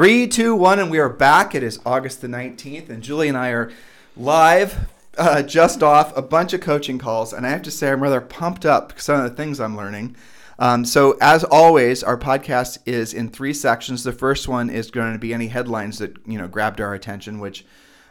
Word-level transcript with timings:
Three, 0.00 0.26
two, 0.26 0.54
one, 0.54 0.78
and 0.78 0.90
we 0.90 0.98
are 0.98 1.10
back. 1.10 1.54
It 1.54 1.62
is 1.62 1.78
August 1.84 2.22
the 2.22 2.26
19th, 2.26 2.88
and 2.88 3.02
Julie 3.02 3.28
and 3.28 3.36
I 3.36 3.50
are 3.50 3.70
live 4.16 4.88
uh, 5.18 5.42
just 5.42 5.82
off 5.82 6.16
a 6.16 6.22
bunch 6.22 6.54
of 6.54 6.62
coaching 6.62 6.96
calls. 6.96 7.34
And 7.34 7.46
I 7.46 7.50
have 7.50 7.60
to 7.64 7.70
say, 7.70 7.90
I'm 7.90 8.02
rather 8.02 8.22
pumped 8.22 8.64
up 8.64 8.88
because 8.88 9.04
some 9.04 9.20
of 9.20 9.28
the 9.28 9.36
things 9.36 9.60
I'm 9.60 9.76
learning. 9.76 10.16
Um, 10.58 10.86
so, 10.86 11.18
as 11.20 11.44
always, 11.44 12.02
our 12.02 12.16
podcast 12.16 12.78
is 12.86 13.12
in 13.12 13.28
three 13.28 13.52
sections. 13.52 14.02
The 14.02 14.12
first 14.12 14.48
one 14.48 14.70
is 14.70 14.90
going 14.90 15.12
to 15.12 15.18
be 15.18 15.34
any 15.34 15.48
headlines 15.48 15.98
that 15.98 16.16
you 16.26 16.38
know 16.38 16.48
grabbed 16.48 16.80
our 16.80 16.94
attention, 16.94 17.38
which 17.38 17.66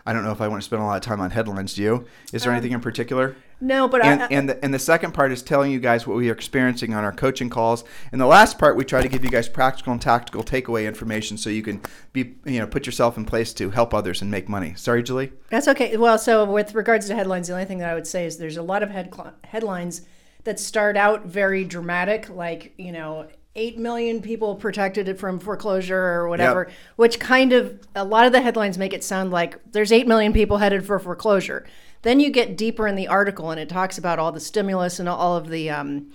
I 0.06 0.14
don't 0.14 0.24
know 0.24 0.32
if 0.32 0.42
I 0.42 0.48
want 0.48 0.62
to 0.62 0.66
spend 0.66 0.84
a 0.84 0.86
lot 0.86 0.98
of 0.98 1.02
time 1.02 1.20
on 1.20 1.32
headlines. 1.32 1.74
Do 1.74 1.82
you? 1.82 2.06
Is 2.32 2.44
there 2.44 2.52
um, 2.52 2.58
anything 2.58 2.74
in 2.74 2.82
particular? 2.82 3.36
No, 3.62 3.88
but 3.88 4.06
and, 4.06 4.24
I, 4.24 4.28
and 4.28 4.50
the, 4.50 4.64
and 4.64 4.74
the 4.74 4.80
second 4.80 5.14
part 5.14 5.32
is 5.32 5.44
telling 5.44 5.72
you 5.72 5.80
guys 5.80 6.08
what 6.08 6.16
we 6.16 6.30
are 6.30 6.34
experiencing 6.34 6.94
on 6.94 7.04
our 7.04 7.12
coaching 7.12 7.50
calls. 7.50 7.84
And 8.12 8.22
the 8.22 8.26
last 8.26 8.58
part, 8.58 8.78
we 8.78 8.86
try 8.86 9.02
to 9.02 9.10
give 9.10 9.24
you 9.24 9.30
guys 9.30 9.50
practical 9.50 9.92
and 9.92 10.02
tactical 10.02 10.44
takeaway 10.44 10.88
information 10.88 11.38
so 11.38 11.50
you 11.50 11.62
can 11.62 11.82
be 12.14 12.36
you 12.46 12.60
know 12.60 12.68
put 12.68 12.86
yourself 12.86 13.18
in 13.18 13.26
place 13.26 13.54
to 13.54 13.70
help 13.72 13.94
others 13.94 14.22
and 14.22 14.32
make 14.32 14.48
money. 14.48 14.74
Sorry, 14.76 15.04
Julie. 15.04 15.32
That's 15.50 15.68
okay. 15.68 15.98
Well, 15.98 16.18
so 16.18 16.46
with 16.46 16.74
regards 16.74 17.08
to 17.08 17.16
headlines, 17.16 17.48
the 17.48 17.54
only 17.54 17.66
thing 17.66 17.80
that 17.80 17.90
I 17.90 17.96
would 17.96 18.08
say 18.08 18.26
is 18.26 18.38
there's 18.38 18.58
a 18.58 18.64
lot 18.64 18.82
of 18.82 18.92
head 18.92 19.14
headlines 19.44 20.04
that 20.46 20.60
start 20.60 20.96
out 20.96 21.26
very 21.26 21.66
dramatic, 21.66 22.30
like 22.30 22.74
you 22.78 22.94
know 22.94 23.28
8 23.56 23.78
million 23.78 24.22
people 24.22 24.56
protected 24.56 25.10
it 25.10 25.20
from 25.20 25.40
foreclosure 25.40 25.98
or 25.98 26.30
whatever, 26.30 26.68
yep. 26.70 26.78
which 26.96 27.20
kind 27.20 27.52
of 27.52 27.80
a 27.96 28.06
lot 28.06 28.26
of 28.26 28.32
the 28.32 28.42
headlines 28.42 28.78
make 28.78 28.94
it 28.94 29.04
sound 29.04 29.32
like 29.32 29.60
there's 29.72 29.92
8 29.92 30.08
million 30.08 30.32
people 30.32 30.58
headed 30.58 30.86
for 30.86 30.98
foreclosure. 31.00 31.66
Then 32.02 32.20
you 32.20 32.30
get 32.30 32.58
deeper 32.58 32.88
in 32.88 32.96
the 32.96 33.08
article 33.08 33.52
and 33.52 33.60
it 33.60 33.70
talks 33.70 33.98
about 33.98 34.20
all 34.20 34.32
the 34.32 34.40
stimulus 34.40 35.00
and 35.00 35.10
all 35.10 35.36
of 35.36 35.50
the, 35.50 35.70
um, 35.70 36.12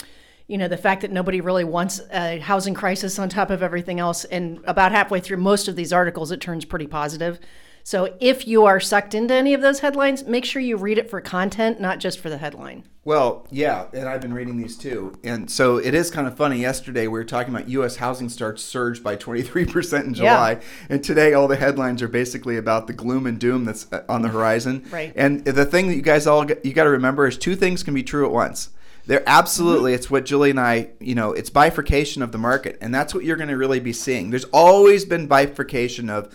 you 0.47 0.57
know, 0.57 0.69
the 0.69 0.77
fact 0.77 1.03
that 1.03 1.13
nobody 1.13 1.41
really 1.41 1.65
wants 1.65 2.01
a 2.13 2.39
housing 2.39 2.75
crisis 2.75 3.19
on 3.19 3.29
top 3.29 3.51
of 3.51 3.63
everything 3.63 4.01
else. 4.01 4.25
And 4.25 4.61
about 4.65 4.93
halfway 4.93 5.21
through 5.21 5.39
most 5.39 5.69
of 5.69 5.77
these 5.77 5.93
articles, 5.93 6.31
it 6.31 6.41
turns 6.41 6.65
pretty 6.65 6.87
positive. 6.87 7.39
So 7.87 8.17
if 8.19 8.49
you 8.49 8.65
are 8.65 8.81
sucked 8.81 9.15
into 9.15 9.35
any 9.35 9.53
of 9.53 9.61
those 9.61 9.81
headlines, 9.81 10.25
make 10.25 10.47
sure 10.47 10.63
you 10.63 10.79
read 10.79 10.97
it 10.97 11.11
for 11.11 11.21
content, 11.21 11.81
not 11.81 12.01
just 12.01 12.19
for 12.19 12.31
the 12.31 12.39
headline. 12.39 12.85
Well, 13.05 13.47
yeah, 13.51 13.89
and 13.93 14.09
I've 14.09 14.23
been 14.23 14.33
reading 14.33 14.57
these 14.57 14.79
too. 14.79 15.13
And 15.23 15.51
so 15.51 15.77
it 15.77 15.93
is 15.93 16.11
kind 16.11 16.27
of 16.27 16.35
funny. 16.35 16.59
Yesterday 16.59 17.03
we 17.03 17.19
were 17.19 17.25
talking 17.25 17.55
about 17.55 17.69
US 17.69 17.97
housing 17.97 18.31
starts 18.31 18.65
surged 18.65 19.05
by 19.05 19.17
23% 19.17 20.05
in 20.05 20.15
July. 20.15 20.53
Yeah. 20.53 20.61
And 20.89 21.05
today 21.05 21.35
all 21.35 21.47
the 21.47 21.57
headlines 21.57 22.01
are 22.01 22.09
basically 22.09 22.57
about 22.57 22.87
the 22.87 22.95
gloom 22.95 23.27
and 23.27 23.39
doom 23.39 23.67
that's 23.67 23.87
uh, 23.93 24.03
on 24.09 24.23
the 24.23 24.29
horizon. 24.29 24.87
Right. 24.91 25.13
And 25.15 25.45
the 25.45 25.67
thing 25.67 25.89
that 25.89 25.95
you 25.95 26.03
guys 26.03 26.27
all 26.27 26.51
you 26.51 26.73
got 26.73 26.85
to 26.85 26.91
remember 26.91 27.27
is 27.27 27.37
two 27.37 27.55
things 27.55 27.83
can 27.83 27.93
be 27.93 28.03
true 28.03 28.25
at 28.25 28.33
once. 28.33 28.71
There 29.05 29.23
absolutely 29.27 29.91
mm-hmm. 29.91 29.97
it's 29.97 30.11
what 30.11 30.25
Julie 30.25 30.49
and 30.49 30.59
I, 30.59 30.89
you 31.01 31.15
know, 31.15 31.35
it's 31.35 31.51
bifurcation 31.51 32.23
of 32.23 32.33
the 32.33 32.39
market 32.39 32.79
and 32.81 32.95
that's 32.95 33.15
what 33.15 33.25
you're 33.25 33.37
going 33.37 33.51
to 33.51 33.59
really 33.59 33.81
be 33.81 33.93
seeing. 33.93 34.31
There's 34.31 34.45
always 34.45 35.05
been 35.05 35.27
bifurcation 35.27 36.09
of 36.09 36.35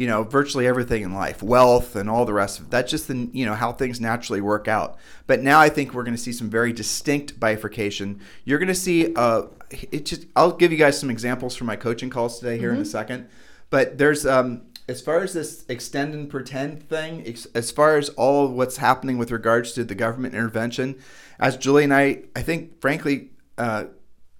you 0.00 0.06
know, 0.06 0.22
virtually 0.22 0.66
everything 0.66 1.02
in 1.02 1.12
life, 1.12 1.42
wealth 1.42 1.94
and 1.94 2.08
all 2.08 2.24
the 2.24 2.32
rest 2.32 2.58
of 2.58 2.64
it. 2.64 2.70
That's 2.70 2.90
just 2.90 3.06
the, 3.06 3.28
you 3.34 3.44
know, 3.44 3.52
how 3.52 3.70
things 3.70 4.00
naturally 4.00 4.40
work 4.40 4.66
out. 4.66 4.96
But 5.26 5.42
now 5.42 5.60
I 5.60 5.68
think 5.68 5.92
we're 5.92 6.04
going 6.04 6.16
to 6.16 6.22
see 6.22 6.32
some 6.32 6.48
very 6.48 6.72
distinct 6.72 7.38
bifurcation. 7.38 8.18
You're 8.46 8.58
going 8.58 8.68
to 8.68 8.74
see, 8.74 9.14
uh, 9.14 9.42
it 9.70 10.06
just, 10.06 10.24
I'll 10.34 10.52
give 10.52 10.72
you 10.72 10.78
guys 10.78 10.98
some 10.98 11.10
examples 11.10 11.54
from 11.54 11.66
my 11.66 11.76
coaching 11.76 12.08
calls 12.08 12.38
today 12.38 12.56
here 12.56 12.70
mm-hmm. 12.70 12.76
in 12.76 12.82
a 12.82 12.86
second. 12.86 13.28
But 13.68 13.98
there's, 13.98 14.24
um, 14.24 14.62
as 14.88 15.02
far 15.02 15.18
as 15.18 15.34
this 15.34 15.66
extend 15.68 16.14
and 16.14 16.30
pretend 16.30 16.88
thing, 16.88 17.36
as 17.54 17.70
far 17.70 17.98
as 17.98 18.08
all 18.08 18.48
what's 18.48 18.78
happening 18.78 19.18
with 19.18 19.30
regards 19.30 19.72
to 19.72 19.84
the 19.84 19.94
government 19.94 20.34
intervention, 20.34 20.98
as 21.38 21.58
Julie 21.58 21.84
and 21.84 21.92
I, 21.92 22.22
I 22.34 22.40
think, 22.40 22.80
frankly, 22.80 23.32
uh, 23.58 23.84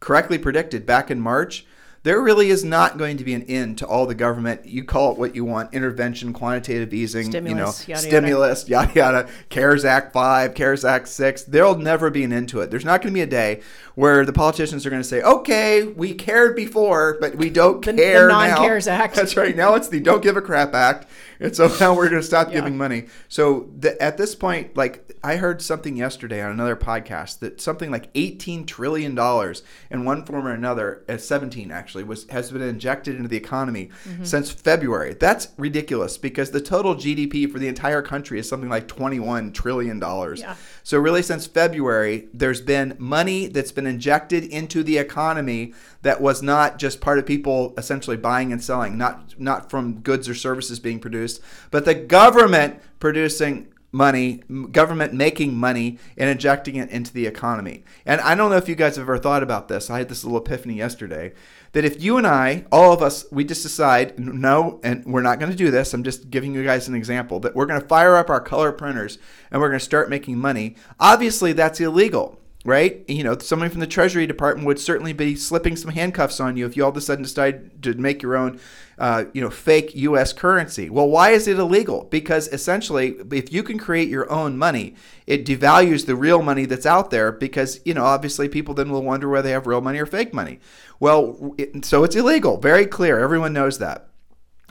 correctly 0.01 0.39
predicted 0.39 0.87
back 0.87 1.11
in 1.11 1.21
March, 1.21 1.67
there 2.03 2.21
really 2.21 2.49
is 2.49 2.65
not 2.65 2.97
going 2.97 3.19
to 3.19 3.25
be 3.25 3.35
an 3.35 3.43
end 3.43 3.77
to 3.79 3.87
all 3.87 4.07
the 4.07 4.15
government. 4.15 4.65
You 4.65 4.85
call 4.85 5.13
it 5.13 5.19
what 5.19 5.35
you 5.35 5.45
want: 5.45 5.75
intervention, 5.75 6.33
quantitative 6.33 6.95
easing, 6.95 7.31
stimulus, 7.31 7.87
you 7.87 7.95
know, 7.95 7.99
yada, 7.99 8.09
stimulus, 8.09 8.69
yada. 8.69 8.93
yada 8.95 9.19
yada. 9.23 9.29
CARES 9.51 9.85
Act 9.85 10.13
five, 10.13 10.55
CARES 10.55 10.85
Act 10.85 11.09
six. 11.09 11.43
There'll 11.43 11.77
never 11.77 12.09
be 12.09 12.25
an 12.25 12.33
end 12.33 12.49
to 12.51 12.61
it. 12.61 12.71
There's 12.71 12.87
not 12.87 13.03
going 13.03 13.13
to 13.13 13.19
be 13.19 13.23
a 13.23 13.27
day 13.27 13.61
where 13.97 14.25
the 14.25 14.33
politicians 14.33 14.87
are 14.87 14.91
going 14.91 15.03
to 15.03 15.09
say, 15.09 15.21
"Okay, 15.21 15.83
we 15.83 16.15
cared 16.15 16.57
before, 16.57 17.19
but 17.21 17.37
we 17.37 17.51
don't 17.51 17.85
the, 17.85 17.93
care 17.93 18.29
the 18.29 18.33
non-CARES 18.33 18.87
now." 18.87 18.95
Act. 18.95 19.15
That's 19.17 19.37
right. 19.37 19.55
Now 19.55 19.75
it's 19.75 19.89
the 19.89 20.01
"Don't 20.01 20.23
Give 20.23 20.39
a 20.39 20.43
Crap" 20.43 20.75
Act, 20.75 21.07
and 21.41 21.57
so 21.57 21.75
now 21.81 21.95
we're 21.95 22.09
going 22.09 22.21
to 22.21 22.27
stop 22.27 22.49
yeah. 22.49 22.55
giving 22.55 22.77
money. 22.77 23.07
So 23.29 23.71
the, 23.77 24.01
at 24.01 24.17
this 24.17 24.35
point, 24.35 24.77
like 24.77 25.19
I 25.23 25.37
heard 25.37 25.61
something 25.61 25.97
yesterday 25.97 26.43
on 26.43 26.51
another 26.51 26.77
podcast 26.77 27.41
that 27.41 27.61
something 27.61 27.91
like 27.91 28.09
18 28.15 28.67
trillion 28.67 29.15
dollars 29.15 29.63
in 29.91 30.05
one 30.05 30.25
form 30.25 30.47
or 30.47 30.53
another, 30.53 31.05
at 31.09 31.17
uh, 31.17 31.19
17 31.19 31.71
actually, 31.71 32.05
was 32.05 32.27
has 32.29 32.51
been 32.51 32.63
injected 32.63 33.17
into 33.17 33.29
the 33.29 33.37
economy 33.37 33.91
mm-hmm. 34.05 34.25
since 34.25 34.51
February. 34.51 35.15
That's 35.15 35.49
ridiculous 35.57 36.19
because 36.19 36.51
the 36.51 36.61
total 36.61 36.95
GDP 36.95 37.51
for 37.51 37.59
the 37.59 37.69
entire 37.69 38.03
country 38.03 38.39
is 38.39 38.49
something 38.49 38.71
like 38.71 38.89
21 38.89 39.53
trillion 39.53 39.99
dollars. 39.99 40.41
Yeah. 40.41 40.57
So 40.91 40.99
really, 40.99 41.23
since 41.23 41.47
February, 41.47 42.27
there's 42.35 42.61
been 42.61 42.97
money 42.99 43.47
that's 43.47 43.71
been 43.71 43.87
injected 43.87 44.43
into 44.43 44.83
the 44.83 44.99
economy 44.99 45.73
that 46.03 46.21
was 46.21 46.43
not 46.43 46.81
just 46.81 47.01
part 47.01 47.21
of 47.21 47.27
people 47.27 47.75
essentially 47.79 48.17
buying 48.17 48.51
and 48.51 48.61
selling, 48.61 48.99
not 48.99 49.39
not 49.39 49.71
from 49.71 50.01
goods 50.01 50.29
or 50.29 50.35
services 50.35 50.81
being 50.81 50.99
produced, 50.99 51.41
but 51.71 51.85
the 51.85 51.95
government 51.95 52.81
producing 52.99 53.69
money, 53.93 54.43
government 54.73 55.15
making 55.15 55.55
money 55.55 56.01
and 56.17 56.29
injecting 56.29 56.75
it 56.75 56.91
into 56.91 57.13
the 57.13 57.25
economy. 57.25 57.85
And 58.05 58.21
I 58.21 58.35
don't 58.35 58.51
know 58.51 58.57
if 58.57 58.69
you 58.69 58.75
guys 58.75 58.97
have 58.97 59.05
ever 59.05 59.19
thought 59.19 59.45
about 59.45 59.69
this. 59.69 59.91
I 59.91 59.99
had 59.99 60.09
this 60.09 60.25
little 60.25 60.39
epiphany 60.39 60.75
yesterday 60.75 61.35
that 61.73 61.85
if 61.85 62.03
you 62.03 62.17
and 62.17 62.27
I, 62.27 62.65
all 62.73 62.93
of 62.93 63.03
us, 63.03 63.25
we 63.31 63.45
just 63.45 63.63
decide, 63.63 64.19
no, 64.19 64.81
and 64.83 65.05
we're 65.05 65.23
not 65.23 65.39
going 65.39 65.53
to 65.53 65.57
do 65.57 65.71
this. 65.71 65.95
I'm 65.95 66.03
just 66.03 66.31
giving 66.31 66.55
you 66.55 66.65
guys 66.65 66.89
an 66.89 66.95
example 66.95 67.39
that 67.41 67.55
we're 67.55 67.67
going 67.67 67.81
to 67.81 67.87
fire 67.87 68.17
up 68.17 68.29
our 68.29 68.41
color 68.41 68.73
printers 68.73 69.19
and 69.51 69.61
we're 69.61 69.69
going 69.69 69.79
to 69.79 69.85
start 69.85 70.11
making 70.11 70.39
money. 70.39 70.75
Obviously, 70.99 71.53
that's 71.53 71.81
illegal 71.81 72.40
right? 72.65 73.05
You 73.09 73.25
know, 73.25 73.39
somebody 73.39 73.71
from 73.71 73.81
the 73.81 73.87
Treasury 73.87 74.27
Department 74.27 74.67
would 74.67 74.79
certainly 74.79 75.13
be 75.13 75.35
slipping 75.35 75.77
some 75.77 75.93
handcuffs 75.93 76.41
on 76.41 76.57
you 76.57 76.67
if 76.67 76.77
you 76.77 76.85
all 76.85 76.91
of 76.91 76.97
a 76.97 77.01
sudden 77.01 77.23
decide 77.23 77.83
to 77.83 77.95
make 77.95 78.23
your 78.23 78.37
own, 78.37 78.61
uh, 78.99 79.25
you 79.33 79.41
know, 79.41 79.49
fake 79.49 79.95
U.S. 79.95 80.35
currency. 80.35 80.91
Well, 80.91 81.09
why 81.09 81.31
is 81.31 81.49
it 81.49 81.59
illegal? 81.59 82.05
Because 82.05 82.49
essentially, 82.49 83.17
if 83.33 83.51
you 83.51 83.63
can 83.63 83.79
create 83.79 84.09
your 84.09 84.31
own 84.31 84.59
money, 84.59 84.95
it 85.27 85.47
devalues 85.47 86.05
the 86.05 86.15
real 86.15 86.43
money 86.43 86.67
that's 86.67 86.87
out 86.87 87.11
there. 87.11 87.33
Because 87.33 87.81
you 87.85 87.95
know, 87.95 88.05
obviously, 88.05 88.49
people 88.49 88.75
then 88.75 88.91
will 88.91 89.03
wonder 89.03 89.29
whether 89.29 89.49
they 89.49 89.53
have 89.53 89.67
real 89.67 89.81
money 89.81 89.99
or 89.99 90.07
fake 90.07 90.35
money. 90.35 90.61
Well, 90.99 91.55
it, 91.57 91.85
so 91.87 92.05
it's 92.05 92.17
illegal. 92.17 92.59
Very 92.59 92.85
clear. 92.85 93.19
Everyone 93.19 93.55
knows 93.55 93.79
that. 93.79 94.10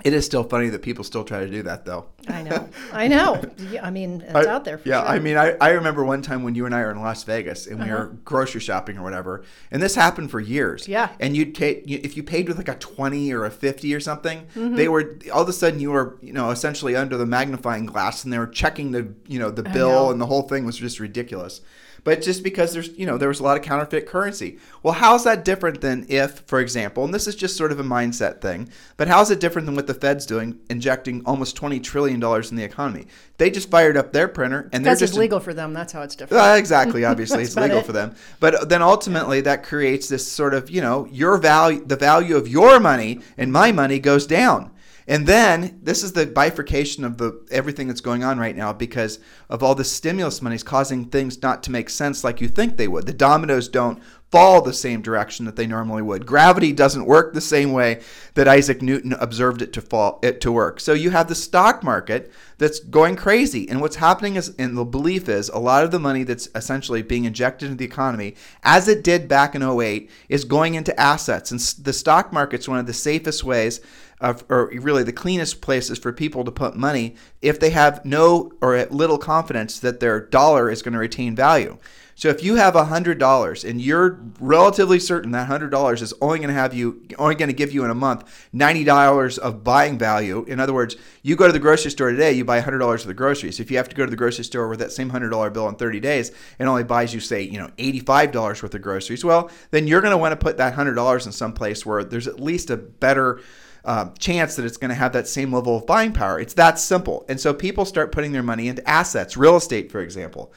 It 0.03 0.13
is 0.13 0.25
still 0.25 0.43
funny 0.43 0.69
that 0.69 0.81
people 0.81 1.03
still 1.03 1.23
try 1.23 1.39
to 1.41 1.49
do 1.49 1.63
that, 1.63 1.85
though. 1.85 2.05
I 2.27 2.41
know. 2.43 2.69
I 2.93 3.07
know. 3.07 3.41
Yeah, 3.69 3.85
I 3.85 3.91
mean, 3.91 4.21
it's 4.21 4.33
I, 4.33 4.49
out 4.49 4.63
there. 4.63 4.79
yeah, 4.85 5.01
sure. 5.01 5.05
Yeah. 5.05 5.11
I 5.11 5.19
mean, 5.19 5.37
I, 5.37 5.51
I 5.59 5.71
remember 5.71 6.03
one 6.03 6.21
time 6.21 6.43
when 6.43 6.55
you 6.55 6.65
and 6.65 6.73
I 6.73 6.81
were 6.81 6.91
in 6.91 7.01
Las 7.01 7.23
Vegas 7.23 7.67
and 7.67 7.77
we 7.77 7.85
uh-huh. 7.85 7.93
were 7.93 8.05
grocery 8.23 8.61
shopping 8.61 8.97
or 8.97 9.03
whatever, 9.03 9.43
and 9.69 9.81
this 9.81 9.95
happened 9.95 10.31
for 10.31 10.39
years. 10.39 10.87
Yeah. 10.87 11.09
And 11.19 11.35
you'd 11.35 11.53
take 11.53 11.83
if 11.85 12.15
you 12.15 12.23
paid 12.23 12.47
with 12.47 12.57
like 12.57 12.69
a 12.69 12.75
twenty 12.75 13.31
or 13.33 13.45
a 13.45 13.51
fifty 13.51 13.93
or 13.93 13.99
something, 13.99 14.47
mm-hmm. 14.55 14.75
they 14.75 14.87
were 14.87 15.19
all 15.31 15.43
of 15.43 15.49
a 15.49 15.53
sudden 15.53 15.79
you 15.79 15.91
were 15.91 16.17
you 16.21 16.33
know 16.33 16.49
essentially 16.51 16.95
under 16.95 17.17
the 17.17 17.25
magnifying 17.25 17.85
glass 17.85 18.23
and 18.23 18.31
they 18.31 18.39
were 18.39 18.47
checking 18.47 18.91
the 18.91 19.13
you 19.27 19.37
know 19.37 19.51
the 19.51 19.63
bill 19.63 20.09
and 20.09 20.19
the 20.19 20.25
whole 20.25 20.43
thing 20.43 20.65
was 20.65 20.77
just 20.77 20.99
ridiculous 20.99 21.61
but 22.03 22.21
just 22.21 22.43
because 22.43 22.73
there's 22.73 22.89
you 22.97 23.05
know 23.05 23.17
there 23.17 23.29
was 23.29 23.39
a 23.39 23.43
lot 23.43 23.57
of 23.57 23.63
counterfeit 23.63 24.05
currency. 24.05 24.57
Well, 24.83 24.93
how's 24.93 25.23
that 25.23 25.45
different 25.45 25.81
than 25.81 26.05
if, 26.09 26.39
for 26.47 26.59
example, 26.59 27.03
and 27.03 27.13
this 27.13 27.27
is 27.27 27.35
just 27.35 27.57
sort 27.57 27.71
of 27.71 27.79
a 27.79 27.83
mindset 27.83 28.41
thing, 28.41 28.69
but 28.97 29.07
how's 29.07 29.31
it 29.31 29.39
different 29.39 29.65
than 29.65 29.75
what 29.75 29.87
the 29.87 29.93
Fed's 29.93 30.25
doing, 30.25 30.59
injecting 30.69 31.23
almost 31.25 31.55
twenty 31.55 31.79
trillion 31.79 32.19
dollars 32.19 32.51
in 32.51 32.57
the 32.57 32.63
economy? 32.63 33.07
They 33.37 33.49
just 33.49 33.69
fired 33.69 33.97
up 33.97 34.11
their 34.11 34.27
printer, 34.27 34.69
and 34.73 34.85
they're 34.85 34.93
just 34.93 35.13
it's 35.13 35.17
legal 35.17 35.39
for 35.39 35.53
them. 35.53 35.73
That's 35.73 35.93
how 35.93 36.01
it's 36.01 36.15
different. 36.15 36.43
Uh, 36.43 36.55
exactly. 36.55 37.05
Obviously, 37.09 37.43
it's 37.43 37.55
legal 37.55 37.79
it. 37.79 37.85
for 37.85 37.93
them. 37.93 38.15
But 38.39 38.69
then 38.69 38.81
ultimately, 38.81 39.41
that 39.41 39.63
creates 39.63 40.07
this 40.07 40.29
sort 40.29 40.53
of 40.53 40.69
you 40.69 40.81
know 40.81 41.05
your 41.11 41.37
value, 41.37 41.83
the 41.85 41.95
value 41.95 42.35
of 42.35 42.47
your 42.47 42.79
money 42.79 43.21
and 43.37 43.51
my 43.51 43.71
money 43.71 43.99
goes 43.99 44.27
down. 44.27 44.71
And 45.09 45.25
then 45.25 45.79
this 45.81 46.03
is 46.03 46.13
the 46.13 46.27
bifurcation 46.27 47.03
of 47.03 47.17
the 47.17 47.43
everything 47.49 47.87
that's 47.87 47.99
going 47.99 48.23
on 48.23 48.37
right 48.37 48.55
now 48.55 48.71
because 48.71 49.17
of 49.49 49.63
all 49.63 49.73
the 49.73 49.83
stimulus 49.83 50.39
money 50.39 50.55
is 50.55 50.61
causing 50.61 51.05
things 51.05 51.41
not 51.41 51.63
to 51.63 51.71
make 51.71 51.89
sense 51.89 52.23
like 52.23 52.39
you 52.39 52.47
think 52.47 52.77
they 52.77 52.87
would. 52.87 53.07
The 53.07 53.13
dominoes 53.13 53.67
don't 53.67 54.03
fall 54.31 54.61
the 54.61 54.73
same 54.73 55.01
direction 55.01 55.45
that 55.45 55.55
they 55.55 55.65
normally 55.65 56.01
would. 56.01 56.25
Gravity 56.25 56.71
doesn't 56.71 57.05
work 57.05 57.33
the 57.33 57.41
same 57.41 57.71
way 57.71 58.01
that 58.35 58.47
Isaac 58.47 58.81
Newton 58.81 59.13
observed 59.13 59.61
it 59.61 59.73
to 59.73 59.81
fall 59.81 60.19
it 60.21 60.39
to 60.41 60.51
work. 60.51 60.79
So 60.79 60.93
you 60.93 61.09
have 61.09 61.27
the 61.27 61.35
stock 61.35 61.83
market 61.83 62.31
that's 62.59 62.79
going 62.79 63.15
crazy. 63.15 63.67
And 63.67 63.81
what's 63.81 63.95
happening 63.95 64.35
is 64.35 64.53
and 64.59 64.77
the 64.77 64.85
belief 64.85 65.27
is 65.29 65.49
a 65.49 65.57
lot 65.57 65.83
of 65.83 65.91
the 65.91 65.99
money 65.99 66.23
that's 66.23 66.49
essentially 66.53 67.01
being 67.01 67.25
injected 67.25 67.67
into 67.67 67.77
the 67.77 67.85
economy 67.85 68.35
as 68.63 68.87
it 68.87 69.03
did 69.03 69.27
back 69.27 69.55
in 69.55 69.63
08 69.63 70.09
is 70.27 70.43
going 70.43 70.75
into 70.75 70.97
assets. 70.99 71.51
And 71.51 71.59
the 71.59 71.93
stock 71.93 72.31
market's 72.31 72.67
one 72.67 72.79
of 72.79 72.85
the 72.85 72.93
safest 72.93 73.43
ways 73.43 73.81
of, 74.21 74.43
or 74.49 74.69
really 74.75 75.03
the 75.03 75.13
cleanest 75.13 75.61
places 75.61 75.97
for 75.97 76.11
people 76.11 76.43
to 76.43 76.51
put 76.51 76.75
money 76.75 77.15
if 77.41 77.59
they 77.59 77.69
have 77.69 78.03
no 78.05 78.51
or 78.61 78.85
little 78.85 79.17
confidence 79.17 79.79
that 79.79 79.99
their 79.99 80.19
dollar 80.19 80.69
is 80.69 80.81
going 80.81 80.93
to 80.93 80.99
retain 80.99 81.35
value. 81.35 81.77
So 82.19 82.27
if 82.27 82.43
you 82.43 82.55
have 82.55 82.73
$100 82.73 83.69
and 83.69 83.81
you're 83.81 84.19
relatively 84.41 84.99
certain 84.99 85.31
that 85.31 85.47
$100 85.47 86.01
is 86.01 86.13
only 86.19 86.39
going 86.39 86.49
to 86.49 86.53
have 86.53 86.73
you 86.73 87.01
only 87.17 87.35
going 87.35 87.47
to 87.47 87.55
give 87.55 87.71
you 87.71 87.85
in 87.85 87.91
a 87.91 87.95
month 87.95 88.49
$90 88.53 89.39
of 89.39 89.63
buying 89.63 89.97
value. 89.97 90.43
In 90.43 90.59
other 90.59 90.73
words, 90.73 90.97
you 91.23 91.37
go 91.37 91.47
to 91.47 91.53
the 91.53 91.59
grocery 91.59 91.91
store 91.91 92.11
today, 92.11 92.33
you 92.33 92.43
buy 92.43 92.59
$100 92.59 92.93
of 92.93 93.05
the 93.05 93.13
groceries. 93.13 93.61
If 93.61 93.71
you 93.71 93.77
have 93.77 93.87
to 93.87 93.95
go 93.95 94.03
to 94.03 94.09
the 94.09 94.17
grocery 94.17 94.43
store 94.43 94.67
with 94.67 94.79
that 94.79 94.91
same 94.91 95.09
$100 95.09 95.53
bill 95.53 95.69
in 95.69 95.75
30 95.75 96.01
days, 96.01 96.31
it 96.59 96.65
only 96.65 96.83
buys 96.83 97.13
you 97.13 97.21
say, 97.21 97.41
you 97.41 97.57
know, 97.57 97.69
$85 97.77 98.63
worth 98.63 98.75
of 98.75 98.81
groceries. 98.81 99.23
Well, 99.23 99.49
then 99.71 99.87
you're 99.87 100.01
going 100.01 100.11
to 100.11 100.17
want 100.17 100.33
to 100.33 100.43
put 100.43 100.57
that 100.57 100.75
$100 100.75 101.25
in 101.25 101.31
some 101.31 101.53
place 101.53 101.85
where 101.85 102.03
there's 102.03 102.27
at 102.27 102.41
least 102.41 102.69
a 102.69 102.75
better 102.75 103.39
uh, 103.85 104.09
chance 104.19 104.57
that 104.57 104.65
it's 104.65 104.75
going 104.75 104.89
to 104.89 104.95
have 104.95 105.13
that 105.13 105.29
same 105.29 105.53
level 105.53 105.77
of 105.77 105.87
buying 105.87 106.11
power. 106.11 106.37
It's 106.37 106.55
that 106.55 106.79
simple. 106.79 107.25
And 107.29 107.39
so 107.39 107.53
people 107.53 107.85
start 107.85 108.11
putting 108.11 108.33
their 108.33 108.43
money 108.43 108.67
into 108.67 108.85
assets, 108.85 109.37
real 109.37 109.55
estate, 109.55 109.89
for 109.89 110.01
example 110.01 110.51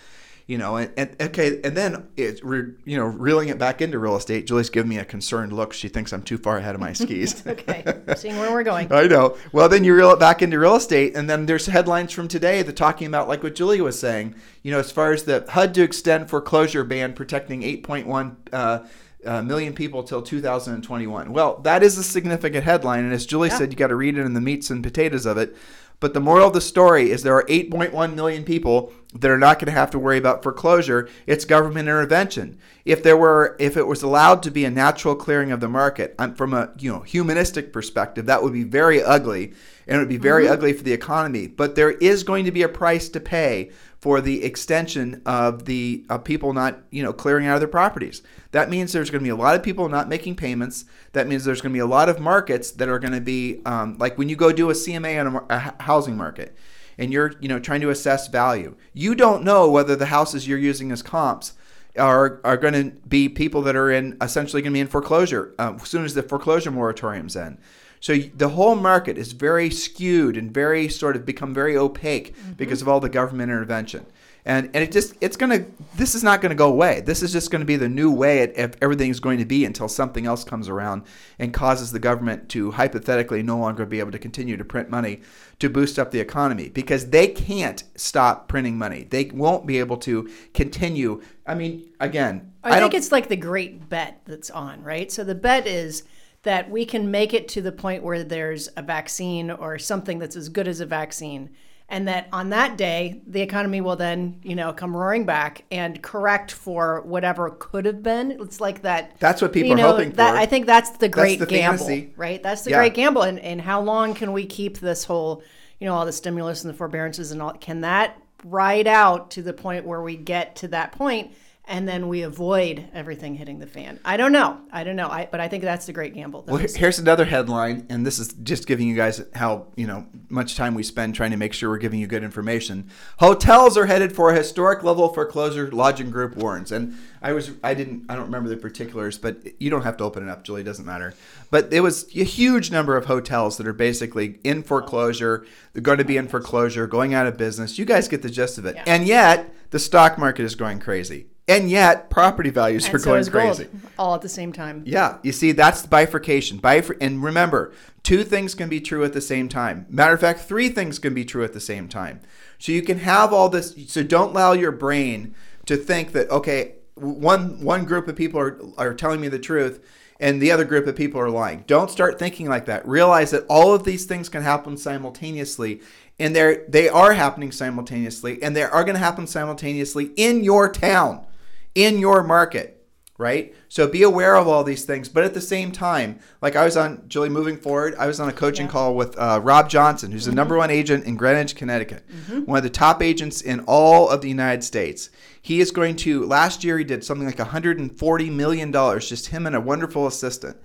you 0.46 0.58
know, 0.58 0.76
and, 0.76 0.92
and 0.96 1.16
okay, 1.20 1.60
and 1.62 1.76
then 1.76 2.08
it's 2.16 2.42
re, 2.42 2.72
you 2.84 2.96
know 2.96 3.04
reeling 3.04 3.48
it 3.48 3.58
back 3.58 3.80
into 3.80 3.98
real 3.98 4.16
estate. 4.16 4.46
Julie's 4.46 4.70
giving 4.70 4.88
me 4.88 4.98
a 4.98 5.04
concerned 5.04 5.52
look. 5.52 5.72
She 5.72 5.88
thinks 5.88 6.12
I'm 6.12 6.22
too 6.22 6.38
far 6.38 6.58
ahead 6.58 6.74
of 6.74 6.80
my 6.80 6.92
skis. 6.92 7.46
okay, 7.46 7.84
seeing 8.16 8.38
where 8.38 8.52
we're 8.52 8.62
going. 8.62 8.92
I 8.92 9.06
know. 9.06 9.36
Well, 9.52 9.68
then 9.68 9.84
you 9.84 9.94
reel 9.94 10.10
it 10.10 10.18
back 10.18 10.42
into 10.42 10.58
real 10.58 10.76
estate, 10.76 11.16
and 11.16 11.28
then 11.28 11.46
there's 11.46 11.66
headlines 11.66 12.12
from 12.12 12.28
today 12.28 12.62
that 12.62 12.76
talking 12.76 13.06
about 13.06 13.28
like 13.28 13.42
what 13.42 13.54
Julie 13.54 13.80
was 13.80 13.98
saying. 13.98 14.34
You 14.62 14.72
know, 14.72 14.78
as 14.78 14.92
far 14.92 15.12
as 15.12 15.24
the 15.24 15.44
HUD 15.48 15.74
to 15.74 15.82
extend 15.82 16.30
foreclosure 16.30 16.84
ban 16.84 17.12
protecting 17.14 17.62
8.1. 17.62 18.36
Uh, 18.52 18.86
uh, 19.24 19.42
million 19.42 19.72
people 19.72 20.02
till 20.02 20.22
2021. 20.22 21.32
Well, 21.32 21.58
that 21.58 21.82
is 21.82 21.98
a 21.98 22.02
significant 22.02 22.64
headline, 22.64 23.04
and 23.04 23.12
as 23.12 23.26
Julie 23.26 23.48
yeah. 23.48 23.58
said, 23.58 23.72
you 23.72 23.76
got 23.76 23.88
to 23.88 23.96
read 23.96 24.18
it 24.18 24.24
in 24.26 24.34
the 24.34 24.40
meats 24.40 24.70
and 24.70 24.82
potatoes 24.82 25.26
of 25.26 25.36
it. 25.38 25.56
But 26.02 26.14
the 26.14 26.20
moral 26.20 26.48
of 26.48 26.52
the 26.52 26.60
story 26.60 27.12
is 27.12 27.22
there 27.22 27.36
are 27.36 27.44
8.1 27.44 28.16
million 28.16 28.42
people 28.42 28.92
that 29.14 29.30
are 29.30 29.38
not 29.38 29.60
going 29.60 29.66
to 29.66 29.78
have 29.78 29.92
to 29.92 30.00
worry 30.00 30.18
about 30.18 30.42
foreclosure. 30.42 31.08
It's 31.28 31.44
government 31.44 31.88
intervention. 31.88 32.58
If 32.84 33.04
there 33.04 33.16
were, 33.16 33.56
if 33.60 33.76
it 33.76 33.86
was 33.86 34.02
allowed 34.02 34.42
to 34.42 34.50
be 34.50 34.64
a 34.64 34.70
natural 34.70 35.14
clearing 35.14 35.52
of 35.52 35.60
the 35.60 35.68
market, 35.68 36.16
from 36.36 36.54
a 36.54 36.72
you 36.76 36.90
know 36.90 37.02
humanistic 37.02 37.72
perspective, 37.72 38.26
that 38.26 38.42
would 38.42 38.52
be 38.52 38.64
very 38.64 39.00
ugly, 39.00 39.52
and 39.86 39.96
it 39.96 39.98
would 40.00 40.08
be 40.08 40.16
very 40.16 40.46
mm-hmm. 40.46 40.54
ugly 40.54 40.72
for 40.72 40.82
the 40.82 40.92
economy. 40.92 41.46
But 41.46 41.76
there 41.76 41.92
is 41.92 42.24
going 42.24 42.46
to 42.46 42.50
be 42.50 42.62
a 42.62 42.68
price 42.68 43.08
to 43.10 43.20
pay 43.20 43.70
for 44.02 44.20
the 44.20 44.42
extension 44.42 45.22
of 45.24 45.64
the 45.64 46.04
people 46.24 46.52
not 46.52 46.80
you 46.90 47.04
know 47.04 47.12
clearing 47.12 47.46
out 47.46 47.54
of 47.54 47.60
their 47.60 47.68
properties. 47.68 48.20
That 48.50 48.68
means 48.68 48.92
there's 48.92 49.10
going 49.10 49.20
to 49.20 49.24
be 49.24 49.30
a 49.30 49.36
lot 49.36 49.54
of 49.54 49.62
people 49.62 49.88
not 49.88 50.08
making 50.08 50.34
payments. 50.34 50.86
That 51.12 51.28
means 51.28 51.44
there's 51.44 51.60
going 51.60 51.70
to 51.70 51.76
be 51.76 51.78
a 51.80 51.86
lot 51.86 52.08
of 52.08 52.18
markets 52.18 52.72
that 52.72 52.88
are 52.88 52.98
going 52.98 53.12
to 53.12 53.20
be 53.20 53.62
um, 53.64 53.96
like 53.98 54.18
when 54.18 54.28
you 54.28 54.34
go 54.34 54.50
do 54.50 54.70
a 54.70 54.72
CMA 54.72 55.24
on 55.24 55.36
a, 55.36 55.46
a 55.48 55.82
housing 55.84 56.16
market 56.16 56.56
and 56.98 57.12
you're 57.12 57.34
you 57.40 57.48
know 57.48 57.60
trying 57.60 57.80
to 57.80 57.90
assess 57.90 58.26
value. 58.26 58.74
You 58.92 59.14
don't 59.14 59.44
know 59.44 59.70
whether 59.70 59.94
the 59.94 60.06
houses 60.06 60.48
you're 60.48 60.58
using 60.58 60.90
as 60.90 61.00
comps 61.00 61.52
are 61.96 62.40
are 62.42 62.56
going 62.56 62.74
to 62.74 62.90
be 63.06 63.28
people 63.28 63.62
that 63.62 63.76
are 63.76 63.92
in 63.92 64.16
essentially 64.20 64.62
going 64.62 64.72
to 64.72 64.76
be 64.76 64.80
in 64.80 64.88
foreclosure 64.88 65.54
uh, 65.60 65.74
as 65.80 65.88
soon 65.88 66.04
as 66.04 66.14
the 66.14 66.24
foreclosure 66.24 66.72
moratorium's 66.72 67.36
end. 67.36 67.56
So 68.02 68.18
the 68.18 68.48
whole 68.48 68.74
market 68.74 69.16
is 69.16 69.30
very 69.30 69.70
skewed 69.70 70.36
and 70.36 70.52
very 70.52 70.88
sort 70.88 71.14
of 71.14 71.24
become 71.24 71.54
very 71.54 71.76
opaque 71.76 72.36
mm-hmm. 72.36 72.54
because 72.54 72.82
of 72.82 72.88
all 72.88 72.98
the 72.98 73.08
government 73.08 73.52
intervention. 73.52 74.04
And, 74.44 74.70
and 74.74 74.82
it 74.82 74.90
just 74.90 75.14
it's 75.20 75.36
gonna 75.36 75.66
this 75.94 76.16
is 76.16 76.24
not 76.24 76.40
gonna 76.40 76.56
go 76.56 76.68
away. 76.68 77.02
This 77.02 77.22
is 77.22 77.30
just 77.30 77.52
gonna 77.52 77.64
be 77.64 77.76
the 77.76 77.88
new 77.88 78.10
way 78.10 78.40
it, 78.40 78.76
everything 78.82 79.08
is 79.08 79.20
going 79.20 79.38
to 79.38 79.44
be 79.44 79.64
until 79.64 79.86
something 79.86 80.26
else 80.26 80.42
comes 80.42 80.68
around 80.68 81.04
and 81.38 81.54
causes 81.54 81.92
the 81.92 82.00
government 82.00 82.48
to 82.48 82.72
hypothetically 82.72 83.40
no 83.40 83.56
longer 83.56 83.86
be 83.86 84.00
able 84.00 84.10
to 84.10 84.18
continue 84.18 84.56
to 84.56 84.64
print 84.64 84.90
money 84.90 85.20
to 85.60 85.70
boost 85.70 85.96
up 85.96 86.10
the 86.10 86.18
economy 86.18 86.70
because 86.70 87.10
they 87.10 87.28
can't 87.28 87.84
stop 87.94 88.48
printing 88.48 88.76
money. 88.76 89.04
They 89.08 89.26
won't 89.26 89.64
be 89.64 89.78
able 89.78 89.98
to 89.98 90.28
continue. 90.54 91.22
I 91.46 91.54
mean, 91.54 91.88
again, 92.00 92.52
I, 92.64 92.78
I 92.78 92.80
think 92.80 92.94
it's 92.94 93.12
like 93.12 93.28
the 93.28 93.36
great 93.36 93.88
bet 93.88 94.22
that's 94.24 94.50
on, 94.50 94.82
right? 94.82 95.12
So 95.12 95.22
the 95.22 95.36
bet 95.36 95.68
is 95.68 96.02
that 96.42 96.70
we 96.70 96.84
can 96.84 97.10
make 97.10 97.32
it 97.32 97.48
to 97.48 97.62
the 97.62 97.72
point 97.72 98.02
where 98.02 98.24
there's 98.24 98.68
a 98.76 98.82
vaccine 98.82 99.50
or 99.50 99.78
something 99.78 100.18
that's 100.18 100.36
as 100.36 100.48
good 100.48 100.66
as 100.66 100.80
a 100.80 100.86
vaccine. 100.86 101.50
And 101.88 102.08
that 102.08 102.28
on 102.32 102.50
that 102.50 102.78
day 102.78 103.20
the 103.26 103.42
economy 103.42 103.82
will 103.82 103.96
then 103.96 104.40
you 104.42 104.54
know 104.54 104.72
come 104.72 104.96
roaring 104.96 105.26
back 105.26 105.64
and 105.70 106.00
correct 106.02 106.50
for 106.50 107.02
whatever 107.02 107.50
could 107.50 107.84
have 107.84 108.02
been. 108.02 108.32
It's 108.40 108.60
like 108.60 108.82
that 108.82 109.18
that's 109.18 109.42
what 109.42 109.52
people 109.52 109.70
you 109.70 109.74
know, 109.76 109.88
are 109.88 109.92
hoping 109.92 110.12
that, 110.12 110.32
for. 110.32 110.38
I 110.38 110.46
think 110.46 110.64
that's 110.64 110.90
the 110.90 111.08
great 111.08 111.38
that's 111.38 111.50
the 111.50 111.56
gamble 111.56 111.84
fantasy. 111.84 112.12
right? 112.16 112.42
That's 112.42 112.62
the 112.62 112.70
yeah. 112.70 112.78
great 112.78 112.94
gamble. 112.94 113.22
And, 113.22 113.38
and 113.40 113.60
how 113.60 113.82
long 113.82 114.14
can 114.14 114.32
we 114.32 114.46
keep 114.46 114.78
this 114.78 115.04
whole 115.04 115.42
you 115.80 115.86
know 115.86 115.94
all 115.94 116.06
the 116.06 116.12
stimulus 116.12 116.64
and 116.64 116.72
the 116.72 116.76
forbearances 116.76 117.30
and 117.30 117.42
all 117.42 117.52
can 117.52 117.82
that 117.82 118.18
ride 118.44 118.86
out 118.86 119.30
to 119.32 119.42
the 119.42 119.52
point 119.52 119.84
where 119.84 120.00
we 120.00 120.16
get 120.16 120.56
to 120.56 120.68
that 120.68 120.92
point 120.92 121.32
and 121.64 121.88
then 121.88 122.08
we 122.08 122.22
avoid 122.22 122.88
everything 122.92 123.36
hitting 123.36 123.60
the 123.60 123.66
fan. 123.66 124.00
I 124.04 124.16
don't 124.16 124.32
know. 124.32 124.60
I 124.72 124.82
don't 124.82 124.96
know. 124.96 125.08
I, 125.08 125.28
but 125.30 125.40
I 125.40 125.46
think 125.46 125.62
that's 125.62 125.86
the 125.86 125.92
great 125.92 126.12
gamble. 126.12 126.44
Well, 126.46 126.56
here's 126.56 126.98
another 126.98 127.24
headline, 127.24 127.86
and 127.88 128.04
this 128.04 128.18
is 128.18 128.32
just 128.42 128.66
giving 128.66 128.88
you 128.88 128.96
guys 128.96 129.22
how 129.34 129.68
you 129.76 129.86
know 129.86 130.06
much 130.28 130.56
time 130.56 130.74
we 130.74 130.82
spend 130.82 131.14
trying 131.14 131.30
to 131.30 131.36
make 131.36 131.52
sure 131.52 131.70
we're 131.70 131.78
giving 131.78 132.00
you 132.00 132.08
good 132.08 132.24
information. 132.24 132.90
Hotels 133.18 133.76
are 133.76 133.86
headed 133.86 134.12
for 134.12 134.30
a 134.30 134.36
historic 134.36 134.82
level 134.82 135.08
foreclosure. 135.08 135.70
Lodging 135.70 136.10
Group 136.10 136.36
warns, 136.36 136.72
and 136.72 136.98
I 137.22 137.32
was 137.32 137.52
I 137.62 137.74
didn't 137.74 138.06
I 138.08 138.16
don't 138.16 138.24
remember 138.24 138.48
the 138.48 138.56
particulars, 138.56 139.16
but 139.16 139.60
you 139.60 139.70
don't 139.70 139.82
have 139.82 139.96
to 139.98 140.04
open 140.04 140.26
it 140.26 140.30
up, 140.30 140.42
Julie. 140.42 140.64
Doesn't 140.64 140.86
matter. 140.86 141.14
But 141.50 141.72
it 141.72 141.80
was 141.80 142.04
a 142.16 142.24
huge 142.24 142.72
number 142.72 142.96
of 142.96 143.06
hotels 143.06 143.56
that 143.58 143.68
are 143.68 143.72
basically 143.72 144.40
in 144.42 144.64
foreclosure. 144.64 145.46
They're 145.74 145.82
going 145.82 145.98
to 145.98 146.04
be 146.04 146.16
in 146.16 146.26
foreclosure, 146.26 146.88
going 146.88 147.14
out 147.14 147.28
of 147.28 147.36
business. 147.36 147.78
You 147.78 147.84
guys 147.84 148.08
get 148.08 148.22
the 148.22 148.30
gist 148.30 148.58
of 148.58 148.66
it, 148.66 148.74
yeah. 148.74 148.84
and 148.86 149.06
yet 149.06 149.54
the 149.70 149.78
stock 149.78 150.18
market 150.18 150.42
is 150.42 150.56
going 150.56 150.80
crazy 150.80 151.28
and 151.48 151.70
yet 151.70 152.08
property 152.10 152.50
values 152.50 152.86
and 152.86 152.94
are 152.94 152.98
so 152.98 153.04
going 153.04 153.24
crazy. 153.26 153.68
all 153.98 154.14
at 154.14 154.22
the 154.22 154.28
same 154.28 154.52
time. 154.52 154.82
Yeah 154.86 155.18
you 155.22 155.32
see 155.32 155.52
that's 155.52 155.82
the 155.82 155.88
bifurcation. 155.88 156.58
Bifur- 156.58 156.98
and 157.00 157.22
remember 157.22 157.72
two 158.02 158.24
things 158.24 158.54
can 158.54 158.68
be 158.68 158.80
true 158.80 159.04
at 159.04 159.12
the 159.12 159.20
same 159.20 159.48
time. 159.48 159.86
Matter 159.88 160.14
of 160.14 160.20
fact 160.20 160.40
three 160.40 160.68
things 160.68 160.98
can 160.98 161.14
be 161.14 161.24
true 161.24 161.44
at 161.44 161.52
the 161.52 161.60
same 161.60 161.88
time. 161.88 162.20
So 162.58 162.72
you 162.72 162.82
can 162.82 162.98
have 162.98 163.32
all 163.32 163.48
this 163.48 163.74
so 163.88 164.02
don't 164.02 164.30
allow 164.30 164.52
your 164.52 164.72
brain 164.72 165.34
to 165.66 165.76
think 165.76 166.12
that 166.12 166.30
okay 166.30 166.76
one 166.94 167.62
one 167.62 167.84
group 167.84 168.08
of 168.08 168.16
people 168.16 168.40
are, 168.40 168.58
are 168.78 168.94
telling 168.94 169.20
me 169.20 169.28
the 169.28 169.38
truth 169.38 169.84
and 170.20 170.40
the 170.40 170.52
other 170.52 170.64
group 170.64 170.86
of 170.86 170.94
people 170.94 171.20
are 171.20 171.30
lying. 171.30 171.64
Don't 171.66 171.90
start 171.90 172.16
thinking 172.16 172.48
like 172.48 172.66
that. 172.66 172.86
Realize 172.86 173.32
that 173.32 173.44
all 173.48 173.74
of 173.74 173.82
these 173.82 174.04
things 174.04 174.28
can 174.28 174.42
happen 174.42 174.76
simultaneously 174.76 175.80
and 176.18 176.36
they're 176.36 176.64
they 176.68 176.88
are 176.88 177.14
happening 177.14 177.50
simultaneously 177.50 178.40
and 178.42 178.54
they 178.54 178.62
are 178.62 178.84
going 178.84 178.94
to 178.94 179.00
happen 179.00 179.26
simultaneously 179.26 180.12
in 180.16 180.44
your 180.44 180.70
town 180.70 181.26
in 181.74 181.98
your 181.98 182.22
market, 182.22 182.86
right? 183.18 183.54
So 183.68 183.86
be 183.86 184.02
aware 184.02 184.36
of 184.36 184.48
all 184.48 184.64
these 184.64 184.84
things. 184.84 185.08
But 185.08 185.24
at 185.24 185.34
the 185.34 185.40
same 185.40 185.72
time, 185.72 186.18
like 186.40 186.56
I 186.56 186.64
was 186.64 186.76
on, 186.76 187.04
Julie, 187.08 187.28
moving 187.28 187.56
forward, 187.56 187.94
I 187.98 188.06
was 188.06 188.20
on 188.20 188.28
a 188.28 188.32
coaching 188.32 188.66
yeah. 188.66 188.72
call 188.72 188.94
with 188.94 189.18
uh, 189.18 189.40
Rob 189.42 189.68
Johnson, 189.68 190.12
who's 190.12 190.22
mm-hmm. 190.22 190.30
the 190.30 190.36
number 190.36 190.56
one 190.56 190.70
agent 190.70 191.04
in 191.04 191.16
Greenwich, 191.16 191.56
Connecticut, 191.56 192.04
mm-hmm. 192.08 192.40
one 192.40 192.58
of 192.58 192.64
the 192.64 192.70
top 192.70 193.02
agents 193.02 193.40
in 193.40 193.60
all 193.60 194.08
of 194.08 194.20
the 194.20 194.28
United 194.28 194.62
States. 194.62 195.10
He 195.40 195.60
is 195.60 195.70
going 195.70 195.96
to, 195.96 196.24
last 196.24 196.62
year, 196.64 196.78
he 196.78 196.84
did 196.84 197.04
something 197.04 197.26
like 197.26 197.36
$140 197.36 198.32
million, 198.32 198.72
just 199.00 199.28
him 199.28 199.46
and 199.46 199.56
a 199.56 199.60
wonderful 199.60 200.06
assistant 200.06 200.56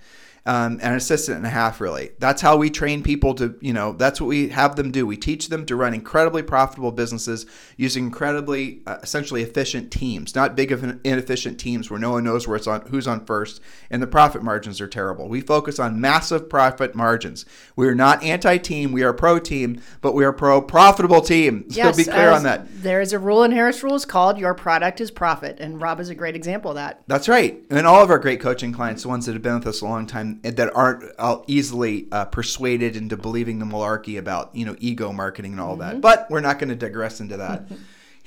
um, 0.48 0.80
an 0.80 0.94
assistant 0.94 1.36
and 1.36 1.46
a 1.46 1.50
half, 1.50 1.78
really. 1.78 2.12
That's 2.18 2.40
how 2.40 2.56
we 2.56 2.70
train 2.70 3.02
people 3.02 3.34
to, 3.34 3.54
you 3.60 3.74
know, 3.74 3.92
that's 3.92 4.18
what 4.18 4.28
we 4.28 4.48
have 4.48 4.76
them 4.76 4.90
do. 4.90 5.06
We 5.06 5.18
teach 5.18 5.50
them 5.50 5.66
to 5.66 5.76
run 5.76 5.92
incredibly 5.92 6.42
profitable 6.42 6.90
businesses 6.90 7.44
using 7.76 8.04
incredibly, 8.04 8.80
uh, 8.86 8.96
essentially 9.02 9.42
efficient 9.42 9.90
teams, 9.90 10.34
not 10.34 10.56
big 10.56 10.72
of 10.72 10.82
inefficient 11.04 11.60
teams 11.60 11.90
where 11.90 12.00
no 12.00 12.12
one 12.12 12.24
knows 12.24 12.48
where 12.48 12.56
it's 12.56 12.66
on, 12.66 12.80
who's 12.86 13.06
on 13.06 13.26
first, 13.26 13.60
and 13.90 14.02
the 14.02 14.06
profit 14.06 14.42
margins 14.42 14.80
are 14.80 14.88
terrible. 14.88 15.28
We 15.28 15.42
focus 15.42 15.78
on 15.78 16.00
massive 16.00 16.48
profit 16.48 16.94
margins. 16.94 17.44
We 17.76 17.86
are 17.86 17.94
not 17.94 18.22
anti-team, 18.22 18.90
we 18.90 19.02
are 19.02 19.12
pro-team, 19.12 19.82
but 20.00 20.14
we 20.14 20.24
are 20.24 20.32
pro-profitable 20.32 21.20
team. 21.20 21.66
So 21.78 21.84
yes, 21.84 21.96
be 21.96 22.04
clear 22.04 22.30
on 22.30 22.42
that. 22.44 22.66
There 22.82 23.00
is 23.00 23.12
a 23.12 23.18
rule 23.18 23.44
in 23.44 23.52
Harris 23.52 23.82
Rules 23.82 24.04
called 24.04 24.38
"Your 24.38 24.54
product 24.54 25.00
is 25.00 25.10
profit," 25.10 25.58
and 25.60 25.80
Rob 25.80 26.00
is 26.00 26.08
a 26.08 26.14
great 26.14 26.34
example 26.34 26.70
of 26.70 26.76
that. 26.76 27.02
That's 27.06 27.28
right. 27.28 27.62
And 27.70 27.86
all 27.86 28.02
of 28.02 28.10
our 28.10 28.18
great 28.18 28.40
coaching 28.40 28.72
clients, 28.72 29.02
the 29.02 29.08
ones 29.08 29.26
that 29.26 29.34
have 29.34 29.42
been 29.42 29.58
with 29.58 29.66
us 29.66 29.80
a 29.80 29.84
long 29.84 30.06
time 30.06 30.37
that 30.42 30.74
aren't 30.74 31.04
uh, 31.18 31.38
easily 31.46 32.08
uh, 32.12 32.24
persuaded 32.26 32.96
into 32.96 33.16
believing 33.16 33.58
the 33.58 33.66
malarkey 33.66 34.18
about 34.18 34.54
you 34.54 34.64
know 34.64 34.76
ego 34.78 35.12
marketing 35.12 35.52
and 35.52 35.60
all 35.60 35.76
mm-hmm. 35.76 35.80
that. 35.80 36.00
But 36.00 36.26
we're 36.30 36.40
not 36.40 36.58
going 36.58 36.70
to 36.70 36.76
digress 36.76 37.20
into 37.20 37.36
that. 37.38 37.68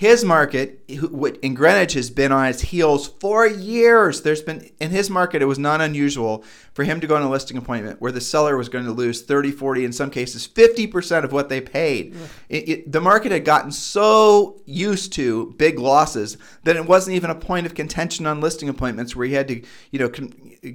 his 0.01 0.25
market 0.25 0.83
in 0.87 1.53
Greenwich 1.53 1.93
has 1.93 2.09
been 2.09 2.31
on 2.31 2.47
its 2.47 2.61
heels 2.61 3.07
for 3.19 3.45
years. 3.45 4.23
There's 4.23 4.41
been 4.41 4.67
in 4.79 4.89
his 4.89 5.11
market, 5.11 5.43
it 5.43 5.45
was 5.45 5.59
not 5.59 5.79
unusual 5.79 6.43
for 6.73 6.83
him 6.83 6.99
to 7.01 7.05
go 7.05 7.15
on 7.15 7.21
a 7.21 7.29
listing 7.29 7.55
appointment 7.55 8.01
where 8.01 8.11
the 8.11 8.19
seller 8.19 8.57
was 8.57 8.67
going 8.67 8.85
to 8.85 8.91
lose 8.91 9.21
30, 9.21 9.51
40, 9.51 9.85
in 9.85 9.93
some 9.93 10.09
cases 10.09 10.47
50% 10.47 11.23
of 11.23 11.31
what 11.31 11.49
they 11.49 11.61
paid. 11.61 12.15
It, 12.49 12.69
it, 12.69 12.91
the 12.91 12.99
market 12.99 13.31
had 13.31 13.45
gotten 13.45 13.71
so 13.71 14.59
used 14.65 15.13
to 15.13 15.53
big 15.59 15.77
losses 15.77 16.39
that 16.63 16.75
it 16.75 16.87
wasn't 16.87 17.15
even 17.15 17.29
a 17.29 17.35
point 17.35 17.67
of 17.67 17.75
contention 17.75 18.25
on 18.25 18.41
listing 18.41 18.69
appointments 18.69 19.15
where 19.15 19.27
he 19.27 19.35
had 19.35 19.49
to, 19.49 19.63
you 19.91 19.99
know, 19.99 20.09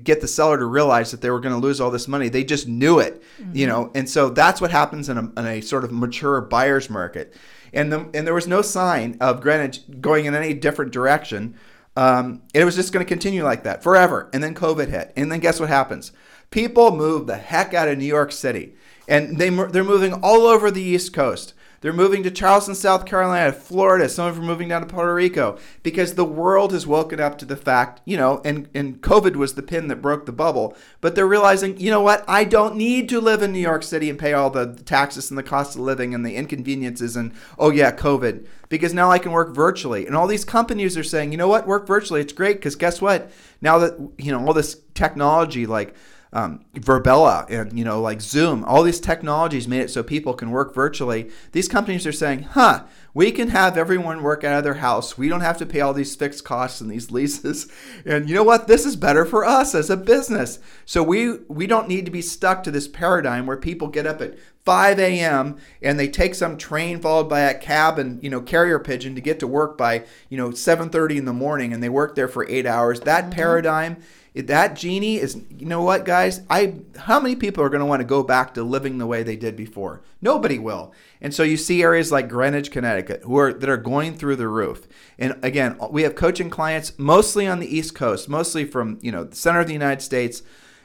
get 0.05 0.21
the 0.21 0.29
seller 0.29 0.57
to 0.57 0.67
realize 0.67 1.11
that 1.11 1.21
they 1.21 1.31
were 1.31 1.41
going 1.41 1.53
to 1.53 1.61
lose 1.61 1.81
all 1.81 1.91
this 1.91 2.07
money. 2.07 2.29
They 2.29 2.45
just 2.45 2.69
knew 2.69 3.01
it, 3.01 3.21
mm-hmm. 3.41 3.57
you 3.57 3.67
know, 3.67 3.91
and 3.93 4.09
so 4.09 4.31
that's 4.31 4.61
what 4.61 4.71
happens 4.71 5.09
in 5.09 5.19
a, 5.19 5.41
in 5.41 5.47
a 5.47 5.61
sort 5.63 5.83
of 5.83 5.91
mature 5.91 6.41
buyer's 6.43 6.89
market 6.89 7.35
and 7.77 7.93
the, 7.93 8.01
and 8.15 8.27
there 8.27 8.35
was 8.35 8.49
no 8.49 8.63
sign 8.63 9.17
of 9.21 9.41
Greenwich 9.41 9.83
going 10.01 10.25
in 10.25 10.35
any 10.35 10.55
different 10.55 10.93
direction. 10.93 11.55
Um, 11.95 12.43
it 12.53 12.65
was 12.65 12.75
just 12.75 12.93
going 12.93 13.05
to 13.05 13.09
continue 13.09 13.45
like 13.45 13.63
that 13.63 13.83
forever. 13.83 14.29
And 14.33 14.43
then 14.43 14.55
COVID 14.55 14.89
hit, 14.89 15.13
and 15.17 15.31
then 15.31 15.41
guess 15.41 15.61
what 15.61 15.69
happens? 15.69 16.13
People 16.51 16.95
moved 16.95 17.27
the 17.27 17.37
heck 17.37 17.75
out 17.75 17.89
of 17.89 17.99
New 17.99 18.05
York 18.05 18.33
City, 18.33 18.75
and 19.09 19.39
they 19.39 19.51
they're 19.51 19.85
moving 19.85 20.15
all 20.15 20.47
over 20.47 20.71
the 20.71 20.83
East 20.83 21.13
Coast. 21.13 21.55
They're 21.81 21.93
moving 21.93 22.23
to 22.23 22.31
Charleston, 22.31 22.75
South 22.75 23.05
Carolina, 23.05 23.53
Florida. 23.53 24.09
Some 24.09 24.27
of 24.27 24.37
them 24.37 24.45
are 24.45 24.49
moving 24.49 24.69
down 24.69 24.81
to 24.81 24.87
Puerto 24.87 25.15
Rico 25.15 25.59
because 25.83 26.15
the 26.15 26.25
world 26.25 26.73
has 26.73 26.87
woken 26.87 27.21
up 27.21 27.39
to 27.39 27.45
the 27.45 27.57
fact, 27.57 28.01
you 28.05 28.17
know, 28.17 28.41
and, 28.45 28.69
and 28.75 29.01
COVID 29.01 29.37
was 29.37 29.55
the 29.55 29.63
pin 29.63 29.89
that 29.89 30.03
broke 30.03 30.27
the 30.27 30.33
bubble. 30.33 30.77
But 31.01 31.15
they're 31.15 31.27
realizing, 31.27 31.79
you 31.79 31.91
know 31.91 32.01
what? 32.01 32.25
I 32.27 32.45
don't 32.45 32.77
need 32.77 33.09
to 33.11 33.21
live 33.21 33.43
in 33.43 33.53
New 33.53 33.61
York 33.61 33.83
City 33.83 34.09
and 34.11 34.19
pay 34.19 34.33
all 34.33 34.51
the 34.51 34.75
taxes 34.85 35.31
and 35.31 35.39
the 35.39 35.43
cost 35.43 35.77
of 35.77 35.83
living 35.83 36.15
and 36.15 36.25
the 36.25 36.37
inconveniences 36.37 37.17
and, 37.17 37.33
oh, 37.59 37.71
yeah, 37.71 37.95
COVID. 37.95 38.47
Because 38.69 38.93
now 38.93 39.11
I 39.11 39.19
can 39.19 39.33
work 39.33 39.55
virtually. 39.55 40.07
And 40.07 40.17
all 40.17 40.27
these 40.27 40.45
companies 40.45 40.97
are 40.97 41.05
saying, 41.05 41.31
you 41.31 41.39
know 41.39 41.49
what? 41.49 41.67
Work 41.67 41.87
virtually. 41.87 42.21
It's 42.21 42.33
great 42.33 42.57
because 42.57 42.75
guess 42.75 43.01
what? 43.01 43.31
Now 43.61 43.79
that, 43.79 43.99
you 44.19 44.33
know, 44.33 44.45
all 44.45 44.53
this 44.53 44.81
technology 44.95 45.67
like, 45.67 45.95
um, 46.37 46.61
Virbela 46.75 47.49
and 47.49 47.79
you 47.79 47.83
know 47.83 47.99
like 47.99 48.21
Zoom, 48.21 48.63
all 48.65 48.83
these 48.83 49.01
technologies 49.01 49.67
made 49.67 49.81
it 49.81 49.91
so 49.91 50.03
people 50.03 50.35
can 50.35 50.51
work 50.51 50.75
virtually. 50.75 51.31
These 51.53 51.67
companies 51.67 52.07
are 52.07 52.13
saying, 52.13 52.43
"Huh, 52.43 52.85
we 53.15 53.33
can 53.33 53.49
have 53.49 53.79
everyone 53.79 54.23
work 54.23 54.45
out 54.45 54.59
of 54.59 54.63
their 54.63 54.75
house. 54.75 55.17
We 55.17 55.31
don't 55.31 55.41
have 55.41 55.57
to 55.57 55.65
pay 55.65 55.81
all 55.81 55.95
these 55.95 56.15
fixed 56.15 56.45
costs 56.45 56.83
and 56.83 56.91
these 56.91 57.11
leases. 57.11 57.73
And 58.05 58.29
you 58.29 58.35
know 58.35 58.43
what? 58.43 58.67
This 58.67 58.85
is 58.85 58.97
better 58.97 59.25
for 59.25 59.47
us 59.47 59.75
as 59.75 59.89
a 59.89 59.97
business. 59.97 60.59
So 60.85 61.03
we 61.03 61.39
we 61.49 61.67
don't 61.67 61.89
need 61.89 62.05
to 62.05 62.11
be 62.11 62.21
stuck 62.21 62.63
to 62.65 62.71
this 62.71 62.87
paradigm 62.87 63.47
where 63.47 63.57
people 63.57 63.89
get 63.89 64.07
up 64.07 64.21
at 64.21 64.37
5 64.67 64.99
a.m. 64.99 65.57
and 65.81 65.99
they 65.99 66.09
take 66.09 66.35
some 66.35 66.59
train 66.59 67.01
followed 67.01 67.31
by 67.31 67.41
a 67.41 67.59
cab 67.59 67.99
and 67.99 68.23
you 68.23 68.29
know 68.29 68.43
carrier 68.43 68.79
pigeon 68.79 69.15
to 69.15 69.23
get 69.23 69.41
to 69.41 69.47
work 69.47 69.79
by 69.79 70.05
you 70.29 70.37
know 70.37 70.51
7:30 70.51 71.17
in 71.17 71.25
the 71.25 71.33
morning 71.33 71.73
and 71.73 71.83
they 71.83 71.89
work 71.89 72.15
there 72.15 72.29
for 72.29 72.47
eight 72.47 72.67
hours. 72.67 73.01
That 73.01 73.25
mm-hmm. 73.25 73.33
paradigm 73.33 73.97
that 74.43 74.77
genie 74.77 75.17
is 75.17 75.41
you 75.51 75.67
know 75.67 75.83
what 75.83 76.05
guys? 76.05 76.43
I 76.51 76.75
how 76.97 77.21
many 77.21 77.37
people 77.37 77.65
are 77.65 77.69
going 77.69 77.81
to 77.81 77.87
want 77.87 78.01
to 78.01 78.07
go 78.07 78.23
back 78.23 78.55
to 78.55 78.63
living 78.63 78.99
the 78.99 79.07
way 79.07 79.23
they 79.23 79.37
did 79.37 79.57
before? 79.57 80.03
Nobody 80.21 80.59
will. 80.59 80.93
And 81.21 81.35
so 81.35 81.43
you 81.43 81.57
see 81.57 81.83
areas 81.83 82.13
like 82.13 82.29
greenwich 82.29 82.71
connecticut 82.71 83.23
who 83.25 83.39
are 83.39 83.53
that 83.53 83.69
are 83.69 83.77
going 83.77 84.15
through 84.15 84.37
the 84.37 84.49
roof. 84.49 84.87
And 85.19 85.39
again 85.43 85.79
we 85.91 86.03
have 86.03 86.15
coaching 86.15 86.51
clients 86.51 86.93
mostly 86.99 87.47
on 87.47 87.61
the 87.61 87.77
east 87.77 87.95
coast 87.95 88.29
mostly 88.29 88.65
from 88.65 88.99
you 89.01 89.13
know 89.13 89.25
the 89.25 89.37
center 89.37 89.61
of 89.61 89.67
the 89.67 89.73
united 89.73 90.03
states 90.03 90.43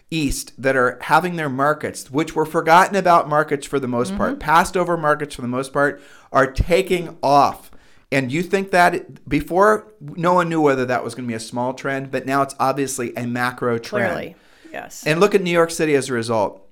east 0.09 0.53
that 0.61 0.75
are 0.75 0.97
having 1.01 1.35
their 1.35 1.49
markets 1.49 2.11
which 2.11 2.35
were 2.35 2.45
forgotten 2.45 2.95
about 2.95 3.29
markets 3.29 3.65
for 3.65 3.79
the 3.79 3.87
most 3.87 4.09
mm-hmm. 4.09 4.17
part 4.17 4.39
passed 4.39 4.75
over 4.75 4.97
markets 4.97 5.35
for 5.35 5.41
the 5.41 5.47
most 5.47 5.71
part 5.71 6.01
are 6.31 6.51
taking 6.51 7.17
off 7.23 7.70
and 8.11 8.31
you 8.31 8.43
think 8.43 8.71
that 8.71 9.27
before 9.27 9.93
no 10.01 10.33
one 10.33 10.49
knew 10.49 10.61
whether 10.61 10.85
that 10.85 11.03
was 11.03 11.15
going 11.15 11.25
to 11.25 11.31
be 11.31 11.35
a 11.35 11.39
small 11.39 11.73
trend, 11.73 12.11
but 12.11 12.25
now 12.25 12.41
it's 12.41 12.55
obviously 12.59 13.15
a 13.15 13.25
macro 13.25 13.77
trend. 13.77 14.13
Clearly, 14.13 14.35
yes. 14.71 15.05
And 15.07 15.19
look 15.19 15.33
at 15.33 15.41
New 15.41 15.51
York 15.51 15.71
City 15.71 15.95
as 15.95 16.09
a 16.09 16.13
result 16.13 16.67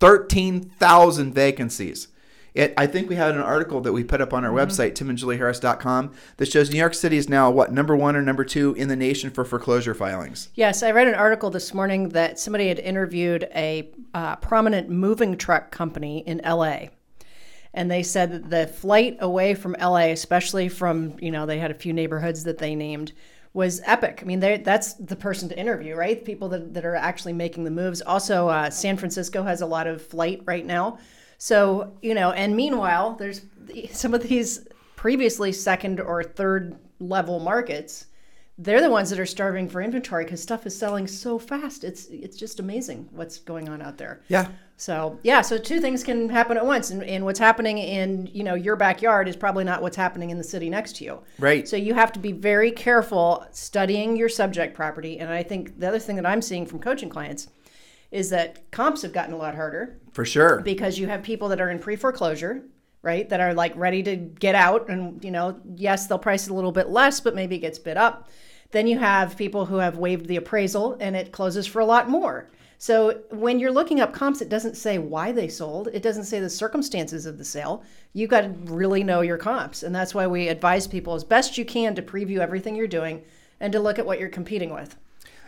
13,000 0.00 1.32
vacancies. 1.32 2.08
It, 2.54 2.72
I 2.76 2.86
think 2.86 3.08
we 3.08 3.16
had 3.16 3.34
an 3.34 3.40
article 3.40 3.80
that 3.80 3.92
we 3.92 4.04
put 4.04 4.20
up 4.20 4.32
on 4.32 4.44
our 4.44 4.52
mm-hmm. 4.52 4.70
website, 4.70 4.94
timandjulieharris.com, 4.94 6.12
that 6.36 6.46
shows 6.46 6.70
New 6.70 6.78
York 6.78 6.94
City 6.94 7.16
is 7.16 7.28
now 7.28 7.50
what 7.50 7.72
number 7.72 7.96
one 7.96 8.14
or 8.14 8.22
number 8.22 8.44
two 8.44 8.74
in 8.74 8.88
the 8.88 8.94
nation 8.94 9.30
for 9.30 9.44
foreclosure 9.44 9.94
filings. 9.94 10.50
Yes, 10.54 10.82
I 10.82 10.92
read 10.92 11.08
an 11.08 11.14
article 11.14 11.50
this 11.50 11.74
morning 11.74 12.10
that 12.10 12.38
somebody 12.38 12.68
had 12.68 12.78
interviewed 12.78 13.48
a 13.54 13.90
uh, 14.14 14.36
prominent 14.36 14.88
moving 14.88 15.36
truck 15.36 15.72
company 15.72 16.18
in 16.18 16.40
LA 16.44 16.86
and 17.74 17.90
they 17.90 18.02
said 18.02 18.32
that 18.32 18.50
the 18.50 18.66
flight 18.72 19.18
away 19.20 19.54
from 19.54 19.76
LA, 19.80 20.06
especially 20.12 20.68
from 20.68 21.16
you 21.20 21.30
know 21.30 21.44
they 21.44 21.58
had 21.58 21.70
a 21.70 21.74
few 21.74 21.92
neighborhoods 21.92 22.44
that 22.44 22.58
they 22.58 22.74
named, 22.74 23.12
was 23.52 23.82
epic. 23.84 24.20
I 24.22 24.24
mean, 24.24 24.40
that's 24.40 24.94
the 24.94 25.16
person 25.16 25.48
to 25.50 25.58
interview, 25.58 25.94
right? 25.94 26.24
People 26.24 26.48
that, 26.50 26.72
that 26.74 26.84
are 26.84 26.96
actually 26.96 27.34
making 27.34 27.64
the 27.64 27.70
moves. 27.70 28.00
Also, 28.00 28.48
uh, 28.48 28.70
San 28.70 28.96
Francisco 28.96 29.42
has 29.42 29.60
a 29.60 29.66
lot 29.66 29.86
of 29.86 30.04
flight 30.04 30.42
right 30.46 30.64
now. 30.64 30.98
So, 31.38 31.92
you 32.00 32.14
know, 32.14 32.30
and 32.30 32.56
meanwhile, 32.56 33.14
there's 33.14 33.42
some 33.92 34.14
of 34.14 34.22
these 34.22 34.66
previously 34.96 35.52
second 35.52 36.00
or 36.00 36.22
third 36.22 36.78
level 37.00 37.40
markets 37.40 38.06
they're 38.58 38.80
the 38.80 38.90
ones 38.90 39.10
that 39.10 39.18
are 39.18 39.26
starving 39.26 39.68
for 39.68 39.82
inventory 39.82 40.24
because 40.24 40.40
stuff 40.40 40.66
is 40.66 40.78
selling 40.78 41.06
so 41.06 41.38
fast. 41.38 41.82
It's 41.82 42.06
it's 42.06 42.36
just 42.36 42.60
amazing 42.60 43.08
what's 43.10 43.38
going 43.38 43.68
on 43.68 43.82
out 43.82 43.98
there. 43.98 44.20
Yeah. 44.28 44.48
So 44.76 45.18
yeah, 45.22 45.40
so 45.40 45.56
two 45.56 45.80
things 45.80 46.02
can 46.02 46.28
happen 46.28 46.56
at 46.56 46.66
once, 46.66 46.90
and, 46.90 47.02
and 47.04 47.24
what's 47.24 47.38
happening 47.38 47.78
in 47.78 48.28
you 48.32 48.42
know 48.42 48.54
your 48.54 48.76
backyard 48.76 49.28
is 49.28 49.36
probably 49.36 49.64
not 49.64 49.82
what's 49.82 49.96
happening 49.96 50.30
in 50.30 50.38
the 50.38 50.44
city 50.44 50.68
next 50.68 50.96
to 50.96 51.04
you. 51.04 51.20
Right. 51.38 51.68
So 51.68 51.76
you 51.76 51.94
have 51.94 52.12
to 52.12 52.18
be 52.18 52.32
very 52.32 52.72
careful 52.72 53.46
studying 53.52 54.16
your 54.16 54.28
subject 54.28 54.74
property, 54.74 55.18
and 55.20 55.30
I 55.30 55.42
think 55.42 55.78
the 55.78 55.88
other 55.88 55.98
thing 55.98 56.16
that 56.16 56.26
I'm 56.26 56.42
seeing 56.42 56.66
from 56.66 56.80
coaching 56.80 57.08
clients 57.08 57.48
is 58.10 58.30
that 58.30 58.70
comps 58.70 59.02
have 59.02 59.12
gotten 59.12 59.34
a 59.34 59.36
lot 59.36 59.54
harder. 59.54 59.98
For 60.12 60.24
sure. 60.24 60.60
Because 60.60 60.98
you 60.98 61.06
have 61.06 61.22
people 61.22 61.48
that 61.48 61.60
are 61.60 61.70
in 61.70 61.78
pre 61.78 61.96
foreclosure 61.96 62.64
right 63.02 63.28
that 63.28 63.40
are 63.40 63.52
like 63.52 63.76
ready 63.76 64.02
to 64.02 64.16
get 64.16 64.54
out 64.54 64.88
and 64.88 65.22
you 65.22 65.30
know 65.30 65.60
yes 65.74 66.06
they'll 66.06 66.18
price 66.18 66.46
it 66.46 66.50
a 66.50 66.54
little 66.54 66.72
bit 66.72 66.88
less 66.88 67.20
but 67.20 67.34
maybe 67.34 67.56
it 67.56 67.58
gets 67.58 67.78
bid 67.78 67.98
up 67.98 68.30
then 68.74 68.88
you 68.88 68.98
have 68.98 69.36
people 69.36 69.66
who 69.66 69.76
have 69.76 69.98
waived 69.98 70.26
the 70.26 70.34
appraisal 70.34 70.96
and 70.98 71.14
it 71.14 71.30
closes 71.30 71.64
for 71.64 71.78
a 71.78 71.86
lot 71.86 72.10
more. 72.10 72.50
So 72.78 73.22
when 73.30 73.58
you're 73.58 73.72
looking 73.72 74.00
up 74.00 74.12
comps, 74.12 74.40
it 74.40 74.48
doesn't 74.48 74.76
say 74.76 74.98
why 74.98 75.32
they 75.32 75.48
sold. 75.48 75.88
It 75.92 76.02
doesn't 76.02 76.24
say 76.24 76.40
the 76.40 76.50
circumstances 76.50 77.26
of 77.26 77.38
the 77.38 77.44
sale. 77.44 77.82
You 78.12 78.26
got 78.26 78.42
to 78.42 78.48
really 78.72 79.04
know 79.04 79.20
your 79.20 79.38
comps. 79.38 79.82
And 79.82 79.94
that's 79.94 80.14
why 80.14 80.26
we 80.26 80.48
advise 80.48 80.86
people 80.86 81.14
as 81.14 81.24
best 81.24 81.56
you 81.56 81.64
can 81.64 81.94
to 81.94 82.02
preview 82.02 82.38
everything 82.38 82.76
you're 82.76 82.86
doing 82.86 83.22
and 83.60 83.72
to 83.72 83.80
look 83.80 83.98
at 83.98 84.06
what 84.06 84.18
you're 84.18 84.28
competing 84.28 84.72
with. 84.72 84.96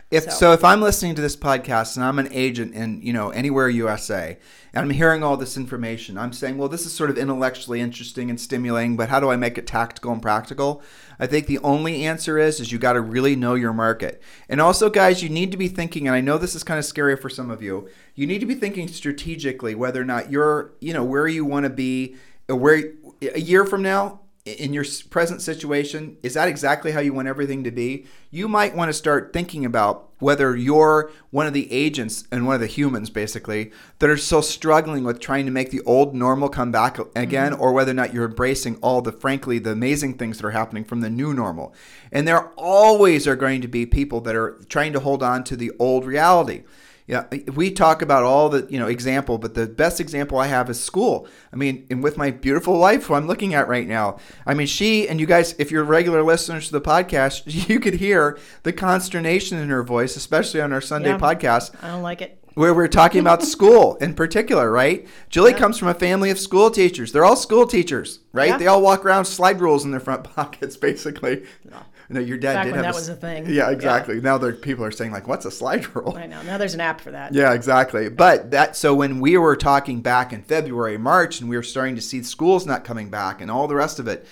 If 0.09 0.23
so. 0.23 0.29
so. 0.29 0.51
if 0.53 0.63
I'm 0.63 0.81
listening 0.81 1.15
to 1.15 1.21
this 1.21 1.35
podcast 1.35 1.97
and 1.97 2.05
I'm 2.05 2.17
an 2.17 2.29
agent 2.31 2.73
in 2.73 3.01
you 3.01 3.11
know 3.11 3.29
anywhere 3.31 3.67
USA 3.67 4.37
and 4.73 4.83
I'm 4.85 4.89
hearing 4.89 5.21
all 5.21 5.35
this 5.35 5.57
information, 5.57 6.17
I'm 6.17 6.31
saying, 6.31 6.57
well, 6.57 6.69
this 6.69 6.85
is 6.85 6.93
sort 6.93 7.09
of 7.09 7.17
intellectually 7.17 7.81
interesting 7.81 8.29
and 8.29 8.39
stimulating, 8.39 8.95
but 8.95 9.09
how 9.09 9.19
do 9.19 9.29
I 9.29 9.35
make 9.35 9.57
it 9.57 9.67
tactical 9.67 10.13
and 10.13 10.21
practical? 10.21 10.81
I 11.19 11.27
think 11.27 11.47
the 11.47 11.59
only 11.59 12.05
answer 12.05 12.37
is 12.37 12.61
is 12.61 12.71
you 12.71 12.79
got 12.79 12.93
to 12.93 13.01
really 13.01 13.35
know 13.35 13.55
your 13.55 13.73
market. 13.73 14.21
And 14.47 14.61
also, 14.61 14.89
guys, 14.89 15.21
you 15.21 15.29
need 15.29 15.51
to 15.51 15.57
be 15.57 15.67
thinking, 15.67 16.07
and 16.07 16.15
I 16.15 16.21
know 16.21 16.37
this 16.37 16.55
is 16.55 16.63
kind 16.63 16.79
of 16.79 16.85
scary 16.85 17.17
for 17.17 17.29
some 17.29 17.51
of 17.51 17.61
you. 17.61 17.89
You 18.15 18.27
need 18.27 18.39
to 18.39 18.45
be 18.45 18.55
thinking 18.55 18.87
strategically 18.87 19.75
whether 19.75 20.01
or 20.01 20.05
not 20.05 20.31
you're 20.31 20.71
you 20.79 20.93
know 20.93 21.03
where 21.03 21.27
you 21.27 21.43
want 21.43 21.65
to 21.65 21.69
be, 21.69 22.15
uh, 22.49 22.55
where 22.55 22.81
a 23.21 23.41
year 23.41 23.65
from 23.65 23.81
now 23.81 24.21
in 24.47 24.73
your 24.73 24.85
present 25.09 25.41
situation, 25.41 26.17
is 26.23 26.33
that 26.35 26.47
exactly 26.47 26.91
how 26.91 26.99
you 26.99 27.13
want 27.13 27.27
everything 27.27 27.63
to 27.65 27.71
be? 27.71 28.05
You 28.31 28.47
might 28.47 28.75
want 28.75 28.89
to 28.89 28.93
start 28.93 29.33
thinking 29.33 29.65
about 29.65 30.09
whether 30.19 30.55
you're 30.55 31.11
one 31.29 31.45
of 31.45 31.53
the 31.53 31.71
agents 31.71 32.27
and 32.31 32.45
one 32.45 32.55
of 32.55 32.61
the 32.61 32.67
humans, 32.67 33.09
basically, 33.09 33.71
that 33.99 34.09
are 34.09 34.17
still 34.17 34.41
struggling 34.41 35.03
with 35.03 35.19
trying 35.19 35.45
to 35.45 35.51
make 35.51 35.69
the 35.69 35.81
old 35.81 36.15
normal 36.15 36.49
come 36.49 36.71
back 36.71 36.97
again, 37.15 37.51
mm-hmm. 37.51 37.61
or 37.61 37.73
whether 37.73 37.91
or 37.91 37.95
not 37.95 38.13
you're 38.13 38.25
embracing 38.25 38.77
all 38.77 39.01
the, 39.01 39.11
frankly, 39.11 39.59
the 39.59 39.71
amazing 39.71 40.17
things 40.17 40.37
that 40.37 40.47
are 40.47 40.51
happening 40.51 40.83
from 40.83 41.01
the 41.01 41.09
new 41.09 41.33
normal. 41.33 41.73
And 42.11 42.27
there 42.27 42.47
always 42.55 43.27
are 43.27 43.35
going 43.35 43.61
to 43.61 43.67
be 43.67 43.85
people 43.85 44.21
that 44.21 44.35
are 44.35 44.59
trying 44.69 44.93
to 44.93 44.99
hold 44.99 45.21
on 45.21 45.43
to 45.45 45.55
the 45.55 45.71
old 45.77 46.05
reality. 46.05 46.63
Yeah, 47.07 47.23
we 47.53 47.71
talk 47.71 48.01
about 48.01 48.23
all 48.23 48.49
the 48.49 48.67
you 48.69 48.77
know 48.77 48.87
example, 48.87 49.37
but 49.37 49.53
the 49.53 49.65
best 49.65 50.01
example 50.01 50.37
I 50.37 50.47
have 50.47 50.69
is 50.69 50.83
school. 50.83 51.25
I 51.53 51.55
mean, 51.55 51.87
and 51.89 52.03
with 52.03 52.17
my 52.17 52.31
beautiful 52.31 52.77
wife, 52.79 53.05
who 53.05 53.13
I'm 53.13 53.27
looking 53.27 53.53
at 53.53 53.69
right 53.69 53.87
now. 53.87 54.17
I 54.45 54.53
mean, 54.53 54.67
she 54.67 55.07
and 55.07 55.17
you 55.17 55.25
guys, 55.25 55.55
if 55.57 55.71
you're 55.71 55.85
regular 55.85 56.21
listeners 56.21 56.67
to 56.67 56.73
the 56.73 56.81
podcast, 56.81 57.43
you 57.69 57.79
could 57.79 57.95
hear 57.95 58.37
the 58.63 58.73
consternation 58.73 59.57
in 59.57 59.69
her 59.69 59.83
voice, 59.83 60.17
especially 60.17 60.59
on 60.59 60.73
our 60.73 60.81
Sunday 60.81 61.11
yeah, 61.11 61.17
podcast. 61.17 61.73
I 61.81 61.87
don't 61.87 62.03
like 62.03 62.21
it 62.21 62.43
where 62.57 62.73
we're 62.73 62.87
talking 62.87 63.21
about 63.21 63.43
school 63.55 63.97
in 63.97 64.15
particular, 64.15 64.71
right? 64.71 65.07
Julie 65.29 65.51
yeah. 65.51 65.59
comes 65.59 65.77
from 65.77 65.89
a 65.89 65.93
family 65.93 66.31
of 66.31 66.39
school 66.39 66.71
teachers. 66.71 67.11
They're 67.11 67.23
all 67.23 67.35
school 67.35 67.67
teachers, 67.67 68.19
right? 68.33 68.49
Yeah. 68.49 68.57
They 68.57 68.65
all 68.65 68.81
walk 68.81 69.05
around 69.05 69.25
slide 69.25 69.61
rules 69.61 69.85
in 69.85 69.91
their 69.91 69.99
front 69.99 70.23
pockets, 70.35 70.75
basically. 70.75 71.45
No. 71.69 71.77
No, 72.09 72.21
your 72.21 72.37
dad 72.37 72.53
Back 72.53 72.65
did 72.65 72.71
when 72.71 72.83
have 72.83 72.93
that 72.93 72.97
a, 72.97 73.01
was 73.01 73.09
a 73.09 73.15
thing. 73.15 73.49
Yeah, 73.49 73.69
exactly. 73.69 74.15
Yeah. 74.15 74.21
Now 74.21 74.37
there 74.37 74.53
people 74.53 74.85
are 74.85 74.91
saying 74.91 75.11
like, 75.11 75.27
"What's 75.27 75.45
a 75.45 75.51
slide 75.51 75.93
rule?" 75.95 76.15
I 76.17 76.25
know. 76.25 76.41
Now 76.43 76.57
there's 76.57 76.73
an 76.73 76.81
app 76.81 77.01
for 77.01 77.11
that. 77.11 77.33
Yeah, 77.33 77.53
exactly. 77.53 78.09
But 78.09 78.51
that 78.51 78.77
so 78.77 78.93
when 78.95 79.19
we 79.19 79.37
were 79.37 79.55
talking 79.57 80.01
back 80.01 80.31
in 80.31 80.41
February, 80.43 80.97
March, 80.97 81.41
and 81.41 81.49
we 81.49 81.57
were 81.57 81.63
starting 81.63 81.95
to 81.95 82.01
see 82.01 82.23
schools 82.23 82.65
not 82.65 82.85
coming 82.85 83.09
back 83.09 83.41
and 83.41 83.51
all 83.51 83.67
the 83.67 83.75
rest 83.75 83.99
of 83.99 84.07
it, 84.07 84.25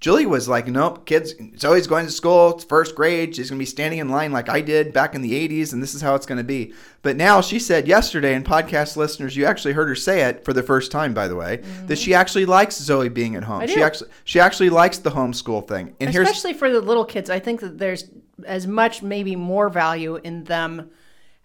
Julie 0.00 0.26
was 0.26 0.48
like, 0.48 0.68
nope, 0.68 1.06
kids, 1.06 1.34
Zoe's 1.58 1.88
going 1.88 2.06
to 2.06 2.12
school. 2.12 2.54
It's 2.54 2.62
first 2.62 2.94
grade. 2.94 3.34
She's 3.34 3.50
going 3.50 3.58
to 3.58 3.62
be 3.62 3.66
standing 3.66 3.98
in 3.98 4.08
line 4.08 4.30
like 4.30 4.48
I 4.48 4.60
did 4.60 4.92
back 4.92 5.16
in 5.16 5.22
the 5.22 5.32
80s, 5.48 5.72
and 5.72 5.82
this 5.82 5.92
is 5.92 6.00
how 6.00 6.14
it's 6.14 6.26
going 6.26 6.38
to 6.38 6.44
be. 6.44 6.72
But 7.02 7.16
now 7.16 7.40
she 7.40 7.58
said 7.58 7.88
yesterday, 7.88 8.34
and 8.34 8.44
podcast 8.44 8.96
listeners, 8.96 9.36
you 9.36 9.44
actually 9.44 9.72
heard 9.72 9.88
her 9.88 9.96
say 9.96 10.22
it 10.22 10.44
for 10.44 10.52
the 10.52 10.62
first 10.62 10.92
time, 10.92 11.14
by 11.14 11.26
the 11.26 11.34
way, 11.34 11.58
mm-hmm. 11.58 11.86
that 11.88 11.98
she 11.98 12.14
actually 12.14 12.46
likes 12.46 12.76
Zoe 12.76 13.08
being 13.08 13.34
at 13.34 13.42
home. 13.42 13.66
She 13.66 13.82
actually 13.82 14.10
she 14.22 14.38
actually 14.38 14.70
likes 14.70 14.98
the 14.98 15.10
homeschool 15.10 15.66
thing. 15.66 15.96
And 15.98 16.10
especially 16.10 16.54
for 16.54 16.70
the 16.70 16.80
little 16.80 17.04
kids, 17.04 17.28
I 17.28 17.40
think 17.40 17.60
that 17.60 17.78
there's 17.78 18.04
as 18.46 18.68
much, 18.68 19.02
maybe 19.02 19.34
more 19.34 19.68
value 19.68 20.16
in 20.16 20.44
them 20.44 20.90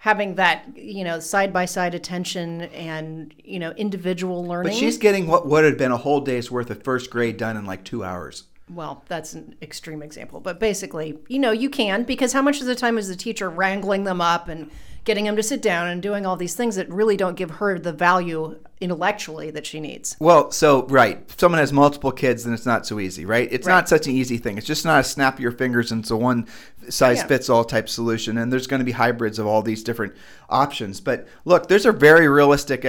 having 0.03 0.35
that 0.35 0.65
you 0.75 1.01
know 1.01 1.17
side 1.17 1.53
by 1.53 1.63
side 1.63 1.95
attention 1.95 2.63
and 2.73 3.33
you 3.41 3.57
know 3.57 3.71
individual 3.71 4.45
learning. 4.45 4.73
But 4.73 4.77
she's 4.77 4.97
getting 4.97 5.27
what 5.27 5.47
would 5.47 5.63
have 5.63 5.77
been 5.77 5.93
a 5.93 5.97
whole 5.97 6.19
day's 6.19 6.51
worth 6.51 6.69
of 6.69 6.83
first 6.83 7.09
grade 7.09 7.37
done 7.37 7.55
in 7.55 7.65
like 7.65 7.85
two 7.85 8.03
hours. 8.03 8.43
Well, 8.69 9.05
that's 9.07 9.33
an 9.33 9.55
extreme 9.61 10.03
example, 10.03 10.41
but 10.41 10.59
basically, 10.59 11.19
you 11.29 11.39
know, 11.39 11.51
you 11.51 11.69
can 11.69 12.03
because 12.03 12.33
how 12.33 12.41
much 12.41 12.59
of 12.59 12.67
the 12.67 12.75
time 12.75 12.97
is 12.97 13.07
the 13.07 13.15
teacher 13.15 13.49
wrangling 13.49 14.03
them 14.03 14.19
up 14.19 14.49
and 14.49 14.69
getting 15.03 15.25
them 15.25 15.35
to 15.35 15.43
sit 15.43 15.61
down 15.61 15.87
and 15.87 16.01
doing 16.01 16.25
all 16.25 16.35
these 16.35 16.55
things 16.55 16.75
that 16.75 16.89
really 16.89 17.17
don't 17.17 17.35
give 17.35 17.51
her 17.51 17.77
the 17.77 17.91
value 17.91 18.59
intellectually 18.79 19.51
that 19.51 19.65
she 19.65 19.79
needs. 19.79 20.15
Well, 20.19 20.51
so 20.51 20.85
right, 20.87 21.23
if 21.27 21.39
someone 21.39 21.59
has 21.59 21.73
multiple 21.73 22.11
kids, 22.11 22.43
then 22.43 22.53
it's 22.53 22.65
not 22.65 22.85
so 22.85 22.99
easy, 22.99 23.25
right? 23.25 23.47
It's 23.51 23.67
right. 23.67 23.73
not 23.73 23.89
such 23.89 24.07
an 24.07 24.13
easy 24.13 24.37
thing. 24.37 24.57
It's 24.57 24.67
just 24.67 24.85
not 24.85 24.99
a 24.99 25.03
snap 25.03 25.35
of 25.35 25.39
your 25.39 25.51
fingers 25.51 25.91
and 25.91 26.05
so 26.05 26.17
one 26.17 26.47
size 26.89 27.17
yeah. 27.17 27.27
fits 27.27 27.49
all 27.49 27.63
type 27.63 27.89
solution. 27.89 28.37
And 28.37 28.51
there's 28.51 28.67
going 28.67 28.79
to 28.79 28.85
be 28.85 28.91
hybrids 28.91 29.39
of 29.39 29.47
all 29.47 29.61
these 29.61 29.83
different 29.83 30.13
options. 30.49 30.99
But 30.99 31.27
look, 31.45 31.67
there's 31.67 31.85
a 31.85 31.91
very 31.91 32.27
realistic. 32.27 32.85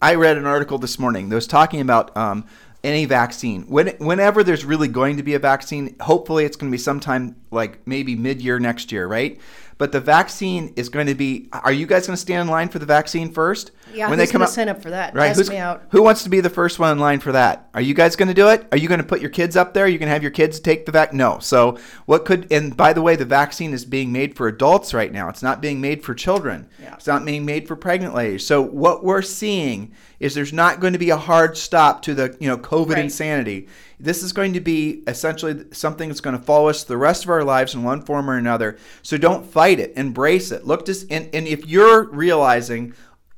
I 0.00 0.14
read 0.14 0.36
an 0.36 0.46
article 0.46 0.78
this 0.78 0.98
morning 0.98 1.28
that 1.28 1.34
was 1.34 1.46
talking 1.46 1.80
about. 1.80 2.16
Um, 2.16 2.46
any 2.82 3.06
vaccine. 3.06 3.62
When, 3.62 3.88
whenever 3.96 4.44
there's 4.44 4.62
really 4.62 4.88
going 4.88 5.16
to 5.16 5.22
be 5.22 5.32
a 5.32 5.38
vaccine, 5.38 5.96
hopefully 6.00 6.44
it's 6.44 6.54
going 6.54 6.70
to 6.70 6.74
be 6.74 6.78
sometime 6.78 7.34
like 7.50 7.84
maybe 7.86 8.14
mid 8.14 8.42
year 8.42 8.60
next 8.60 8.92
year, 8.92 9.06
right? 9.06 9.40
But 9.76 9.92
the 9.92 10.00
vaccine 10.00 10.72
is 10.76 10.88
going 10.88 11.06
to 11.06 11.14
be. 11.14 11.48
Are 11.52 11.72
you 11.72 11.86
guys 11.86 12.06
going 12.06 12.14
to 12.14 12.20
stand 12.20 12.42
in 12.42 12.48
line 12.48 12.68
for 12.68 12.78
the 12.78 12.86
vaccine 12.86 13.30
first? 13.30 13.72
Yeah, 13.92 14.08
when 14.08 14.18
they 14.18 14.26
come 14.26 14.42
up, 14.42 14.48
sign 14.48 14.68
up 14.68 14.82
for 14.82 14.90
that? 14.90 15.14
Right, 15.14 15.34
Who's, 15.34 15.50
me 15.50 15.56
out. 15.56 15.82
Who 15.90 16.02
wants 16.02 16.22
to 16.24 16.28
be 16.28 16.40
the 16.40 16.50
first 16.50 16.78
one 16.78 16.92
in 16.92 16.98
line 16.98 17.20
for 17.20 17.32
that? 17.32 17.68
Are 17.74 17.80
you 17.80 17.94
guys 17.94 18.16
going 18.16 18.28
to 18.28 18.34
do 18.34 18.48
it? 18.48 18.66
Are 18.72 18.78
you 18.78 18.88
going 18.88 19.00
to 19.00 19.06
put 19.06 19.20
your 19.20 19.30
kids 19.30 19.56
up 19.56 19.74
there? 19.74 19.84
Are 19.84 19.88
you 19.88 19.98
going 19.98 20.08
to 20.08 20.12
have 20.12 20.22
your 20.22 20.30
kids 20.30 20.60
take 20.60 20.86
the 20.86 20.92
vac? 20.92 21.12
No. 21.12 21.38
So 21.40 21.78
what 22.06 22.24
could? 22.24 22.50
And 22.52 22.76
by 22.76 22.92
the 22.92 23.02
way, 23.02 23.16
the 23.16 23.24
vaccine 23.24 23.72
is 23.72 23.84
being 23.84 24.12
made 24.12 24.36
for 24.36 24.46
adults 24.46 24.94
right 24.94 25.12
now. 25.12 25.28
It's 25.28 25.42
not 25.42 25.60
being 25.60 25.80
made 25.80 26.04
for 26.04 26.14
children. 26.14 26.68
Yeah. 26.80 26.94
It's 26.94 27.06
not 27.06 27.24
being 27.24 27.44
made 27.44 27.66
for 27.66 27.76
pregnant 27.76 28.14
ladies. 28.14 28.46
So 28.46 28.62
what 28.62 29.04
we're 29.04 29.22
seeing 29.22 29.92
is 30.20 30.34
there's 30.34 30.52
not 30.52 30.80
going 30.80 30.92
to 30.92 30.98
be 30.98 31.10
a 31.10 31.16
hard 31.16 31.56
stop 31.56 32.02
to 32.02 32.14
the 32.14 32.36
you 32.40 32.48
know 32.48 32.56
COVID 32.58 32.94
right. 32.94 33.04
insanity. 33.04 33.68
This 33.98 34.22
is 34.22 34.32
going 34.32 34.52
to 34.54 34.60
be 34.60 35.02
essentially 35.06 35.64
something 35.72 36.08
that's 36.08 36.20
going 36.20 36.36
to 36.36 36.42
follow 36.42 36.68
us 36.68 36.84
the 36.84 36.96
rest 36.96 37.24
of 37.24 37.30
our 37.30 37.44
lives 37.44 37.74
in 37.74 37.82
one 37.82 38.02
form 38.02 38.28
or 38.28 38.36
another. 38.36 38.76
So 39.02 39.16
don't 39.16 39.46
fight 39.46 39.80
it, 39.80 39.92
embrace 39.96 40.50
it. 40.50 40.66
Look 40.66 40.84
to 40.86 40.94
and, 41.10 41.28
and 41.34 41.46
if 41.46 41.66
you're 41.66 42.04
realizing, 42.10 42.94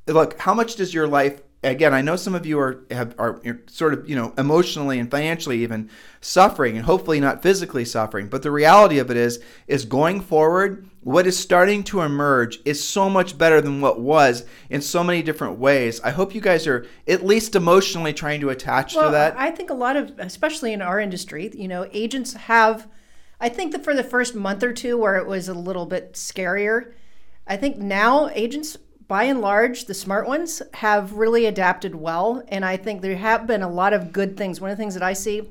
look, 0.06 0.38
how 0.40 0.54
much 0.54 0.76
does 0.76 0.94
your 0.94 1.08
life 1.08 1.40
again, 1.70 1.92
I 1.94 2.02
know 2.02 2.16
some 2.16 2.34
of 2.34 2.46
you 2.46 2.58
are 2.58 2.84
have 2.90 3.14
are 3.18 3.40
sort 3.66 3.92
of 3.92 4.08
you 4.08 4.16
know 4.16 4.32
emotionally 4.38 4.98
and 4.98 5.10
financially 5.10 5.62
even 5.62 5.90
suffering, 6.20 6.76
and 6.76 6.86
hopefully 6.86 7.20
not 7.20 7.42
physically 7.42 7.84
suffering. 7.84 8.28
But 8.28 8.42
the 8.42 8.50
reality 8.50 8.98
of 8.98 9.10
it 9.10 9.16
is, 9.16 9.40
is 9.66 9.84
going 9.84 10.20
forward, 10.20 10.88
what 11.02 11.26
is 11.26 11.38
starting 11.38 11.84
to 11.84 12.00
emerge 12.00 12.60
is 12.64 12.82
so 12.82 13.08
much 13.08 13.38
better 13.38 13.60
than 13.60 13.80
what 13.80 14.00
was 14.00 14.44
in 14.70 14.80
so 14.80 15.04
many 15.04 15.22
different 15.22 15.58
ways. 15.58 16.00
I 16.00 16.10
hope 16.10 16.34
you 16.34 16.40
guys 16.40 16.66
are 16.66 16.86
at 17.06 17.24
least 17.24 17.54
emotionally 17.54 18.12
trying 18.12 18.40
to 18.40 18.50
attach 18.50 18.94
well, 18.94 19.06
to 19.06 19.10
that. 19.12 19.36
I 19.38 19.50
think 19.50 19.70
a 19.70 19.74
lot 19.74 19.96
of, 19.96 20.18
especially 20.18 20.72
in 20.72 20.82
our 20.82 21.00
industry, 21.00 21.50
you 21.54 21.68
know, 21.68 21.88
agents 21.92 22.34
have. 22.34 22.88
I 23.38 23.50
think 23.50 23.72
that 23.72 23.84
for 23.84 23.94
the 23.94 24.04
first 24.04 24.34
month 24.34 24.62
or 24.62 24.72
two, 24.72 24.96
where 24.96 25.16
it 25.16 25.26
was 25.26 25.48
a 25.48 25.54
little 25.54 25.84
bit 25.84 26.14
scarier, 26.14 26.92
I 27.46 27.56
think 27.56 27.76
now 27.76 28.30
agents 28.30 28.78
by 29.08 29.24
and 29.24 29.40
large, 29.40 29.84
the 29.84 29.94
smart 29.94 30.26
ones 30.26 30.62
have 30.74 31.12
really 31.12 31.46
adapted 31.46 31.94
well. 31.94 32.42
And 32.48 32.64
I 32.64 32.76
think 32.76 33.00
there 33.00 33.16
have 33.16 33.46
been 33.46 33.62
a 33.62 33.70
lot 33.70 33.92
of 33.92 34.12
good 34.12 34.36
things. 34.36 34.60
One 34.60 34.70
of 34.70 34.76
the 34.76 34.82
things 34.82 34.94
that 34.94 35.02
I 35.02 35.12
see 35.12 35.48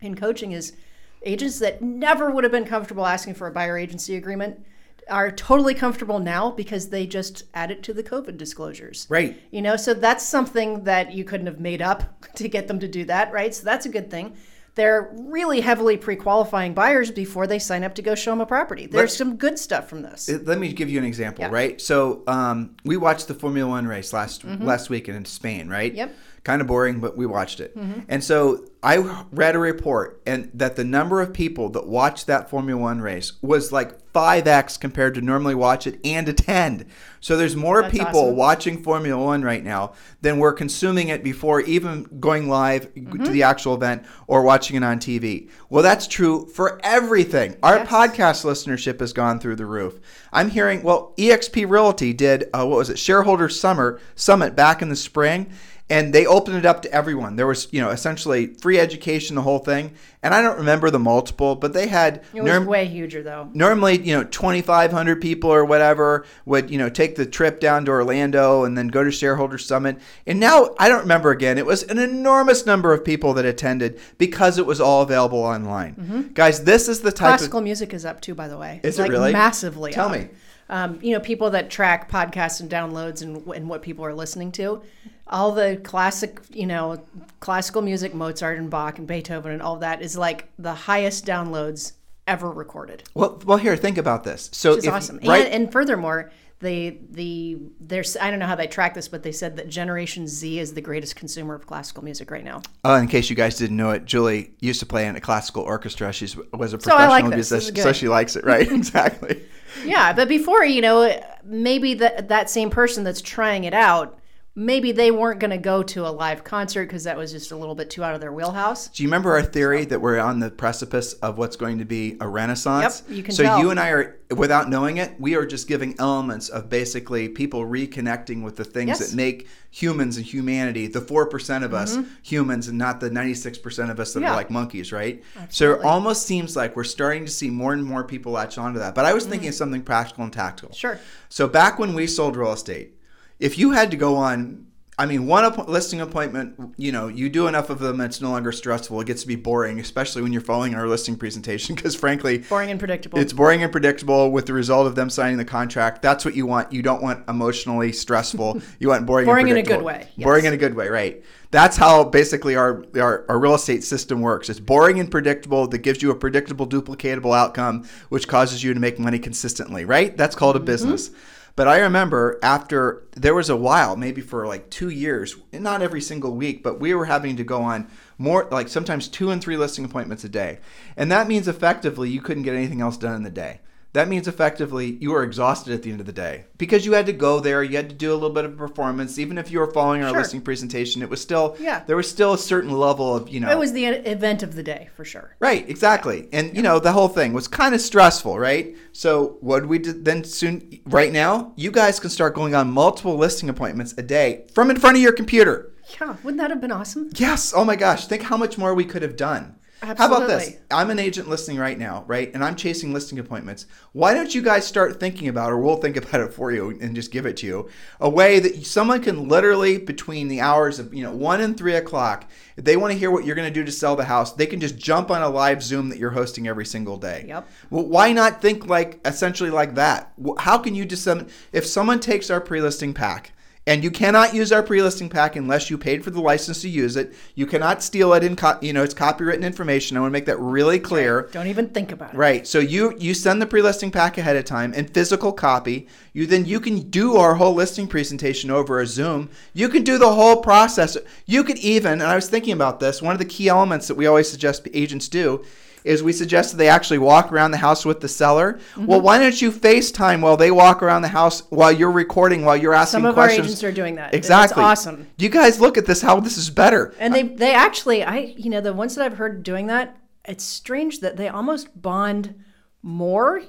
in 0.00 0.16
coaching 0.16 0.52
is 0.52 0.74
agents 1.22 1.58
that 1.60 1.82
never 1.82 2.30
would 2.30 2.44
have 2.44 2.52
been 2.52 2.64
comfortable 2.64 3.06
asking 3.06 3.34
for 3.34 3.46
a 3.46 3.52
buyer 3.52 3.78
agency 3.78 4.16
agreement 4.16 4.64
are 5.08 5.30
totally 5.30 5.74
comfortable 5.74 6.18
now 6.18 6.50
because 6.50 6.90
they 6.90 7.06
just 7.06 7.44
add 7.54 7.70
it 7.70 7.82
to 7.82 7.94
the 7.94 8.02
COVID 8.02 8.36
disclosures. 8.36 9.06
Right. 9.08 9.40
You 9.50 9.62
know, 9.62 9.76
so 9.76 9.94
that's 9.94 10.26
something 10.26 10.84
that 10.84 11.12
you 11.12 11.24
couldn't 11.24 11.46
have 11.46 11.60
made 11.60 11.80
up 11.80 12.32
to 12.34 12.48
get 12.48 12.68
them 12.68 12.80
to 12.80 12.88
do 12.88 13.04
that, 13.04 13.32
right? 13.32 13.54
So 13.54 13.64
that's 13.64 13.86
a 13.86 13.90
good 13.90 14.10
thing 14.10 14.36
they're 14.78 15.10
really 15.14 15.60
heavily 15.60 15.96
pre-qualifying 15.96 16.74
buyers 16.74 17.10
before 17.10 17.46
they 17.46 17.58
sign 17.58 17.84
up 17.84 17.94
to 17.96 18.02
go 18.02 18.14
show 18.14 18.30
them 18.32 18.40
a 18.40 18.46
property. 18.46 18.86
There's 18.86 19.10
Let's, 19.10 19.16
some 19.16 19.36
good 19.36 19.58
stuff 19.58 19.88
from 19.88 20.02
this. 20.02 20.28
Let 20.28 20.58
me 20.58 20.72
give 20.72 20.88
you 20.88 20.98
an 20.98 21.04
example, 21.04 21.44
yeah. 21.44 21.50
right? 21.50 21.80
So 21.80 22.22
um, 22.26 22.76
we 22.84 22.96
watched 22.96 23.28
the 23.28 23.34
Formula 23.34 23.68
One 23.68 23.86
race 23.86 24.12
last 24.12 24.46
mm-hmm. 24.46 24.64
last 24.64 24.90
weekend 24.90 25.16
in 25.16 25.24
Spain, 25.24 25.68
right? 25.68 25.92
Yep 25.92 26.14
kind 26.44 26.60
of 26.60 26.66
boring, 26.66 27.00
but 27.00 27.16
we 27.16 27.26
watched 27.26 27.60
it. 27.60 27.76
Mm-hmm. 27.76 28.00
And 28.08 28.22
so 28.22 28.64
I 28.82 29.24
read 29.32 29.56
a 29.56 29.58
report 29.58 30.22
and 30.24 30.50
that 30.54 30.76
the 30.76 30.84
number 30.84 31.20
of 31.20 31.32
people 31.32 31.68
that 31.70 31.86
watched 31.86 32.26
that 32.28 32.48
Formula 32.48 32.80
One 32.80 33.00
race 33.00 33.32
was 33.42 33.72
like 33.72 34.12
5x 34.12 34.78
compared 34.80 35.14
to 35.14 35.20
normally 35.20 35.54
watch 35.54 35.86
it 35.86 35.98
and 36.04 36.28
attend. 36.28 36.86
So 37.20 37.36
there's 37.36 37.56
more 37.56 37.82
That's 37.82 37.98
people 37.98 38.20
awesome. 38.20 38.36
watching 38.36 38.82
Formula 38.82 39.22
One 39.22 39.42
right 39.42 39.64
now 39.64 39.94
than 40.20 40.38
were 40.38 40.52
consuming 40.52 41.08
it 41.08 41.24
before 41.24 41.60
even 41.62 42.04
going 42.20 42.48
live 42.48 42.94
mm-hmm. 42.94 43.24
to 43.24 43.30
the 43.30 43.42
actual 43.42 43.74
event 43.74 44.04
or 44.28 44.42
watching 44.42 44.76
it 44.76 44.84
on 44.84 45.00
TV. 45.00 45.50
Well, 45.70 45.82
that's 45.82 46.06
true 46.06 46.46
for 46.46 46.80
everything. 46.84 47.56
Our 47.62 47.78
yes. 47.78 47.88
podcast 47.88 48.44
listenership 48.44 49.00
has 49.00 49.12
gone 49.12 49.40
through 49.40 49.56
the 49.56 49.66
roof. 49.66 49.98
I'm 50.32 50.50
hearing, 50.50 50.82
well, 50.82 51.14
EXP 51.18 51.68
Realty 51.68 52.12
did, 52.12 52.44
uh, 52.54 52.64
what 52.64 52.78
was 52.78 52.90
it, 52.90 52.98
Shareholder 52.98 53.48
Summer 53.48 54.00
Summit 54.14 54.54
back 54.54 54.82
in 54.82 54.88
the 54.88 54.96
spring 54.96 55.50
and 55.90 56.12
they 56.12 56.26
opened 56.26 56.56
it 56.56 56.66
up 56.66 56.82
to 56.82 56.92
everyone. 56.92 57.36
There 57.36 57.46
was, 57.46 57.68
you 57.72 57.80
know, 57.80 57.90
essentially 57.90 58.48
free 58.54 58.78
education, 58.78 59.36
the 59.36 59.42
whole 59.42 59.58
thing. 59.58 59.94
And 60.22 60.34
I 60.34 60.42
don't 60.42 60.58
remember 60.58 60.90
the 60.90 60.98
multiple, 60.98 61.54
but 61.54 61.72
they 61.72 61.86
had. 61.86 62.22
It 62.34 62.42
was 62.42 62.50
norm- 62.50 62.66
way 62.66 62.86
huger 62.86 63.22
though. 63.22 63.48
Normally, 63.54 63.98
you 63.98 64.14
know, 64.14 64.24
twenty 64.24 64.60
five 64.60 64.92
hundred 64.92 65.20
people 65.20 65.50
or 65.50 65.64
whatever 65.64 66.26
would, 66.44 66.70
you 66.70 66.78
know, 66.78 66.90
take 66.90 67.16
the 67.16 67.24
trip 67.24 67.60
down 67.60 67.84
to 67.86 67.90
Orlando 67.92 68.64
and 68.64 68.76
then 68.76 68.88
go 68.88 69.02
to 69.04 69.10
Shareholder 69.10 69.58
Summit. 69.58 69.98
And 70.26 70.40
now 70.40 70.74
I 70.78 70.88
don't 70.88 71.00
remember 71.00 71.30
again. 71.30 71.56
It 71.56 71.66
was 71.66 71.84
an 71.84 71.98
enormous 71.98 72.66
number 72.66 72.92
of 72.92 73.04
people 73.04 73.32
that 73.34 73.44
attended 73.44 74.00
because 74.18 74.58
it 74.58 74.66
was 74.66 74.80
all 74.80 75.02
available 75.02 75.38
online. 75.38 75.94
Mm-hmm. 75.94 76.20
Guys, 76.34 76.64
this 76.64 76.88
is 76.88 77.00
the 77.00 77.12
type. 77.12 77.28
Classical 77.38 77.58
of- 77.58 77.64
music 77.64 77.94
is 77.94 78.04
up 78.04 78.20
too, 78.20 78.34
by 78.34 78.48
the 78.48 78.58
way. 78.58 78.80
Is 78.82 78.98
like 78.98 79.08
it 79.08 79.12
really 79.12 79.32
massively? 79.32 79.92
Tell 79.92 80.06
up. 80.06 80.12
me. 80.12 80.28
Um, 80.70 80.98
you 81.00 81.12
know, 81.14 81.20
people 81.20 81.48
that 81.52 81.70
track 81.70 82.10
podcasts 82.10 82.60
and 82.60 82.70
downloads 82.70 83.22
and, 83.22 83.46
and 83.46 83.70
what 83.70 83.80
people 83.80 84.04
are 84.04 84.12
listening 84.12 84.52
to 84.52 84.82
all 85.28 85.52
the 85.52 85.80
classic, 85.84 86.40
you 86.50 86.66
know, 86.66 87.02
classical 87.40 87.82
music, 87.82 88.14
Mozart 88.14 88.58
and 88.58 88.70
Bach 88.70 88.98
and 88.98 89.06
Beethoven 89.06 89.52
and 89.52 89.62
all 89.62 89.76
that 89.76 90.02
is 90.02 90.16
like 90.16 90.48
the 90.58 90.74
highest 90.74 91.26
downloads 91.26 91.92
ever 92.26 92.50
recorded. 92.50 93.02
Well, 93.14 93.40
well, 93.44 93.58
here, 93.58 93.76
think 93.76 93.98
about 93.98 94.24
this. 94.24 94.50
So, 94.52 94.70
Which 94.70 94.78
is 94.80 94.86
if, 94.86 94.92
awesome. 94.92 95.20
Right, 95.24 95.46
and, 95.46 95.54
and 95.64 95.72
furthermore, 95.72 96.30
the 96.60 96.98
the 97.10 97.56
there's 97.80 98.16
I 98.16 98.30
don't 98.30 98.40
know 98.40 98.46
how 98.46 98.56
they 98.56 98.66
track 98.66 98.94
this, 98.94 99.08
but 99.08 99.22
they 99.22 99.32
said 99.32 99.56
that 99.56 99.68
Generation 99.68 100.26
Z 100.26 100.58
is 100.58 100.74
the 100.74 100.80
greatest 100.80 101.14
consumer 101.14 101.54
of 101.54 101.66
classical 101.66 102.02
music 102.02 102.30
right 102.30 102.44
now. 102.44 102.62
Oh, 102.84 102.96
in 102.96 103.06
case 103.06 103.30
you 103.30 103.36
guys 103.36 103.56
didn't 103.56 103.76
know 103.76 103.90
it, 103.90 104.04
Julie 104.04 104.52
used 104.60 104.80
to 104.80 104.86
play 104.86 105.06
in 105.06 105.14
a 105.14 105.20
classical 105.20 105.62
orchestra. 105.62 106.12
She 106.12 106.24
was 106.52 106.72
a 106.72 106.78
professional 106.78 106.82
so 106.82 107.08
like 107.08 107.26
musician, 107.26 107.76
so 107.76 107.92
she 107.92 108.08
likes 108.08 108.34
it, 108.34 108.44
right? 108.44 108.70
exactly. 108.72 109.42
Yeah, 109.84 110.12
but 110.12 110.28
before 110.28 110.64
you 110.64 110.80
know, 110.80 111.22
maybe 111.44 111.94
that 111.94 112.28
that 112.28 112.50
same 112.50 112.70
person 112.70 113.04
that's 113.04 113.22
trying 113.22 113.64
it 113.64 113.74
out 113.74 114.18
maybe 114.58 114.90
they 114.90 115.12
weren't 115.12 115.38
going 115.38 115.52
to 115.52 115.58
go 115.58 115.84
to 115.84 116.04
a 116.04 116.10
live 116.10 116.42
concert 116.42 116.86
because 116.86 117.04
that 117.04 117.16
was 117.16 117.30
just 117.30 117.52
a 117.52 117.56
little 117.56 117.76
bit 117.76 117.90
too 117.90 118.02
out 118.02 118.14
of 118.14 118.20
their 118.20 118.32
wheelhouse. 118.32 118.88
Do 118.88 119.04
you 119.04 119.08
remember 119.08 119.32
our 119.32 119.42
theory 119.42 119.84
that 119.84 120.00
we're 120.00 120.18
on 120.18 120.40
the 120.40 120.50
precipice 120.50 121.12
of 121.14 121.38
what's 121.38 121.54
going 121.54 121.78
to 121.78 121.84
be 121.84 122.16
a 122.20 122.26
renaissance? 122.26 123.04
Yep, 123.06 123.16
you 123.16 123.22
can 123.22 123.34
so 123.34 123.44
tell. 123.44 123.60
you 123.60 123.70
and 123.70 123.78
I 123.78 123.90
are, 123.90 124.18
without 124.34 124.68
knowing 124.68 124.96
it, 124.96 125.14
we 125.20 125.36
are 125.36 125.46
just 125.46 125.68
giving 125.68 125.94
elements 126.00 126.48
of 126.48 126.68
basically 126.68 127.28
people 127.28 127.64
reconnecting 127.64 128.42
with 128.42 128.56
the 128.56 128.64
things 128.64 128.88
yes. 128.88 128.98
that 128.98 129.16
make 129.16 129.46
humans 129.70 130.16
and 130.16 130.26
humanity, 130.26 130.88
the 130.88 131.00
4% 131.00 131.62
of 131.62 131.72
us 131.72 131.96
mm-hmm. 131.96 132.08
humans 132.22 132.66
and 132.66 132.76
not 132.76 132.98
the 132.98 133.10
96% 133.10 133.90
of 133.90 134.00
us 134.00 134.12
that 134.14 134.20
yeah. 134.22 134.32
are 134.32 134.36
like 134.36 134.50
monkeys, 134.50 134.90
right? 134.90 135.22
Absolutely. 135.36 135.54
So 135.54 135.74
it 135.74 135.88
almost 135.88 136.26
seems 136.26 136.56
like 136.56 136.74
we're 136.74 136.82
starting 136.82 137.24
to 137.24 137.30
see 137.30 137.48
more 137.48 137.74
and 137.74 137.84
more 137.84 138.02
people 138.02 138.32
latch 138.32 138.58
onto 138.58 138.80
that. 138.80 138.96
But 138.96 139.04
I 139.04 139.14
was 139.14 139.24
thinking 139.24 139.50
of 139.50 139.54
something 139.54 139.82
practical 139.82 140.24
and 140.24 140.32
tactical. 140.32 140.74
Sure. 140.74 140.98
So 141.28 141.46
back 141.46 141.78
when 141.78 141.94
we 141.94 142.08
sold 142.08 142.36
real 142.36 142.52
estate, 142.52 142.97
if 143.38 143.58
you 143.58 143.70
had 143.72 143.90
to 143.90 143.96
go 143.96 144.16
on 144.16 144.64
I 145.00 145.06
mean, 145.06 145.28
one 145.28 145.48
listing 145.68 146.00
appointment, 146.00 146.58
you 146.76 146.90
know, 146.90 147.06
you 147.06 147.28
do 147.30 147.46
enough 147.46 147.70
of 147.70 147.78
them, 147.78 148.00
it's 148.00 148.20
no 148.20 148.30
longer 148.30 148.50
stressful. 148.50 149.00
It 149.00 149.06
gets 149.06 149.22
to 149.22 149.28
be 149.28 149.36
boring, 149.36 149.78
especially 149.78 150.22
when 150.22 150.32
you're 150.32 150.42
following 150.42 150.74
our 150.74 150.88
listing 150.88 151.14
presentation, 151.16 151.76
because 151.76 151.94
frankly, 151.94 152.38
Boring 152.38 152.72
and 152.72 152.80
predictable. 152.80 153.16
it's 153.16 153.32
boring 153.32 153.62
and 153.62 153.70
predictable 153.70 154.32
with 154.32 154.46
the 154.46 154.52
result 154.54 154.88
of 154.88 154.96
them 154.96 155.08
signing 155.08 155.36
the 155.36 155.44
contract. 155.44 156.02
That's 156.02 156.24
what 156.24 156.34
you 156.34 156.46
want. 156.46 156.72
You 156.72 156.82
don't 156.82 157.00
want 157.00 157.28
emotionally 157.28 157.92
stressful. 157.92 158.60
You 158.80 158.88
want 158.88 159.06
boring, 159.06 159.26
Boring 159.26 159.46
in 159.46 159.56
a 159.56 159.62
good 159.62 159.82
way, 159.82 160.08
yes. 160.16 160.24
Boring 160.24 160.46
in 160.46 160.52
a 160.52 160.56
good 160.56 160.74
way, 160.74 160.88
right? 160.88 161.22
That's 161.52 161.76
how 161.76 162.02
basically 162.02 162.56
our, 162.56 162.84
our 162.96 163.24
our 163.28 163.38
real 163.38 163.54
estate 163.54 163.84
system 163.84 164.20
works. 164.20 164.48
It's 164.50 164.58
boring 164.58 164.98
and 164.98 165.08
predictable 165.08 165.68
that 165.68 165.78
gives 165.78 166.02
you 166.02 166.10
a 166.10 166.16
predictable, 166.16 166.66
duplicatable 166.66 167.36
outcome, 167.36 167.88
which 168.08 168.26
causes 168.26 168.64
you 168.64 168.74
to 168.74 168.80
make 168.80 168.98
money 168.98 169.20
consistently, 169.20 169.84
right? 169.84 170.16
That's 170.16 170.34
called 170.34 170.56
Mm-hmm. 170.56 170.62
a 170.64 170.66
business. 170.66 171.10
But 171.58 171.66
I 171.66 171.80
remember 171.80 172.38
after 172.40 173.02
there 173.16 173.34
was 173.34 173.50
a 173.50 173.56
while, 173.56 173.96
maybe 173.96 174.20
for 174.20 174.46
like 174.46 174.70
two 174.70 174.90
years, 174.90 175.34
not 175.52 175.82
every 175.82 176.00
single 176.00 176.36
week, 176.36 176.62
but 176.62 176.78
we 176.78 176.94
were 176.94 177.06
having 177.06 177.34
to 177.34 177.42
go 177.42 177.62
on 177.62 177.90
more, 178.16 178.46
like 178.48 178.68
sometimes 178.68 179.08
two 179.08 179.32
and 179.32 179.42
three 179.42 179.56
listing 179.56 179.84
appointments 179.84 180.22
a 180.22 180.28
day. 180.28 180.60
And 180.96 181.10
that 181.10 181.26
means 181.26 181.48
effectively 181.48 182.10
you 182.10 182.20
couldn't 182.20 182.44
get 182.44 182.54
anything 182.54 182.80
else 182.80 182.96
done 182.96 183.16
in 183.16 183.24
the 183.24 183.30
day. 183.30 183.58
That 183.98 184.06
means 184.08 184.28
effectively 184.28 184.96
you 185.00 185.12
are 185.16 185.24
exhausted 185.24 185.74
at 185.74 185.82
the 185.82 185.90
end 185.90 185.98
of 185.98 186.06
the 186.06 186.12
day 186.12 186.44
because 186.56 186.86
you 186.86 186.92
had 186.92 187.06
to 187.06 187.12
go 187.12 187.40
there, 187.40 187.64
you 187.64 187.74
had 187.76 187.88
to 187.90 187.96
do 187.96 188.12
a 188.12 188.14
little 188.14 188.30
bit 188.30 188.44
of 188.44 188.56
performance. 188.56 189.18
Even 189.18 189.36
if 189.38 189.50
you 189.50 189.58
were 189.58 189.72
following 189.72 190.04
our 190.04 190.10
Sure. 190.10 190.18
listing 190.20 190.40
presentation, 190.40 191.02
it 191.02 191.10
was 191.10 191.20
still, 191.20 191.56
Yeah. 191.58 191.82
there 191.84 191.96
was 191.96 192.08
still 192.08 192.32
a 192.32 192.38
certain 192.38 192.70
level 192.70 193.16
of, 193.16 193.28
you 193.28 193.40
know, 193.40 193.50
it 193.50 193.58
was 193.58 193.72
the 193.72 193.86
event 193.86 194.44
of 194.44 194.54
the 194.54 194.62
day 194.62 194.88
for 194.96 195.04
sure. 195.04 195.34
Right, 195.40 195.68
exactly. 195.68 196.28
And 196.32 196.54
you 196.56 196.62
know, 196.62 196.78
the 196.78 196.92
whole 196.92 197.08
thing 197.08 197.32
was 197.32 197.48
kind 197.48 197.74
of 197.74 197.80
stressful, 197.80 198.38
right? 198.38 198.76
So 198.92 199.36
what 199.40 199.66
we 199.66 199.80
did 199.80 200.04
then 200.04 200.22
soon 200.22 200.78
right 200.86 201.12
now, 201.12 201.52
you 201.56 201.72
guys 201.72 201.98
can 201.98 202.10
start 202.10 202.36
going 202.36 202.54
on 202.54 202.70
multiple 202.70 203.16
listing 203.16 203.48
appointments 203.48 203.96
a 203.98 204.02
day 204.02 204.44
from 204.54 204.70
in 204.70 204.76
front 204.76 204.96
of 204.96 205.02
your 205.02 205.10
computer. 205.10 205.72
Yeah, 206.00 206.14
wouldn't 206.22 206.40
that 206.40 206.50
have 206.50 206.60
been 206.60 206.70
awesome? 206.70 207.10
Yes. 207.16 207.52
Oh 207.52 207.64
my 207.64 207.74
gosh, 207.74 208.06
think 208.06 208.22
how 208.22 208.36
much 208.36 208.56
more 208.58 208.74
we 208.74 208.84
could 208.84 209.02
have 209.02 209.16
done. 209.16 209.56
How 209.80 209.92
about 209.92 210.26
this? 210.26 210.56
I'm 210.70 210.90
an 210.90 210.98
agent 210.98 211.28
listing 211.28 211.56
right 211.56 211.78
now, 211.78 212.04
right? 212.06 212.32
And 212.34 212.44
I'm 212.44 212.56
chasing 212.56 212.92
listing 212.92 213.18
appointments. 213.18 213.66
Why 213.92 214.12
don't 214.12 214.34
you 214.34 214.42
guys 214.42 214.66
start 214.66 214.98
thinking 214.98 215.28
about, 215.28 215.52
or 215.52 215.58
we'll 215.58 215.76
think 215.76 215.96
about 215.96 216.20
it 216.20 216.34
for 216.34 216.50
you 216.50 216.76
and 216.80 216.94
just 216.94 217.12
give 217.12 217.26
it 217.26 217.36
to 217.38 217.46
you, 217.46 217.68
a 218.00 218.10
way 218.10 218.40
that 218.40 218.66
someone 218.66 219.02
can 219.02 219.28
literally 219.28 219.78
between 219.78 220.28
the 220.28 220.40
hours 220.40 220.78
of 220.78 220.92
you 220.92 221.02
know 221.02 221.12
one 221.12 221.40
and 221.40 221.56
three 221.56 221.76
o'clock, 221.76 222.28
if 222.56 222.64
they 222.64 222.76
want 222.76 222.92
to 222.92 222.98
hear 222.98 223.10
what 223.10 223.24
you're 223.24 223.36
going 223.36 223.48
to 223.48 223.54
do 223.54 223.64
to 223.64 223.72
sell 223.72 223.94
the 223.94 224.04
house, 224.04 224.32
they 224.32 224.46
can 224.46 224.60
just 224.60 224.76
jump 224.76 225.10
on 225.10 225.22
a 225.22 225.28
live 225.28 225.62
Zoom 225.62 225.88
that 225.90 225.98
you're 225.98 226.10
hosting 226.10 226.48
every 226.48 226.66
single 226.66 226.96
day. 226.96 227.24
Yep. 227.28 227.48
Well, 227.70 227.86
why 227.86 228.12
not 228.12 228.42
think 228.42 228.66
like 228.66 229.00
essentially 229.04 229.50
like 229.50 229.76
that? 229.76 230.12
How 230.38 230.58
can 230.58 230.74
you 230.74 230.84
disseminate 230.84 231.30
if 231.52 231.64
someone 231.64 232.00
takes 232.00 232.30
our 232.30 232.40
pre-listing 232.40 232.94
pack? 232.94 233.32
And 233.68 233.84
you 233.84 233.90
cannot 233.90 234.32
use 234.32 234.50
our 234.50 234.62
pre-listing 234.62 235.10
pack 235.10 235.36
unless 235.36 235.68
you 235.68 235.76
paid 235.76 236.02
for 236.02 236.08
the 236.08 236.22
license 236.22 236.62
to 236.62 236.70
use 236.70 236.96
it. 236.96 237.12
You 237.34 237.44
cannot 237.44 237.82
steal 237.82 238.14
it 238.14 238.24
in, 238.24 238.34
co- 238.34 238.56
you 238.62 238.72
know, 238.72 238.82
it's 238.82 238.94
copywritten 238.94 239.42
information. 239.42 239.94
I 239.94 240.00
want 240.00 240.10
to 240.10 240.14
make 240.14 240.24
that 240.24 240.38
really 240.38 240.78
clear. 240.78 241.28
Don't 241.32 241.48
even 241.48 241.68
think 241.68 241.92
about 241.92 242.14
it. 242.14 242.16
Right. 242.16 242.46
So 242.46 242.60
you 242.60 242.96
you 242.98 243.12
send 243.12 243.42
the 243.42 243.46
pre-listing 243.46 243.90
pack 243.90 244.16
ahead 244.16 244.36
of 244.36 244.46
time 244.46 244.72
in 244.72 244.86
physical 244.86 245.32
copy. 245.32 245.86
You 246.14 246.24
then 246.24 246.46
you 246.46 246.60
can 246.60 246.88
do 246.88 247.16
our 247.16 247.34
whole 247.34 247.52
listing 247.52 247.86
presentation 247.86 248.50
over 248.50 248.80
a 248.80 248.86
Zoom. 248.86 249.28
You 249.52 249.68
can 249.68 249.84
do 249.84 249.98
the 249.98 250.14
whole 250.14 250.40
process. 250.40 250.96
You 251.26 251.44
could 251.44 251.58
even, 251.58 252.00
and 252.00 252.04
I 252.04 252.14
was 252.14 252.30
thinking 252.30 252.54
about 252.54 252.80
this, 252.80 253.02
one 253.02 253.12
of 253.12 253.18
the 253.18 253.26
key 253.26 253.48
elements 253.48 253.86
that 253.88 253.96
we 253.96 254.06
always 254.06 254.30
suggest 254.30 254.66
agents 254.72 255.08
do 255.08 255.44
is 255.88 256.02
we 256.02 256.12
suggest 256.12 256.52
that 256.52 256.58
they 256.58 256.68
actually 256.68 256.98
walk 256.98 257.32
around 257.32 257.50
the 257.50 257.56
house 257.58 257.84
with 257.84 258.00
the 258.00 258.08
seller. 258.08 258.54
Mm-hmm. 258.54 258.86
Well, 258.86 259.00
why 259.00 259.18
don't 259.18 259.40
you 259.40 259.50
FaceTime 259.50 260.20
while 260.20 260.36
they 260.36 260.50
walk 260.50 260.82
around 260.82 261.02
the 261.02 261.08
house 261.08 261.42
while 261.50 261.72
you're 261.72 261.90
recording, 261.90 262.44
while 262.44 262.56
you're 262.56 262.74
asking 262.74 263.00
questions? 263.00 263.02
Some 263.02 263.10
of 263.10 263.18
our 263.18 263.26
questions? 263.26 263.46
agents 263.46 263.64
are 263.64 263.72
doing 263.72 263.94
that. 263.96 264.14
It's 264.14 264.26
Exactly. 264.26 264.62
awesome. 264.62 265.06
Do 265.16 265.24
you 265.24 265.30
guys 265.30 265.60
look 265.60 265.76
at 265.76 265.86
this? 265.86 266.02
How 266.02 266.20
this 266.20 266.38
is 266.38 266.50
better? 266.50 266.94
And 266.98 267.14
they 267.14 267.22
they 267.24 267.54
actually 267.54 268.04
I 268.04 268.34
you 268.36 268.50
know 268.50 268.60
the 268.60 268.72
ones 268.72 268.94
that 268.94 269.04
I've 269.04 269.18
heard 269.18 269.42
doing 269.42 269.66
that 269.68 269.96
it's 270.28 270.44
strange 270.44 271.00
that 271.00 271.16
they 271.16 271.28
almost 271.28 271.80
bond 271.80 272.34
more. 272.82 273.42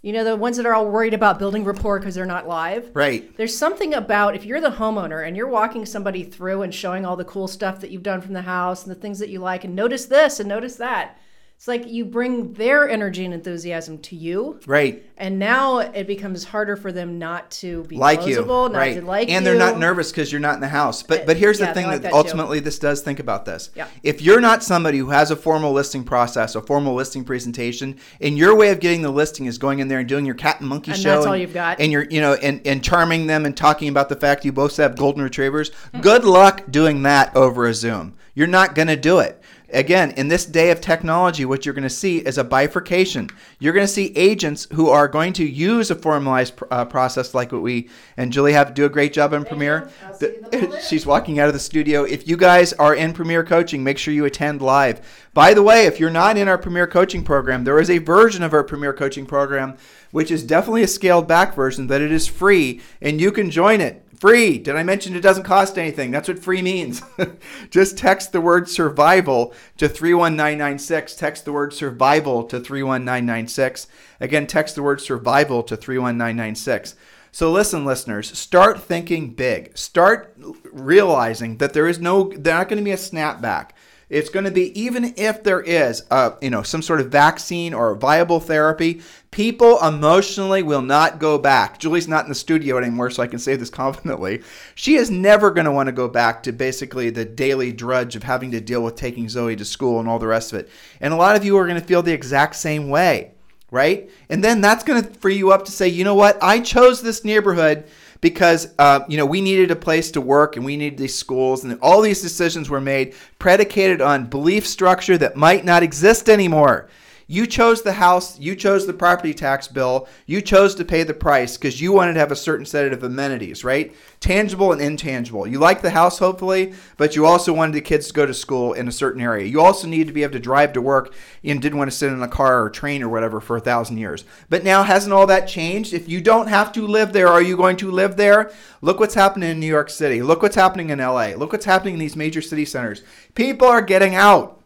You 0.00 0.14
know 0.14 0.24
the 0.24 0.36
ones 0.36 0.56
that 0.56 0.64
are 0.64 0.74
all 0.74 0.88
worried 0.88 1.12
about 1.12 1.38
building 1.38 1.64
rapport 1.64 1.98
because 1.98 2.14
they're 2.14 2.24
not 2.24 2.48
live. 2.48 2.90
Right. 2.94 3.36
There's 3.36 3.56
something 3.56 3.92
about 3.92 4.34
if 4.34 4.46
you're 4.46 4.60
the 4.60 4.70
homeowner 4.70 5.26
and 5.26 5.36
you're 5.36 5.48
walking 5.48 5.84
somebody 5.84 6.22
through 6.22 6.62
and 6.62 6.74
showing 6.74 7.04
all 7.04 7.16
the 7.16 7.24
cool 7.24 7.48
stuff 7.48 7.80
that 7.80 7.90
you've 7.90 8.02
done 8.02 8.22
from 8.22 8.32
the 8.32 8.42
house 8.42 8.82
and 8.86 8.90
the 8.90 8.98
things 8.98 9.18
that 9.18 9.28
you 9.28 9.40
like 9.40 9.64
and 9.64 9.74
notice 9.74 10.06
this 10.06 10.40
and 10.40 10.48
notice 10.48 10.76
that. 10.76 11.18
It's 11.60 11.68
like 11.68 11.88
you 11.88 12.06
bring 12.06 12.54
their 12.54 12.88
energy 12.88 13.22
and 13.22 13.34
enthusiasm 13.34 13.98
to 13.98 14.16
you. 14.16 14.58
Right. 14.66 15.04
And 15.18 15.38
now 15.38 15.80
it 15.80 16.06
becomes 16.06 16.42
harder 16.42 16.74
for 16.74 16.90
them 16.90 17.18
not 17.18 17.50
to 17.50 17.84
be 17.84 17.98
like 17.98 18.26
you, 18.26 18.42
not 18.46 18.72
right? 18.72 18.94
to 18.94 19.04
like 19.04 19.28
and 19.28 19.44
you. 19.44 19.50
they're 19.50 19.58
not 19.58 19.78
nervous 19.78 20.10
because 20.10 20.32
you're 20.32 20.40
not 20.40 20.54
in 20.54 20.60
the 20.60 20.68
house. 20.68 21.02
But 21.02 21.26
but 21.26 21.36
here's 21.36 21.60
yeah, 21.60 21.66
the 21.66 21.74
thing 21.74 21.84
like 21.84 22.00
that, 22.00 22.12
that 22.12 22.14
ultimately 22.14 22.60
this 22.60 22.78
does. 22.78 23.02
Think 23.02 23.18
about 23.18 23.44
this. 23.44 23.68
Yeah. 23.74 23.88
If 24.02 24.22
you're 24.22 24.40
not 24.40 24.62
somebody 24.62 24.96
who 24.96 25.10
has 25.10 25.30
a 25.30 25.36
formal 25.36 25.74
listing 25.74 26.02
process, 26.02 26.54
a 26.54 26.62
formal 26.62 26.94
listing 26.94 27.24
presentation, 27.24 27.98
and 28.22 28.38
your 28.38 28.56
way 28.56 28.70
of 28.70 28.80
getting 28.80 29.02
the 29.02 29.10
listing 29.10 29.44
is 29.44 29.58
going 29.58 29.80
in 29.80 29.88
there 29.88 29.98
and 29.98 30.08
doing 30.08 30.24
your 30.24 30.36
cat 30.36 30.60
and 30.60 30.68
monkey 30.70 30.92
And 30.92 31.00
show, 31.02 31.16
that's 31.16 31.26
all 31.26 31.34
and, 31.34 31.42
you've 31.42 31.52
got. 31.52 31.78
and 31.78 31.92
you're 31.92 32.04
you 32.04 32.22
know 32.22 32.32
and 32.32 32.66
and 32.66 32.82
charming 32.82 33.26
them 33.26 33.44
and 33.44 33.54
talking 33.54 33.90
about 33.90 34.08
the 34.08 34.16
fact 34.16 34.46
you 34.46 34.52
both 34.52 34.78
have 34.78 34.96
golden 34.96 35.22
retrievers. 35.22 35.72
Good 36.00 36.24
luck 36.24 36.62
doing 36.70 37.02
that 37.02 37.36
over 37.36 37.66
a 37.66 37.74
Zoom. 37.74 38.14
You're 38.34 38.46
not 38.46 38.74
going 38.74 38.88
to 38.88 38.96
do 38.96 39.18
it. 39.18 39.39
Again, 39.72 40.12
in 40.12 40.28
this 40.28 40.44
day 40.46 40.70
of 40.70 40.80
technology, 40.80 41.44
what 41.44 41.64
you're 41.64 41.74
going 41.74 41.82
to 41.82 41.90
see 41.90 42.18
is 42.18 42.38
a 42.38 42.44
bifurcation. 42.44 43.30
You're 43.58 43.72
going 43.72 43.86
to 43.86 43.92
see 43.92 44.12
agents 44.16 44.66
who 44.72 44.88
are 44.88 45.08
going 45.08 45.32
to 45.34 45.44
use 45.44 45.90
a 45.90 45.94
formalized 45.94 46.54
uh, 46.70 46.84
process 46.84 47.34
like 47.34 47.52
what 47.52 47.62
we 47.62 47.88
and 48.16 48.32
Julie 48.32 48.52
have 48.52 48.74
do 48.74 48.84
a 48.84 48.88
great 48.88 49.12
job 49.12 49.32
in 49.32 49.44
Premiere. 49.44 49.90
I'll 50.04 50.14
see 50.14 50.26
you 50.26 50.34
in 50.34 50.42
the 50.42 50.66
The- 50.66 50.80
she's 50.88 51.06
walking 51.06 51.38
out 51.38 51.48
of 51.48 51.54
the 51.54 51.60
studio. 51.60 52.04
If 52.04 52.26
you 52.26 52.36
guys 52.36 52.72
are 52.74 52.94
in 52.94 53.12
Premiere 53.12 53.44
Coaching, 53.44 53.84
make 53.84 53.98
sure 53.98 54.12
you 54.12 54.24
attend 54.24 54.60
live. 54.60 55.28
By 55.34 55.54
the 55.54 55.62
way, 55.62 55.86
if 55.86 56.00
you're 56.00 56.10
not 56.10 56.36
in 56.36 56.48
our 56.48 56.58
Premiere 56.58 56.88
Coaching 56.88 57.22
program, 57.22 57.64
there 57.64 57.78
is 57.78 57.90
a 57.90 57.98
version 57.98 58.42
of 58.42 58.52
our 58.52 58.64
Premiere 58.64 58.92
Coaching 58.92 59.26
program 59.26 59.76
which 60.10 60.30
is 60.30 60.42
definitely 60.42 60.82
a 60.82 60.88
scaled 60.88 61.28
back 61.28 61.54
version, 61.54 61.86
that 61.86 62.00
it 62.00 62.12
is 62.12 62.26
free 62.26 62.80
and 63.00 63.20
you 63.20 63.32
can 63.32 63.50
join 63.50 63.80
it. 63.80 64.04
Free. 64.20 64.58
Did 64.58 64.76
I 64.76 64.82
mention 64.82 65.16
it 65.16 65.22
doesn't 65.22 65.44
cost 65.44 65.78
anything? 65.78 66.10
That's 66.10 66.28
what 66.28 66.38
free 66.38 66.60
means. 66.60 67.00
Just 67.70 67.96
text 67.96 68.32
the 68.32 68.40
word 68.42 68.68
survival 68.68 69.54
to 69.78 69.88
31996. 69.88 71.16
Text 71.16 71.46
the 71.46 71.52
word 71.52 71.72
survival 71.72 72.44
to 72.44 72.60
31996. 72.60 73.86
Again, 74.20 74.46
text 74.46 74.74
the 74.74 74.82
word 74.82 75.00
survival 75.00 75.62
to 75.62 75.74
31996. 75.74 76.96
So 77.32 77.50
listen, 77.50 77.86
listeners, 77.86 78.36
start 78.38 78.82
thinking 78.82 79.30
big. 79.32 79.78
Start 79.78 80.36
realizing 80.70 81.56
that 81.56 81.72
there 81.72 81.88
is 81.88 81.98
no, 81.98 82.24
there's 82.24 82.44
not 82.44 82.68
going 82.68 82.78
to 82.78 82.84
be 82.84 82.90
a 82.90 82.96
snapback. 82.96 83.70
It's 84.10 84.28
going 84.28 84.44
to 84.44 84.50
be 84.50 84.78
even 84.78 85.14
if 85.16 85.44
there 85.44 85.60
is, 85.60 86.02
a, 86.10 86.34
you 86.42 86.50
know, 86.50 86.62
some 86.62 86.82
sort 86.82 87.00
of 87.00 87.12
vaccine 87.12 87.72
or 87.72 87.92
a 87.92 87.96
viable 87.96 88.40
therapy, 88.40 89.02
people 89.30 89.80
emotionally 89.80 90.64
will 90.64 90.82
not 90.82 91.20
go 91.20 91.38
back. 91.38 91.78
Julie's 91.78 92.08
not 92.08 92.24
in 92.24 92.28
the 92.28 92.34
studio 92.34 92.76
anymore, 92.76 93.10
so 93.10 93.22
I 93.22 93.28
can 93.28 93.38
say 93.38 93.54
this 93.54 93.70
confidently. 93.80 94.42
She 94.74 94.96
is 94.96 95.10
never 95.10 95.52
going 95.52 95.66
to 95.66 95.72
want 95.72 95.86
to 95.86 95.92
go 95.92 96.08
back 96.08 96.42
to 96.42 96.52
basically 96.52 97.10
the 97.10 97.24
daily 97.24 97.72
drudge 97.72 98.16
of 98.16 98.24
having 98.24 98.50
to 98.50 98.60
deal 98.60 98.82
with 98.82 98.96
taking 98.96 99.28
Zoe 99.28 99.54
to 99.54 99.64
school 99.64 100.00
and 100.00 100.08
all 100.08 100.18
the 100.18 100.26
rest 100.26 100.52
of 100.52 100.58
it. 100.58 100.68
And 101.00 101.14
a 101.14 101.16
lot 101.16 101.36
of 101.36 101.44
you 101.44 101.56
are 101.56 101.66
going 101.66 101.80
to 101.80 101.86
feel 101.86 102.02
the 102.02 102.12
exact 102.12 102.56
same 102.56 102.88
way 102.88 103.32
right? 103.70 104.10
And 104.28 104.42
then 104.42 104.60
that's 104.60 104.84
going 104.84 105.02
to 105.02 105.14
free 105.20 105.36
you 105.36 105.52
up 105.52 105.64
to 105.64 105.70
say, 105.70 105.88
you 105.88 106.02
know 106.04 106.14
what? 106.14 106.38
I 106.42 106.60
chose 106.60 107.02
this 107.02 107.24
neighborhood 107.24 107.84
because 108.20 108.72
uh, 108.78 109.00
you 109.08 109.16
know 109.16 109.26
we 109.26 109.40
needed 109.40 109.70
a 109.70 109.76
place 109.76 110.10
to 110.12 110.20
work 110.20 110.56
and 110.56 110.64
we 110.64 110.76
needed 110.76 110.98
these 110.98 111.14
schools, 111.14 111.64
and 111.64 111.78
all 111.80 112.00
these 112.00 112.22
decisions 112.22 112.68
were 112.68 112.80
made 112.80 113.14
predicated 113.38 114.00
on 114.00 114.26
belief 114.26 114.66
structure 114.66 115.16
that 115.18 115.36
might 115.36 115.64
not 115.64 115.82
exist 115.82 116.28
anymore. 116.28 116.88
You 117.30 117.46
chose 117.46 117.82
the 117.82 117.92
house, 117.92 118.40
you 118.40 118.56
chose 118.56 118.88
the 118.88 118.92
property 118.92 119.32
tax 119.32 119.68
bill, 119.68 120.08
you 120.26 120.40
chose 120.40 120.74
to 120.74 120.84
pay 120.84 121.04
the 121.04 121.14
price 121.14 121.56
because 121.56 121.80
you 121.80 121.92
wanted 121.92 122.14
to 122.14 122.18
have 122.18 122.32
a 122.32 122.36
certain 122.36 122.66
set 122.66 122.92
of 122.92 123.04
amenities, 123.04 123.62
right? 123.62 123.94
Tangible 124.18 124.72
and 124.72 124.80
intangible. 124.80 125.46
You 125.46 125.60
like 125.60 125.80
the 125.80 125.90
house, 125.90 126.18
hopefully, 126.18 126.74
but 126.96 127.14
you 127.14 127.26
also 127.26 127.52
wanted 127.52 127.74
the 127.74 127.82
kids 127.82 128.08
to 128.08 128.14
go 128.14 128.26
to 128.26 128.34
school 128.34 128.72
in 128.72 128.88
a 128.88 128.92
certain 128.92 129.22
area. 129.22 129.46
You 129.46 129.60
also 129.60 129.86
need 129.86 130.08
to 130.08 130.12
be 130.12 130.24
able 130.24 130.32
to 130.32 130.40
drive 130.40 130.72
to 130.72 130.82
work 130.82 131.14
and 131.44 131.62
didn't 131.62 131.78
want 131.78 131.88
to 131.88 131.96
sit 131.96 132.12
in 132.12 132.20
a 132.20 132.26
car 132.26 132.64
or 132.64 132.68
train 132.68 133.00
or 133.00 133.08
whatever 133.08 133.40
for 133.40 133.56
a 133.56 133.60
thousand 133.60 133.98
years. 133.98 134.24
But 134.48 134.64
now, 134.64 134.82
hasn't 134.82 135.12
all 135.12 135.28
that 135.28 135.46
changed? 135.46 135.94
If 135.94 136.08
you 136.08 136.20
don't 136.20 136.48
have 136.48 136.72
to 136.72 136.84
live 136.84 137.12
there, 137.12 137.28
are 137.28 137.40
you 137.40 137.56
going 137.56 137.76
to 137.76 137.92
live 137.92 138.16
there? 138.16 138.50
Look 138.82 138.98
what's 138.98 139.14
happening 139.14 139.50
in 139.50 139.60
New 139.60 139.66
York 139.66 139.90
City. 139.90 140.20
Look 140.20 140.42
what's 140.42 140.56
happening 140.56 140.90
in 140.90 140.98
LA. 140.98 141.34
Look 141.36 141.52
what's 141.52 141.64
happening 141.64 141.94
in 141.94 142.00
these 142.00 142.16
major 142.16 142.42
city 142.42 142.64
centers. 142.64 143.04
People 143.36 143.68
are 143.68 143.82
getting 143.82 144.16
out. 144.16 144.59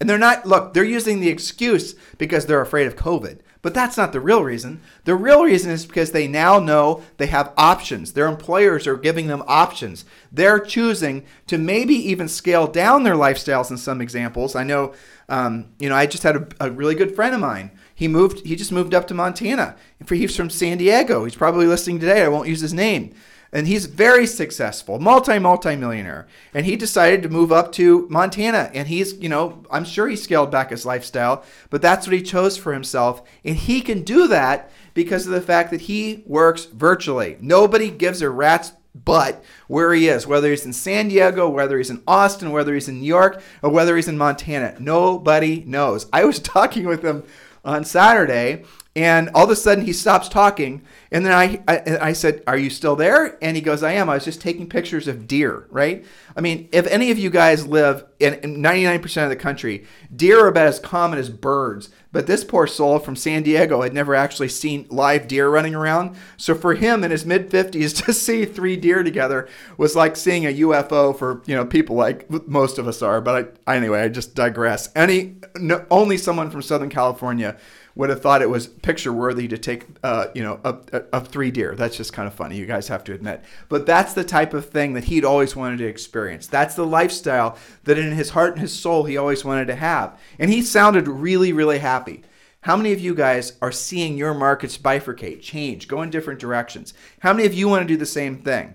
And 0.00 0.08
they're 0.08 0.18
not, 0.18 0.46
look, 0.46 0.72
they're 0.72 0.82
using 0.82 1.20
the 1.20 1.28
excuse 1.28 1.94
because 2.16 2.46
they're 2.46 2.62
afraid 2.62 2.86
of 2.86 2.96
COVID. 2.96 3.40
But 3.62 3.74
that's 3.74 3.98
not 3.98 4.12
the 4.12 4.20
real 4.20 4.42
reason. 4.42 4.80
The 5.04 5.14
real 5.14 5.44
reason 5.44 5.70
is 5.70 5.84
because 5.84 6.12
they 6.12 6.26
now 6.26 6.58
know 6.58 7.02
they 7.18 7.26
have 7.26 7.52
options. 7.58 8.14
Their 8.14 8.26
employers 8.26 8.86
are 8.86 8.96
giving 8.96 9.26
them 9.26 9.44
options. 9.46 10.06
They're 10.32 10.58
choosing 10.58 11.26
to 11.48 11.58
maybe 11.58 11.94
even 11.94 12.28
scale 12.28 12.66
down 12.66 13.02
their 13.02 13.14
lifestyles 13.14 13.70
in 13.70 13.76
some 13.76 14.00
examples. 14.00 14.56
I 14.56 14.64
know, 14.64 14.94
um, 15.28 15.66
you 15.78 15.90
know, 15.90 15.94
I 15.94 16.06
just 16.06 16.22
had 16.22 16.36
a, 16.36 16.48
a 16.60 16.70
really 16.70 16.94
good 16.94 17.14
friend 17.14 17.34
of 17.34 17.40
mine. 17.42 17.70
He 17.94 18.08
moved, 18.08 18.46
he 18.46 18.56
just 18.56 18.72
moved 18.72 18.94
up 18.94 19.06
to 19.08 19.14
Montana. 19.14 19.76
He's 20.08 20.34
from 20.34 20.48
San 20.48 20.78
Diego. 20.78 21.24
He's 21.24 21.36
probably 21.36 21.66
listening 21.66 22.00
today. 22.00 22.22
I 22.22 22.28
won't 22.28 22.48
use 22.48 22.62
his 22.62 22.72
name. 22.72 23.14
And 23.52 23.66
he's 23.66 23.86
very 23.86 24.26
successful, 24.26 24.98
multi 24.98 25.38
multi 25.38 25.76
millionaire, 25.76 26.26
and 26.54 26.66
he 26.66 26.76
decided 26.76 27.22
to 27.22 27.28
move 27.28 27.50
up 27.50 27.72
to 27.72 28.06
Montana, 28.08 28.70
and 28.74 28.88
he's 28.88 29.14
you 29.14 29.28
know 29.28 29.64
I'm 29.70 29.84
sure 29.84 30.08
he 30.08 30.16
scaled 30.16 30.50
back 30.50 30.70
his 30.70 30.86
lifestyle, 30.86 31.44
but 31.68 31.82
that's 31.82 32.06
what 32.06 32.16
he 32.16 32.22
chose 32.22 32.56
for 32.56 32.72
himself, 32.72 33.22
and 33.44 33.56
he 33.56 33.80
can 33.80 34.02
do 34.02 34.28
that 34.28 34.70
because 34.94 35.26
of 35.26 35.32
the 35.32 35.40
fact 35.40 35.70
that 35.70 35.82
he 35.82 36.22
works 36.26 36.66
virtually. 36.66 37.36
Nobody 37.40 37.90
gives 37.90 38.22
a 38.22 38.30
rat's 38.30 38.72
butt 38.94 39.42
where 39.68 39.92
he 39.94 40.08
is, 40.08 40.26
whether 40.26 40.50
he's 40.50 40.66
in 40.66 40.72
San 40.72 41.08
Diego, 41.08 41.48
whether 41.48 41.78
he's 41.78 41.90
in 41.90 42.02
Austin, 42.06 42.50
whether 42.50 42.74
he's 42.74 42.88
in 42.88 43.00
New 43.00 43.06
York, 43.06 43.42
or 43.62 43.70
whether 43.70 43.96
he's 43.96 44.08
in 44.08 44.18
Montana. 44.18 44.76
Nobody 44.78 45.64
knows. 45.66 46.06
I 46.12 46.24
was 46.24 46.38
talking 46.40 46.86
with 46.86 47.04
him 47.04 47.24
on 47.64 47.84
Saturday 47.84 48.64
and 49.00 49.30
all 49.30 49.44
of 49.44 49.50
a 49.50 49.56
sudden 49.56 49.86
he 49.86 49.94
stops 49.94 50.28
talking. 50.28 50.82
And 51.10 51.24
then 51.24 51.32
I, 51.32 51.62
I, 51.66 52.08
I, 52.08 52.12
said, 52.12 52.42
Are 52.46 52.58
you 52.58 52.68
still 52.68 52.96
there? 52.96 53.42
And 53.42 53.56
he 53.56 53.62
goes, 53.62 53.82
I 53.82 53.92
am. 53.92 54.10
I 54.10 54.14
was 54.14 54.26
just 54.26 54.42
taking 54.42 54.68
pictures 54.68 55.08
of 55.08 55.26
deer, 55.26 55.66
right? 55.70 56.04
I 56.36 56.42
mean, 56.42 56.68
if 56.70 56.86
any 56.86 57.10
of 57.10 57.18
you 57.18 57.30
guys 57.30 57.66
live 57.66 58.04
in 58.18 58.34
99% 58.34 59.22
of 59.24 59.30
the 59.30 59.36
country, 59.36 59.86
deer 60.14 60.44
are 60.44 60.48
about 60.48 60.66
as 60.66 60.78
common 60.78 61.18
as 61.18 61.30
birds. 61.30 61.88
But 62.12 62.26
this 62.26 62.44
poor 62.44 62.66
soul 62.66 62.98
from 62.98 63.16
San 63.16 63.42
Diego 63.42 63.80
had 63.80 63.94
never 63.94 64.14
actually 64.14 64.48
seen 64.48 64.86
live 64.90 65.26
deer 65.26 65.48
running 65.48 65.74
around. 65.74 66.16
So 66.36 66.54
for 66.54 66.74
him 66.74 67.02
in 67.02 67.10
his 67.10 67.24
mid 67.24 67.48
50s 67.48 68.04
to 68.04 68.12
see 68.12 68.44
three 68.44 68.76
deer 68.76 69.02
together 69.02 69.48
was 69.78 69.96
like 69.96 70.14
seeing 70.14 70.44
a 70.44 70.60
UFO 70.60 71.18
for, 71.18 71.42
you 71.46 71.56
know, 71.56 71.64
people 71.64 71.96
like 71.96 72.28
most 72.46 72.76
of 72.76 72.86
us 72.86 73.00
are. 73.00 73.22
But 73.22 73.56
I, 73.66 73.76
anyway, 73.76 74.02
I 74.02 74.08
just 74.08 74.34
digress. 74.34 74.90
Any, 74.94 75.36
no, 75.56 75.86
only 75.90 76.18
someone 76.18 76.50
from 76.50 76.60
Southern 76.60 76.90
California 76.90 77.56
would 77.94 78.10
have 78.10 78.22
thought 78.22 78.42
it 78.42 78.50
was 78.50 78.66
picture 78.66 79.12
worthy 79.12 79.48
to 79.48 79.58
take, 79.58 79.86
uh, 80.02 80.26
you 80.34 80.42
know, 80.42 80.60
a 80.64 81.02
of 81.12 81.28
three 81.28 81.50
deer. 81.50 81.74
That's 81.74 81.96
just 81.96 82.12
kind 82.12 82.28
of 82.28 82.34
funny. 82.34 82.56
You 82.56 82.66
guys 82.66 82.88
have 82.88 83.04
to 83.04 83.14
admit. 83.14 83.42
But 83.68 83.86
that's 83.86 84.14
the 84.14 84.24
type 84.24 84.54
of 84.54 84.68
thing 84.68 84.94
that 84.94 85.04
he'd 85.04 85.24
always 85.24 85.56
wanted 85.56 85.78
to 85.78 85.86
experience. 85.86 86.46
That's 86.46 86.74
the 86.74 86.86
lifestyle 86.86 87.58
that 87.84 87.98
in 87.98 88.12
his 88.12 88.30
heart 88.30 88.52
and 88.52 88.60
his 88.60 88.72
soul 88.72 89.04
he 89.04 89.16
always 89.16 89.44
wanted 89.44 89.66
to 89.66 89.74
have. 89.74 90.18
And 90.38 90.50
he 90.50 90.62
sounded 90.62 91.08
really, 91.08 91.52
really 91.52 91.78
happy. 91.78 92.22
How 92.62 92.76
many 92.76 92.92
of 92.92 93.00
you 93.00 93.14
guys 93.14 93.54
are 93.62 93.72
seeing 93.72 94.18
your 94.18 94.34
markets 94.34 94.76
bifurcate, 94.76 95.40
change, 95.40 95.88
go 95.88 96.02
in 96.02 96.10
different 96.10 96.40
directions? 96.40 96.92
How 97.20 97.32
many 97.32 97.46
of 97.46 97.54
you 97.54 97.68
want 97.68 97.82
to 97.82 97.88
do 97.88 97.96
the 97.96 98.06
same 98.06 98.42
thing? 98.42 98.74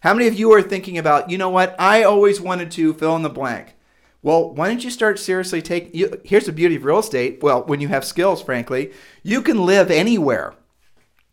How 0.00 0.14
many 0.14 0.26
of 0.26 0.34
you 0.34 0.52
are 0.52 0.62
thinking 0.62 0.98
about, 0.98 1.30
you 1.30 1.36
know 1.36 1.50
what, 1.50 1.76
I 1.78 2.02
always 2.02 2.40
wanted 2.40 2.70
to 2.72 2.94
fill 2.94 3.14
in 3.14 3.22
the 3.22 3.28
blank? 3.28 3.75
Well, 4.22 4.54
why 4.54 4.68
don't 4.68 4.82
you 4.82 4.90
start 4.90 5.18
seriously 5.18 5.62
taking? 5.62 6.18
Here's 6.24 6.46
the 6.46 6.52
beauty 6.52 6.76
of 6.76 6.84
real 6.84 6.98
estate. 6.98 7.42
Well, 7.42 7.62
when 7.64 7.80
you 7.80 7.88
have 7.88 8.04
skills, 8.04 8.42
frankly, 8.42 8.92
you 9.22 9.42
can 9.42 9.64
live 9.64 9.90
anywhere. 9.90 10.54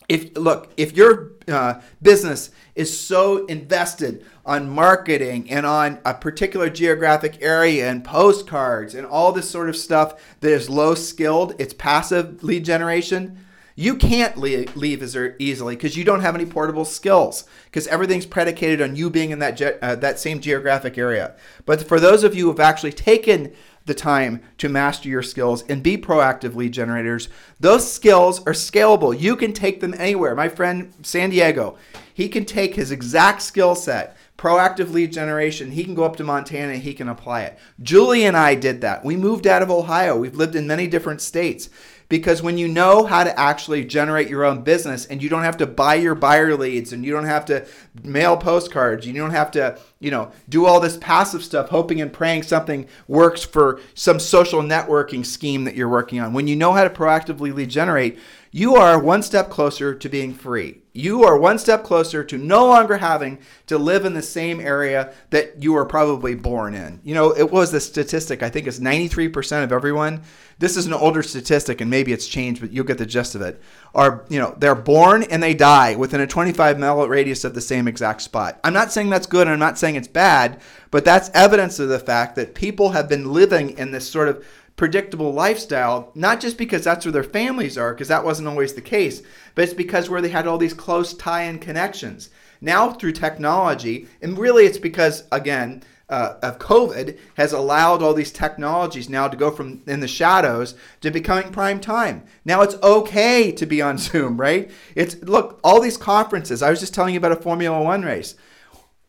If 0.09 0.37
look, 0.37 0.71
if 0.75 0.95
your 0.95 1.31
uh, 1.47 1.81
business 2.01 2.51
is 2.75 2.97
so 2.97 3.45
invested 3.45 4.25
on 4.45 4.69
marketing 4.69 5.49
and 5.49 5.65
on 5.65 5.99
a 6.05 6.13
particular 6.13 6.69
geographic 6.69 7.37
area 7.41 7.89
and 7.89 8.03
postcards 8.03 8.93
and 8.95 9.07
all 9.07 9.31
this 9.31 9.49
sort 9.49 9.69
of 9.69 9.77
stuff 9.77 10.21
that 10.41 10.51
is 10.51 10.69
low 10.69 10.93
skilled, 10.93 11.55
it's 11.57 11.73
passive 11.73 12.43
lead 12.43 12.65
generation 12.65 13.39
you 13.75 13.95
can't 13.95 14.37
leave, 14.37 15.01
as 15.01 15.17
easily 15.39 15.75
because 15.75 15.97
you 15.97 16.03
don't 16.03 16.21
have 16.21 16.35
any 16.35 16.45
portable 16.45 16.85
skills 16.85 17.45
because 17.65 17.87
everything's 17.87 18.25
predicated 18.25 18.81
on 18.81 18.95
you 18.95 19.09
being 19.09 19.31
in 19.31 19.39
that 19.39 19.57
ge- 19.57 19.77
uh, 19.81 19.95
that 19.95 20.19
same 20.19 20.39
geographic 20.39 20.97
area. 20.97 21.35
But 21.65 21.87
for 21.87 21.99
those 21.99 22.23
of 22.23 22.35
you 22.35 22.43
who 22.43 22.51
have 22.51 22.59
actually 22.59 22.93
taken 22.93 23.53
the 23.85 23.93
time 23.93 24.41
to 24.59 24.69
master 24.69 25.09
your 25.09 25.23
skills 25.23 25.63
and 25.67 25.83
be 25.83 25.97
proactive 25.97 26.55
lead 26.55 26.71
generators, 26.71 27.29
those 27.59 27.91
skills 27.91 28.39
are 28.41 28.53
scalable. 28.53 29.19
You 29.19 29.35
can 29.35 29.53
take 29.53 29.81
them 29.81 29.95
anywhere. 29.97 30.35
My 30.35 30.49
friend 30.49 30.93
San 31.01 31.31
Diego, 31.31 31.77
he 32.13 32.29
can 32.29 32.45
take 32.45 32.75
his 32.75 32.91
exact 32.91 33.41
skill 33.41 33.75
set 33.75 34.15
proactive 34.43 34.91
lead 34.91 35.13
generation, 35.13 35.71
he 35.71 35.85
can 35.85 35.95
go 35.95 36.03
up 36.03 36.17
to 36.17 36.23
Montana 36.23 36.75
he 36.75 36.93
can 36.93 37.07
apply 37.07 37.43
it. 37.43 37.57
Julie 37.81 38.25
and 38.25 38.35
I 38.35 38.55
did 38.55 38.81
that. 38.81 39.05
We 39.05 39.15
moved 39.15 39.47
out 39.47 39.61
of 39.61 39.71
Ohio. 39.71 40.17
We've 40.17 40.35
lived 40.35 40.55
in 40.55 40.67
many 40.67 40.85
different 40.85 41.21
states 41.21 41.69
because 42.13 42.43
when 42.43 42.59
you 42.59 42.67
know 42.67 43.07
how 43.07 43.23
to 43.23 43.39
actually 43.39 43.83
generate 43.83 44.29
your 44.29 44.45
own 44.45 44.61
business 44.61 45.07
and 45.07 45.23
you 45.23 45.29
don't 45.29 45.41
have 45.41 45.57
to 45.57 45.65
buy 45.65 45.95
your 45.95 46.13
buyer 46.13 46.55
leads 46.55 46.93
and 46.93 47.03
you 47.03 47.11
don't 47.11 47.25
have 47.25 47.43
to 47.43 47.65
mail 48.03 48.37
postcards 48.37 49.07
you 49.07 49.13
don't 49.13 49.31
have 49.31 49.49
to 49.49 49.75
you 49.99 50.11
know 50.11 50.31
do 50.47 50.67
all 50.67 50.79
this 50.79 50.95
passive 50.97 51.43
stuff 51.43 51.69
hoping 51.69 51.99
and 51.99 52.13
praying 52.13 52.43
something 52.43 52.87
works 53.07 53.43
for 53.43 53.81
some 53.95 54.19
social 54.19 54.61
networking 54.61 55.25
scheme 55.25 55.63
that 55.63 55.73
you're 55.75 55.89
working 55.89 56.19
on 56.19 56.33
when 56.33 56.45
you 56.45 56.55
know 56.55 56.73
how 56.73 56.83
to 56.83 56.89
proactively 56.91 57.51
lead 57.51 57.67
generate 57.67 58.19
you 58.51 58.75
are 58.75 58.99
one 58.99 59.23
step 59.23 59.49
closer 59.49 59.95
to 59.95 60.07
being 60.07 60.35
free 60.35 60.82
you 60.93 61.23
are 61.23 61.35
one 61.35 61.57
step 61.57 61.83
closer 61.83 62.23
to 62.23 62.37
no 62.37 62.67
longer 62.67 62.97
having 62.97 63.39
to 63.65 63.79
live 63.79 64.05
in 64.05 64.13
the 64.13 64.21
same 64.21 64.59
area 64.59 65.11
that 65.31 65.61
you 65.61 65.73
were 65.73 65.85
probably 65.85 66.35
born 66.35 66.75
in. 66.75 67.01
You 67.03 67.15
know, 67.15 67.35
it 67.35 67.51
was 67.51 67.71
the 67.71 67.79
statistic, 67.79 68.43
I 68.43 68.49
think 68.49 68.67
it's 68.67 68.79
93% 68.79 69.63
of 69.63 69.71
everyone. 69.71 70.21
This 70.59 70.77
is 70.77 70.85
an 70.85 70.93
older 70.93 71.23
statistic 71.23 71.81
and 71.81 71.89
maybe 71.89 72.13
it's 72.13 72.27
changed, 72.27 72.61
but 72.61 72.71
you'll 72.71 72.85
get 72.85 72.99
the 72.99 73.07
gist 73.07 73.33
of 73.33 73.41
it. 73.41 73.59
Are, 73.95 74.23
you 74.29 74.39
know, 74.39 74.53
they're 74.59 74.75
born 74.75 75.23
and 75.23 75.41
they 75.41 75.55
die 75.55 75.95
within 75.95 76.21
a 76.21 76.27
25 76.27 76.77
mile 76.77 77.07
radius 77.07 77.43
of 77.43 77.55
the 77.55 77.61
same 77.61 77.87
exact 77.87 78.21
spot. 78.21 78.59
I'm 78.63 78.73
not 78.73 78.91
saying 78.91 79.09
that's 79.09 79.25
good 79.27 79.47
and 79.47 79.53
I'm 79.53 79.59
not 79.59 79.79
saying 79.79 79.95
it's 79.95 80.07
bad, 80.07 80.61
but 80.91 81.03
that's 81.03 81.31
evidence 81.33 81.79
of 81.79 81.89
the 81.89 81.97
fact 81.97 82.35
that 82.35 82.53
people 82.53 82.91
have 82.91 83.09
been 83.09 83.33
living 83.33 83.71
in 83.79 83.89
this 83.89 84.07
sort 84.07 84.27
of 84.29 84.45
predictable 84.75 85.31
lifestyle, 85.31 86.11
not 86.15 86.39
just 86.39 86.57
because 86.57 86.83
that's 86.83 87.05
where 87.05 87.11
their 87.11 87.23
families 87.23 87.77
are, 87.77 87.93
because 87.93 88.07
that 88.07 88.25
wasn't 88.25 88.47
always 88.47 88.73
the 88.73 88.81
case, 88.81 89.21
but 89.55 89.63
it's 89.63 89.73
because 89.73 90.09
where 90.09 90.21
they 90.21 90.29
had 90.29 90.47
all 90.47 90.57
these 90.57 90.73
close 90.73 91.13
tie 91.13 91.43
in 91.43 91.59
connections. 91.59 92.29
Now, 92.59 92.91
through 92.91 93.11
technology, 93.11 94.07
and 94.21 94.37
really 94.37 94.65
it's 94.65 94.77
because, 94.77 95.23
again, 95.31 95.83
uh, 96.09 96.37
of 96.41 96.59
COVID 96.59 97.17
has 97.37 97.53
allowed 97.53 98.03
all 98.03 98.13
these 98.13 98.31
technologies 98.31 99.09
now 99.09 99.27
to 99.27 99.37
go 99.37 99.49
from 99.49 99.81
in 99.87 99.99
the 99.99 100.07
shadows 100.07 100.75
to 101.01 101.09
becoming 101.09 101.51
prime 101.51 101.79
time. 101.79 102.23
Now 102.45 102.61
it's 102.61 102.75
okay 102.83 103.51
to 103.53 103.65
be 103.65 103.81
on 103.81 103.97
Zoom, 103.97 104.39
right? 104.39 104.69
It's 104.95 105.15
look, 105.23 105.59
all 105.63 105.81
these 105.81 105.97
conferences. 105.97 106.61
I 106.61 106.69
was 106.69 106.79
just 106.79 106.93
telling 106.93 107.13
you 107.13 107.17
about 107.17 107.31
a 107.31 107.41
Formula 107.41 107.81
One 107.81 108.03
race. 108.03 108.35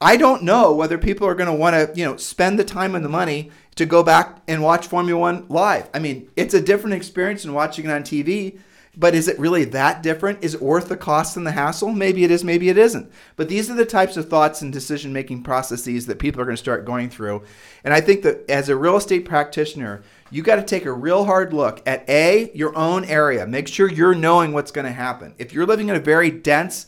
I 0.00 0.16
don't 0.16 0.42
know 0.42 0.74
whether 0.74 0.98
people 0.98 1.26
are 1.26 1.34
going 1.34 1.48
to 1.48 1.54
want 1.54 1.74
to, 1.74 1.98
you 1.98 2.04
know, 2.04 2.16
spend 2.16 2.58
the 2.58 2.64
time 2.64 2.94
and 2.94 3.04
the 3.04 3.08
money 3.08 3.50
to 3.76 3.86
go 3.86 4.02
back 4.02 4.38
and 4.46 4.62
watch 4.62 4.86
Formula 4.86 5.18
One 5.18 5.46
live. 5.48 5.88
I 5.92 5.98
mean, 5.98 6.30
it's 6.36 6.54
a 6.54 6.60
different 6.60 6.94
experience 6.94 7.42
than 7.42 7.54
watching 7.54 7.86
it 7.86 7.90
on 7.90 8.02
TV. 8.02 8.58
But 8.96 9.14
is 9.14 9.26
it 9.26 9.38
really 9.38 9.64
that 9.66 10.02
different? 10.02 10.44
Is 10.44 10.54
it 10.54 10.62
worth 10.62 10.88
the 10.88 10.96
cost 10.96 11.36
and 11.36 11.46
the 11.46 11.52
hassle? 11.52 11.90
Maybe 11.90 12.22
it 12.22 12.30
is, 12.30 12.44
maybe 12.44 12.68
it 12.68 12.78
isn't. 12.78 13.10
But 13.34 13.48
these 13.48 13.68
are 13.68 13.74
the 13.74 13.84
types 13.84 14.16
of 14.16 14.28
thoughts 14.28 14.62
and 14.62 14.72
decision 14.72 15.12
making 15.12 15.42
processes 15.42 16.06
that 16.06 16.20
people 16.20 16.40
are 16.40 16.44
going 16.44 16.56
to 16.56 16.62
start 16.62 16.84
going 16.84 17.10
through. 17.10 17.42
And 17.82 17.92
I 17.92 18.00
think 18.00 18.22
that 18.22 18.48
as 18.48 18.68
a 18.68 18.76
real 18.76 18.96
estate 18.96 19.24
practitioner, 19.24 20.02
you 20.30 20.42
got 20.42 20.56
to 20.56 20.62
take 20.62 20.84
a 20.84 20.92
real 20.92 21.24
hard 21.24 21.52
look 21.52 21.82
at 21.86 22.08
A, 22.08 22.52
your 22.54 22.76
own 22.76 23.04
area. 23.04 23.46
Make 23.46 23.66
sure 23.66 23.90
you're 23.90 24.14
knowing 24.14 24.52
what's 24.52 24.70
going 24.70 24.86
to 24.86 24.92
happen. 24.92 25.34
If 25.38 25.52
you're 25.52 25.66
living 25.66 25.88
in 25.88 25.96
a 25.96 26.00
very 26.00 26.30
dense 26.30 26.86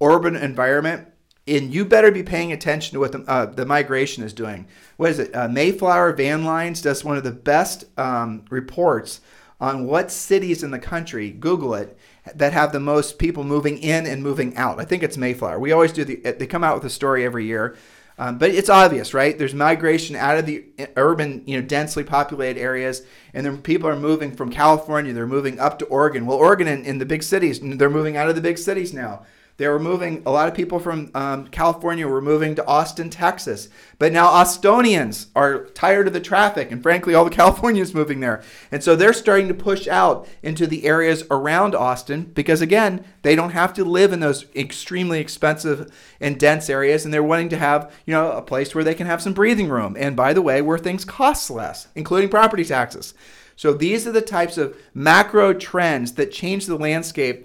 urban 0.00 0.36
environment, 0.36 1.07
and 1.48 1.72
you 1.72 1.84
better 1.84 2.10
be 2.10 2.22
paying 2.22 2.52
attention 2.52 2.94
to 2.94 3.00
what 3.00 3.12
the, 3.12 3.24
uh, 3.26 3.46
the 3.46 3.66
migration 3.66 4.22
is 4.22 4.32
doing. 4.32 4.66
What 4.96 5.10
is 5.10 5.18
it? 5.18 5.34
Uh, 5.34 5.48
Mayflower 5.48 6.12
Van 6.12 6.44
Lines 6.44 6.82
does 6.82 7.04
one 7.04 7.16
of 7.16 7.24
the 7.24 7.32
best 7.32 7.84
um, 7.98 8.44
reports 8.50 9.20
on 9.60 9.86
what 9.86 10.10
cities 10.10 10.62
in 10.62 10.70
the 10.70 10.78
country, 10.78 11.30
Google 11.30 11.74
it, 11.74 11.98
that 12.34 12.52
have 12.52 12.72
the 12.72 12.80
most 12.80 13.18
people 13.18 13.42
moving 13.42 13.78
in 13.78 14.06
and 14.06 14.22
moving 14.22 14.56
out. 14.56 14.78
I 14.78 14.84
think 14.84 15.02
it's 15.02 15.16
Mayflower. 15.16 15.58
We 15.58 15.72
always 15.72 15.92
do 15.92 16.04
the, 16.04 16.16
they 16.16 16.46
come 16.46 16.62
out 16.62 16.76
with 16.76 16.84
a 16.84 16.90
story 16.90 17.24
every 17.24 17.46
year. 17.46 17.76
Um, 18.20 18.36
but 18.36 18.50
it's 18.50 18.68
obvious, 18.68 19.14
right? 19.14 19.38
There's 19.38 19.54
migration 19.54 20.16
out 20.16 20.38
of 20.38 20.46
the 20.46 20.64
urban, 20.96 21.44
you 21.46 21.60
know, 21.60 21.64
densely 21.64 22.02
populated 22.02 22.60
areas, 22.60 23.02
and 23.32 23.46
then 23.46 23.62
people 23.62 23.88
are 23.88 23.94
moving 23.94 24.34
from 24.34 24.50
California. 24.50 25.12
They're 25.12 25.26
moving 25.26 25.60
up 25.60 25.78
to 25.78 25.84
Oregon. 25.84 26.26
Well, 26.26 26.36
Oregon 26.36 26.66
in, 26.66 26.84
in 26.84 26.98
the 26.98 27.06
big 27.06 27.22
cities, 27.22 27.60
they're 27.62 27.88
moving 27.88 28.16
out 28.16 28.28
of 28.28 28.34
the 28.34 28.40
big 28.40 28.58
cities 28.58 28.92
now. 28.92 29.24
They 29.58 29.66
were 29.66 29.80
moving, 29.80 30.22
a 30.24 30.30
lot 30.30 30.46
of 30.46 30.54
people 30.54 30.78
from 30.78 31.10
um, 31.16 31.48
California 31.48 32.06
were 32.06 32.22
moving 32.22 32.54
to 32.54 32.66
Austin, 32.66 33.10
Texas. 33.10 33.68
But 33.98 34.12
now 34.12 34.28
Austonians 34.28 35.26
are 35.34 35.64
tired 35.66 36.06
of 36.06 36.12
the 36.12 36.20
traffic, 36.20 36.70
and 36.70 36.80
frankly, 36.80 37.12
all 37.12 37.24
the 37.24 37.30
Californians 37.36 37.92
moving 37.92 38.20
there. 38.20 38.40
And 38.70 38.84
so 38.84 38.94
they're 38.94 39.12
starting 39.12 39.48
to 39.48 39.54
push 39.54 39.88
out 39.88 40.28
into 40.44 40.68
the 40.68 40.86
areas 40.86 41.24
around 41.28 41.74
Austin 41.74 42.30
because, 42.34 42.62
again, 42.62 43.04
they 43.22 43.34
don't 43.34 43.50
have 43.50 43.74
to 43.74 43.84
live 43.84 44.12
in 44.12 44.20
those 44.20 44.46
extremely 44.54 45.18
expensive 45.18 45.92
and 46.20 46.38
dense 46.38 46.70
areas, 46.70 47.04
and 47.04 47.12
they're 47.12 47.20
wanting 47.20 47.48
to 47.48 47.58
have, 47.58 47.92
you 48.06 48.14
know, 48.14 48.30
a 48.30 48.42
place 48.42 48.76
where 48.76 48.84
they 48.84 48.94
can 48.94 49.08
have 49.08 49.20
some 49.20 49.32
breathing 49.32 49.68
room. 49.68 49.96
And 49.98 50.14
by 50.14 50.34
the 50.34 50.42
way, 50.42 50.62
where 50.62 50.78
things 50.78 51.04
cost 51.04 51.50
less, 51.50 51.88
including 51.96 52.28
property 52.28 52.64
taxes. 52.64 53.12
So 53.56 53.72
these 53.72 54.06
are 54.06 54.12
the 54.12 54.22
types 54.22 54.56
of 54.56 54.76
macro 54.94 55.52
trends 55.52 56.12
that 56.12 56.30
change 56.30 56.66
the 56.66 56.78
landscape 56.78 57.44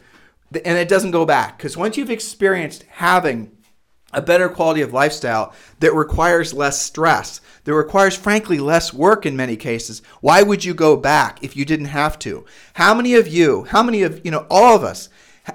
and 0.55 0.77
it 0.77 0.87
doesn't 0.87 1.11
go 1.11 1.25
back 1.25 1.57
because 1.57 1.77
once 1.77 1.97
you've 1.97 2.09
experienced 2.09 2.83
having 2.89 3.51
a 4.13 4.21
better 4.21 4.47
quality 4.47 4.81
of 4.81 4.93
lifestyle 4.93 5.53
that 5.79 5.93
requires 5.93 6.53
less 6.53 6.81
stress, 6.81 7.41
that 7.63 7.73
requires, 7.73 8.15
frankly, 8.15 8.59
less 8.59 8.93
work 8.93 9.25
in 9.25 9.35
many 9.35 9.55
cases. 9.55 10.01
Why 10.21 10.43
would 10.43 10.63
you 10.63 10.73
go 10.73 10.95
back 10.95 11.43
if 11.43 11.57
you 11.57 11.65
didn't 11.65 11.87
have 11.87 12.19
to? 12.19 12.45
How 12.75 12.93
many 12.93 13.15
of 13.15 13.27
you, 13.27 13.63
how 13.63 13.83
many 13.83 14.03
of, 14.03 14.23
you 14.23 14.31
know, 14.31 14.45
all 14.49 14.75
of 14.75 14.83
us 14.83 15.09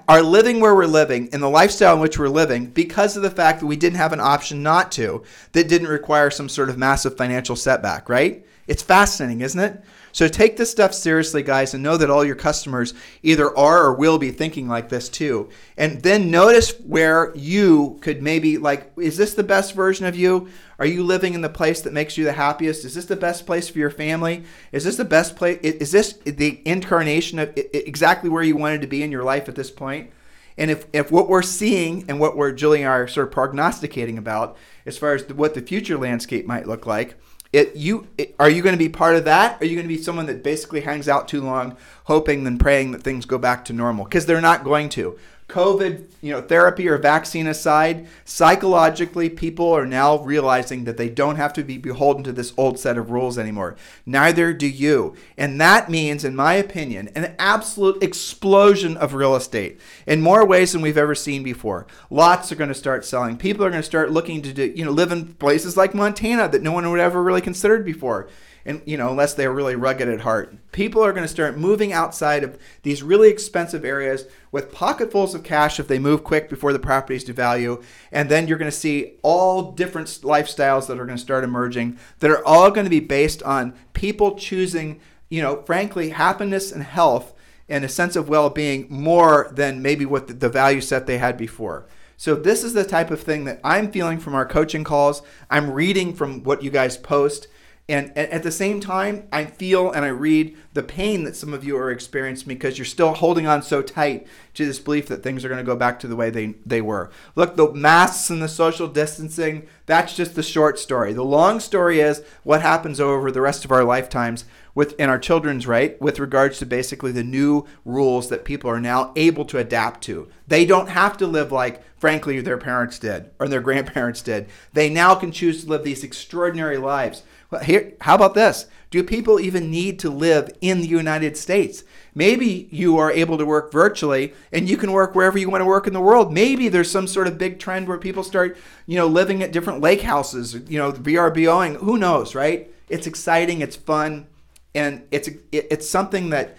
are 0.07 0.23
living 0.23 0.61
where 0.61 0.75
we're 0.75 0.87
living 0.87 1.29
in 1.33 1.41
the 1.41 1.49
lifestyle 1.49 1.95
in 1.95 2.01
which 2.01 2.19
we're 2.19 2.29
living 2.29 2.67
because 2.67 3.17
of 3.17 3.23
the 3.23 3.31
fact 3.31 3.61
that 3.61 3.67
we 3.67 3.77
didn't 3.77 3.97
have 3.97 4.13
an 4.13 4.21
option 4.21 4.63
not 4.63 4.93
to 4.93 5.23
that 5.53 5.69
didn't 5.69 5.89
require 5.89 6.31
some 6.31 6.49
sort 6.49 6.69
of 6.69 6.77
massive 6.77 7.17
financial 7.17 7.57
setback, 7.57 8.09
right? 8.09 8.45
It's 8.67 8.83
fascinating, 8.83 9.41
isn't 9.41 9.61
it? 9.61 9.83
So 10.12 10.29
take 10.29 10.57
this 10.57 10.71
stuff 10.71 10.94
seriously, 10.94 11.42
guys, 11.42 11.75
and 11.75 11.83
know 11.83 11.97
that 11.97 12.11
all 12.11 12.25
your 12.25 12.35
customers 12.35 12.94
either 13.23 13.57
are 13.57 13.85
or 13.85 13.94
will 13.94 14.18
be 14.18 14.31
thinking 14.31 14.68
like 14.68 14.88
this 14.88 15.09
too. 15.09 15.49
And 15.77 16.03
then 16.03 16.31
notice 16.31 16.73
where 16.81 17.33
you 17.37 17.99
could 18.01 18.23
maybe, 18.23 18.59
like, 18.59 18.92
is 18.97 19.16
this 19.16 19.35
the 19.35 19.42
best 19.42 19.75
version 19.75 20.07
of 20.07 20.16
you? 20.16 20.49
Are 20.79 20.87
you 20.87 21.03
living 21.05 21.35
in 21.35 21.40
the 21.40 21.49
place 21.49 21.81
that 21.83 21.92
makes 21.92 22.16
you 22.16 22.25
the 22.25 22.33
happiest? 22.33 22.85
Is 22.85 22.94
this 22.94 23.07
the 23.07 23.16
best 23.16 23.47
place 23.47 23.68
for 23.68 23.79
your 23.79 23.90
family? 23.90 24.44
Is 24.73 24.85
this 24.85 24.97
the 24.97 25.05
best 25.05 25.37
place? 25.37 25.59
Is 25.62 25.92
this 25.92 26.14
the 26.25 26.62
incarnation 26.64 27.38
of 27.38 27.53
exactly 27.57 28.31
where 28.31 28.42
you 28.42 28.57
wanted 28.57 28.81
to 28.83 28.87
be 28.87 29.03
in 29.03 29.12
your 29.12 29.25
life 29.25 29.49
at 29.49 29.57
this 29.57 29.71
point? 29.71 30.11
And 30.57 30.73
if, 30.73 30.87
if 30.92 31.12
what 31.12 31.29
we're 31.29 31.42
seeing 31.42 32.05
and 32.09 32.18
what 32.18 32.37
we're 32.37 32.53
Julie 32.53 32.83
and 32.83 32.90
I 32.90 32.97
are 32.97 33.07
sort 33.07 33.29
of 33.29 33.33
prognosticating 33.33 34.18
about 34.18 34.57
as 34.85 34.99
far 34.99 35.14
as 35.14 35.29
what 35.29 35.55
the 35.55 35.61
future 35.61 35.97
landscape 35.97 36.47
might 36.47 36.66
look 36.66 36.85
like, 36.85 37.16
it 37.53 37.77
you 37.77 38.07
it, 38.19 38.35
are 38.39 38.51
you 38.51 38.63
going 38.63 38.75
to 38.75 38.79
be 38.79 38.89
part 38.89 39.17
of 39.17 39.25
that? 39.25 39.61
Are 39.61 39.65
you 39.65 39.75
going 39.75 39.89
to 39.89 39.95
be 39.95 40.01
someone 40.03 40.27
that 40.27 40.43
basically 40.43 40.81
hangs 40.81 41.09
out 41.09 41.29
too 41.29 41.41
long, 41.41 41.77
hoping 42.05 42.47
and 42.47 42.61
praying 42.61 42.93
that 42.93 43.03
things 43.03 43.25
go 43.25 43.39
back 43.39 43.65
to 43.67 43.73
normal? 43.73 44.05
Because 44.05 44.27
they're 44.27 44.41
not 44.41 44.65
going 44.65 44.89
to. 44.91 45.19
COVID, 45.49 46.05
you 46.21 46.31
know, 46.31 46.43
therapy 46.43 46.87
or 46.89 46.99
vaccine 46.99 47.47
aside, 47.47 48.07
psychologically, 48.27 49.31
people 49.31 49.73
are 49.73 49.87
now 49.87 50.19
realizing 50.19 50.85
that 50.85 50.99
they 50.99 51.09
don't 51.09 51.37
have 51.37 51.55
to 51.55 51.65
be 51.65 51.79
beholden 51.79 52.23
to 52.25 52.33
this 52.33 52.53
old 52.59 52.79
set 52.79 52.99
of 52.99 53.11
rules 53.11 53.39
anymore. 53.39 53.75
Neither 54.05 54.53
do 54.53 54.67
you. 54.69 55.17
And 55.39 55.59
that 55.59 55.89
means, 55.89 56.23
in 56.23 56.37
my 56.37 56.53
opinion, 56.55 57.09
an 57.15 57.35
absolute 57.39 58.03
explosion 58.03 58.99
of 58.99 59.15
real 59.15 59.35
estate 59.35 59.81
in 60.07 60.21
more 60.21 60.45
ways 60.45 60.73
than 60.73 60.83
we've 60.83 60.99
ever 60.99 61.15
seen 61.15 61.43
before. 61.43 61.87
Lots 62.11 62.53
are 62.53 62.57
going 62.57 62.69
to 62.69 62.75
start 62.75 63.07
selling. 63.07 63.39
People 63.39 63.65
are 63.65 63.71
going 63.71 63.81
to 63.81 63.87
start 63.87 64.13
looking 64.13 64.43
to, 64.43 64.53
do, 64.53 64.71
you 64.77 64.85
know, 64.85 64.91
live 64.91 65.13
in 65.13 65.33
places 65.35 65.79
like 65.79 65.95
Montana 65.95 66.51
that 66.51 66.63
no 66.63 66.73
one 66.73 66.89
would 66.91 67.01
ever 67.01 67.23
really 67.23 67.41
considered 67.41 67.87
before 67.87 68.29
and 68.69 68.83
you 68.85 68.97
know 68.97 69.11
unless 69.11 69.35
they're 69.35 69.53
really 69.53 69.75
rugged 69.75 70.09
at 70.09 70.21
heart 70.21 70.55
people 70.71 71.03
are 71.03 71.13
going 71.13 71.25
to 71.25 71.29
start 71.29 71.57
moving 71.57 71.93
outside 71.93 72.45
of 72.45 72.59
these 72.83 73.03
really 73.03 73.31
expensive 73.31 73.85
areas 73.85 74.27
with 74.53 74.71
pocketfuls 74.71 75.35
of 75.35 75.43
cash 75.43 75.81
if 75.81 75.89
they 75.89 75.99
move 75.99 76.23
quick 76.23 76.49
before 76.49 76.73
the 76.73 76.79
properties 76.79 77.25
devalue 77.25 77.83
and 78.13 78.29
then 78.29 78.47
you're 78.47 78.59
going 78.59 78.71
to 78.71 78.77
see 78.77 79.15
all 79.23 79.73
different 79.73 80.09
lifestyles 80.23 80.87
that 80.87 81.01
are 81.01 81.07
going 81.07 81.17
to 81.17 81.23
start 81.23 81.43
emerging 81.43 81.99
that 82.19 82.31
are 82.31 82.45
all 82.45 82.71
going 82.71 82.85
to 82.85 82.91
be 82.91 83.01
based 83.01 83.43
on 83.43 83.75
people 83.95 84.37
choosing 84.37 85.01
you 85.31 85.43
know 85.43 85.63
frankly 85.63 86.11
happiness 86.11 86.71
and 86.71 86.85
health 86.85 87.35
and 87.71 87.85
a 87.85 87.89
sense 87.89 88.17
of 88.17 88.29
well-being 88.29 88.87
more 88.89 89.51
than 89.53 89.83
maybe 89.83 90.05
what 90.05 90.41
the 90.41 90.49
value 90.49 90.81
set 90.81 91.07
they 91.07 91.19
had 91.19 91.37
before 91.37 91.87
so 92.21 92.35
this 92.35 92.65
is 92.65 92.75
the 92.75 92.85
type 92.85 93.13
of 93.13 93.23
thing 93.23 93.45
that 93.45 93.61
I'm 93.63 93.93
feeling 93.93 94.19
from 94.19 94.35
our 94.35 94.45
coaching 94.45 94.83
calls. 94.83 95.23
I'm 95.51 95.71
reading 95.71 96.13
from 96.13 96.43
what 96.43 96.65
you 96.65 96.71
guys 96.71 96.97
post. 96.97 97.47
And 97.90 98.16
at 98.18 98.42
the 98.42 98.53
same 98.53 98.81
time, 98.81 99.27
I 99.33 99.46
feel 99.46 99.90
and 99.90 100.05
I 100.05 100.09
read 100.09 100.55
the 100.74 100.83
pain 100.83 101.24
that 101.24 101.37
some 101.37 101.55
of 101.55 101.64
you 101.64 101.74
are 101.79 101.90
experiencing 101.90 102.46
because 102.46 102.77
you're 102.77 102.85
still 102.85 103.14
holding 103.14 103.46
on 103.46 103.62
so 103.62 103.81
tight 103.81 104.27
to 104.55 104.66
this 104.66 104.79
belief 104.79 105.09
that 105.09 105.22
things 105.22 105.42
are 105.42 105.48
going 105.48 105.57
to 105.57 105.64
go 105.64 105.74
back 105.74 105.98
to 106.01 106.07
the 106.07 106.14
way 106.14 106.29
they, 106.29 106.57
they 106.66 106.83
were. 106.83 107.11
Look, 107.35 107.57
the 107.57 107.72
masks 107.72 108.29
and 108.29 108.42
the 108.42 108.48
social 108.48 108.88
distancing, 108.88 109.66
that's 109.87 110.14
just 110.14 110.35
the 110.35 110.42
short 110.42 110.79
story. 110.79 111.14
The 111.14 111.24
long 111.24 111.61
story 111.61 112.01
is 112.01 112.22
what 112.42 112.61
happens 112.61 113.01
over 113.01 113.31
the 113.31 113.40
rest 113.40 113.64
of 113.64 113.72
our 113.72 113.85
lifetimes 113.85 114.44
with 114.74 114.94
in 115.01 115.09
our 115.09 115.18
children's 115.18 115.66
right 115.66 116.01
with 116.01 116.20
regards 116.20 116.59
to 116.59 116.66
basically 116.66 117.11
the 117.11 117.24
new 117.24 117.66
rules 117.85 118.29
that 118.29 118.44
people 118.44 118.70
are 118.70 118.81
now 118.81 119.12
able 119.16 119.44
to 119.46 119.59
adapt 119.59 120.03
to. 120.05 120.29
They 120.46 120.64
don't 120.64 120.90
have 120.90 121.16
to 121.16 121.27
live 121.27 121.51
like 121.51 121.83
frankly 121.98 122.40
their 122.40 122.59
parents 122.59 122.98
did 122.98 123.31
or 123.40 123.48
their 123.48 123.61
grandparents 123.61 124.22
did. 124.22 124.46
They 124.74 124.88
now 124.88 125.16
can 125.16 125.33
choose 125.33 125.64
to 125.64 125.70
live 125.70 125.83
these 125.83 126.05
extraordinary 126.05 126.77
lives 126.77 127.24
here, 127.65 127.95
how 128.01 128.15
about 128.15 128.35
this? 128.35 128.67
Do 128.91 129.03
people 129.03 129.39
even 129.39 129.71
need 129.71 129.99
to 130.01 130.11
live 130.11 130.51
in 130.61 130.81
the 130.81 130.87
United 130.87 131.37
States? 131.37 131.85
Maybe 132.15 132.69
you 132.71 132.99
are 132.99 133.13
able 133.13 133.39
to 133.39 133.45
work 133.45 133.71
virtually 133.71 134.33
and 134.53 134.69
you 134.69 134.77
can 134.77 134.93
work 134.93 135.15
wherever 135.15 135.39
you 135.39 135.51
want 135.51 135.61
to 135.61 135.67
work 135.67 135.87
in 135.87 135.93
the 135.93 136.01
world. 136.01 136.33
Maybe 136.33 136.69
there's 136.69 136.91
some 136.91 137.07
sort 137.07 137.27
of 137.27 137.39
big 137.39 137.59
trend 137.59 137.87
where 137.87 137.99
people 137.99 138.23
start, 138.23 138.57
you 138.87 138.97
know, 138.97 139.07
living 139.07 139.43
at 139.43 139.53
different 139.53 139.81
lake 139.81 140.03
houses, 140.03 140.55
you 140.69 140.79
know, 140.79 140.93
VRBOing. 140.93 141.77
Who 141.77 141.97
knows, 141.99 142.35
right? 142.35 142.71
It's 142.89 143.07
exciting, 143.07 143.61
it's 143.61 143.77
fun, 143.77 144.27
and 144.75 145.03
it's 145.11 145.29
it's 145.53 145.89
something 145.89 146.31
that 146.31 146.57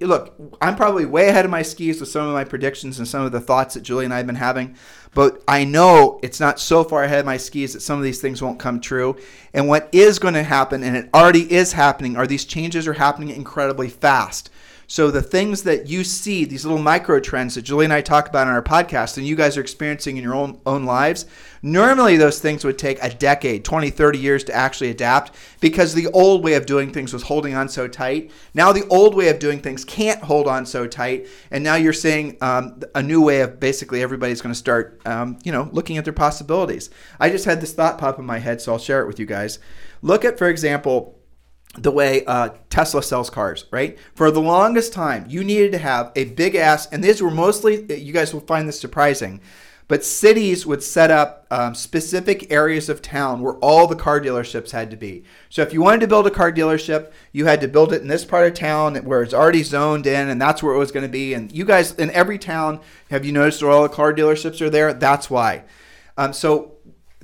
look, 0.00 0.34
I'm 0.60 0.76
probably 0.76 1.04
way 1.04 1.28
ahead 1.28 1.44
of 1.44 1.50
my 1.50 1.62
skis 1.62 1.98
with 2.00 2.08
some 2.08 2.26
of 2.26 2.32
my 2.32 2.44
predictions 2.44 2.98
and 2.98 3.08
some 3.08 3.22
of 3.22 3.32
the 3.32 3.40
thoughts 3.40 3.74
that 3.74 3.82
Julie 3.82 4.04
and 4.04 4.14
I 4.14 4.18
have 4.18 4.26
been 4.26 4.36
having, 4.36 4.76
but 5.12 5.42
I 5.48 5.64
know 5.64 6.20
it's 6.22 6.38
not 6.38 6.60
so 6.60 6.84
far 6.84 7.02
ahead 7.02 7.20
of 7.20 7.26
my 7.26 7.36
skis 7.36 7.72
that 7.72 7.80
some 7.80 7.98
of 7.98 8.04
these 8.04 8.20
things 8.20 8.40
won't 8.40 8.60
come 8.60 8.80
true. 8.80 9.16
And 9.52 9.66
what 9.66 9.88
is 9.90 10.18
going 10.18 10.34
to 10.34 10.44
happen, 10.44 10.84
and 10.84 10.96
it 10.96 11.10
already 11.12 11.52
is 11.52 11.72
happening, 11.72 12.16
are 12.16 12.26
these 12.26 12.44
changes 12.44 12.86
are 12.86 12.92
happening 12.92 13.30
incredibly 13.30 13.88
fast. 13.88 14.50
So 14.92 15.10
the 15.10 15.22
things 15.22 15.62
that 15.62 15.88
you 15.88 16.04
see, 16.04 16.44
these 16.44 16.66
little 16.66 16.78
micro 16.78 17.18
trends 17.18 17.54
that 17.54 17.62
Julie 17.62 17.86
and 17.86 17.94
I 17.94 18.02
talk 18.02 18.28
about 18.28 18.46
on 18.46 18.52
our 18.52 18.62
podcast, 18.62 19.16
and 19.16 19.26
you 19.26 19.34
guys 19.34 19.56
are 19.56 19.62
experiencing 19.62 20.18
in 20.18 20.22
your 20.22 20.34
own 20.34 20.60
own 20.66 20.84
lives, 20.84 21.24
normally 21.62 22.18
those 22.18 22.40
things 22.40 22.62
would 22.62 22.76
take 22.76 23.02
a 23.02 23.08
decade, 23.08 23.64
20, 23.64 23.88
30 23.88 24.18
years 24.18 24.44
to 24.44 24.54
actually 24.54 24.90
adapt 24.90 25.34
because 25.60 25.94
the 25.94 26.08
old 26.08 26.44
way 26.44 26.52
of 26.52 26.66
doing 26.66 26.92
things 26.92 27.14
was 27.14 27.22
holding 27.22 27.54
on 27.54 27.70
so 27.70 27.88
tight. 27.88 28.30
Now 28.52 28.70
the 28.70 28.86
old 28.88 29.14
way 29.14 29.28
of 29.28 29.38
doing 29.38 29.60
things 29.60 29.82
can't 29.82 30.22
hold 30.22 30.46
on 30.46 30.66
so 30.66 30.86
tight, 30.86 31.26
and 31.50 31.64
now 31.64 31.76
you're 31.76 31.94
seeing 31.94 32.36
um, 32.42 32.82
a 32.94 33.02
new 33.02 33.22
way 33.22 33.40
of 33.40 33.58
basically 33.58 34.02
everybody's 34.02 34.42
going 34.42 34.52
to 34.52 34.58
start, 34.58 35.00
um, 35.06 35.38
you 35.42 35.52
know, 35.52 35.70
looking 35.72 35.96
at 35.96 36.04
their 36.04 36.12
possibilities. 36.12 36.90
I 37.18 37.30
just 37.30 37.46
had 37.46 37.62
this 37.62 37.72
thought 37.72 37.96
pop 37.96 38.18
in 38.18 38.26
my 38.26 38.40
head, 38.40 38.60
so 38.60 38.74
I'll 38.74 38.78
share 38.78 39.00
it 39.00 39.06
with 39.06 39.18
you 39.18 39.24
guys. 39.24 39.58
Look 40.02 40.22
at, 40.22 40.36
for 40.36 40.50
example 40.50 41.18
the 41.78 41.90
way 41.90 42.24
uh, 42.26 42.50
Tesla 42.68 43.02
sells 43.02 43.30
cars, 43.30 43.64
right? 43.70 43.98
For 44.14 44.30
the 44.30 44.40
longest 44.40 44.92
time, 44.92 45.24
you 45.28 45.42
needed 45.42 45.72
to 45.72 45.78
have 45.78 46.12
a 46.14 46.24
big 46.24 46.54
ass, 46.54 46.86
and 46.86 47.02
these 47.02 47.22
were 47.22 47.30
mostly, 47.30 47.92
you 47.94 48.12
guys 48.12 48.34
will 48.34 48.40
find 48.40 48.68
this 48.68 48.78
surprising, 48.78 49.40
but 49.88 50.04
cities 50.04 50.64
would 50.66 50.82
set 50.82 51.10
up 51.10 51.46
um, 51.50 51.74
specific 51.74 52.52
areas 52.52 52.88
of 52.88 53.02
town 53.02 53.40
where 53.40 53.54
all 53.56 53.86
the 53.86 53.96
car 53.96 54.20
dealerships 54.20 54.70
had 54.70 54.90
to 54.90 54.96
be. 54.96 55.24
So 55.48 55.62
if 55.62 55.72
you 55.72 55.82
wanted 55.82 56.00
to 56.00 56.06
build 56.06 56.26
a 56.26 56.30
car 56.30 56.52
dealership, 56.52 57.10
you 57.32 57.46
had 57.46 57.60
to 57.62 57.68
build 57.68 57.92
it 57.92 58.00
in 58.02 58.08
this 58.08 58.24
part 58.24 58.46
of 58.46 58.54
town 58.54 58.96
where 58.96 59.22
it's 59.22 59.34
already 59.34 59.62
zoned 59.62 60.06
in, 60.06 60.28
and 60.28 60.40
that's 60.40 60.62
where 60.62 60.74
it 60.74 60.78
was 60.78 60.92
going 60.92 61.06
to 61.06 61.12
be. 61.12 61.34
And 61.34 61.50
you 61.52 61.64
guys, 61.64 61.92
in 61.94 62.10
every 62.10 62.38
town, 62.38 62.80
have 63.10 63.24
you 63.24 63.32
noticed 63.32 63.62
where 63.62 63.72
all 63.72 63.82
the 63.82 63.88
car 63.88 64.14
dealerships 64.14 64.60
are 64.60 64.70
there? 64.70 64.92
That's 64.92 65.28
why. 65.28 65.64
Um, 66.16 66.32
so 66.32 66.72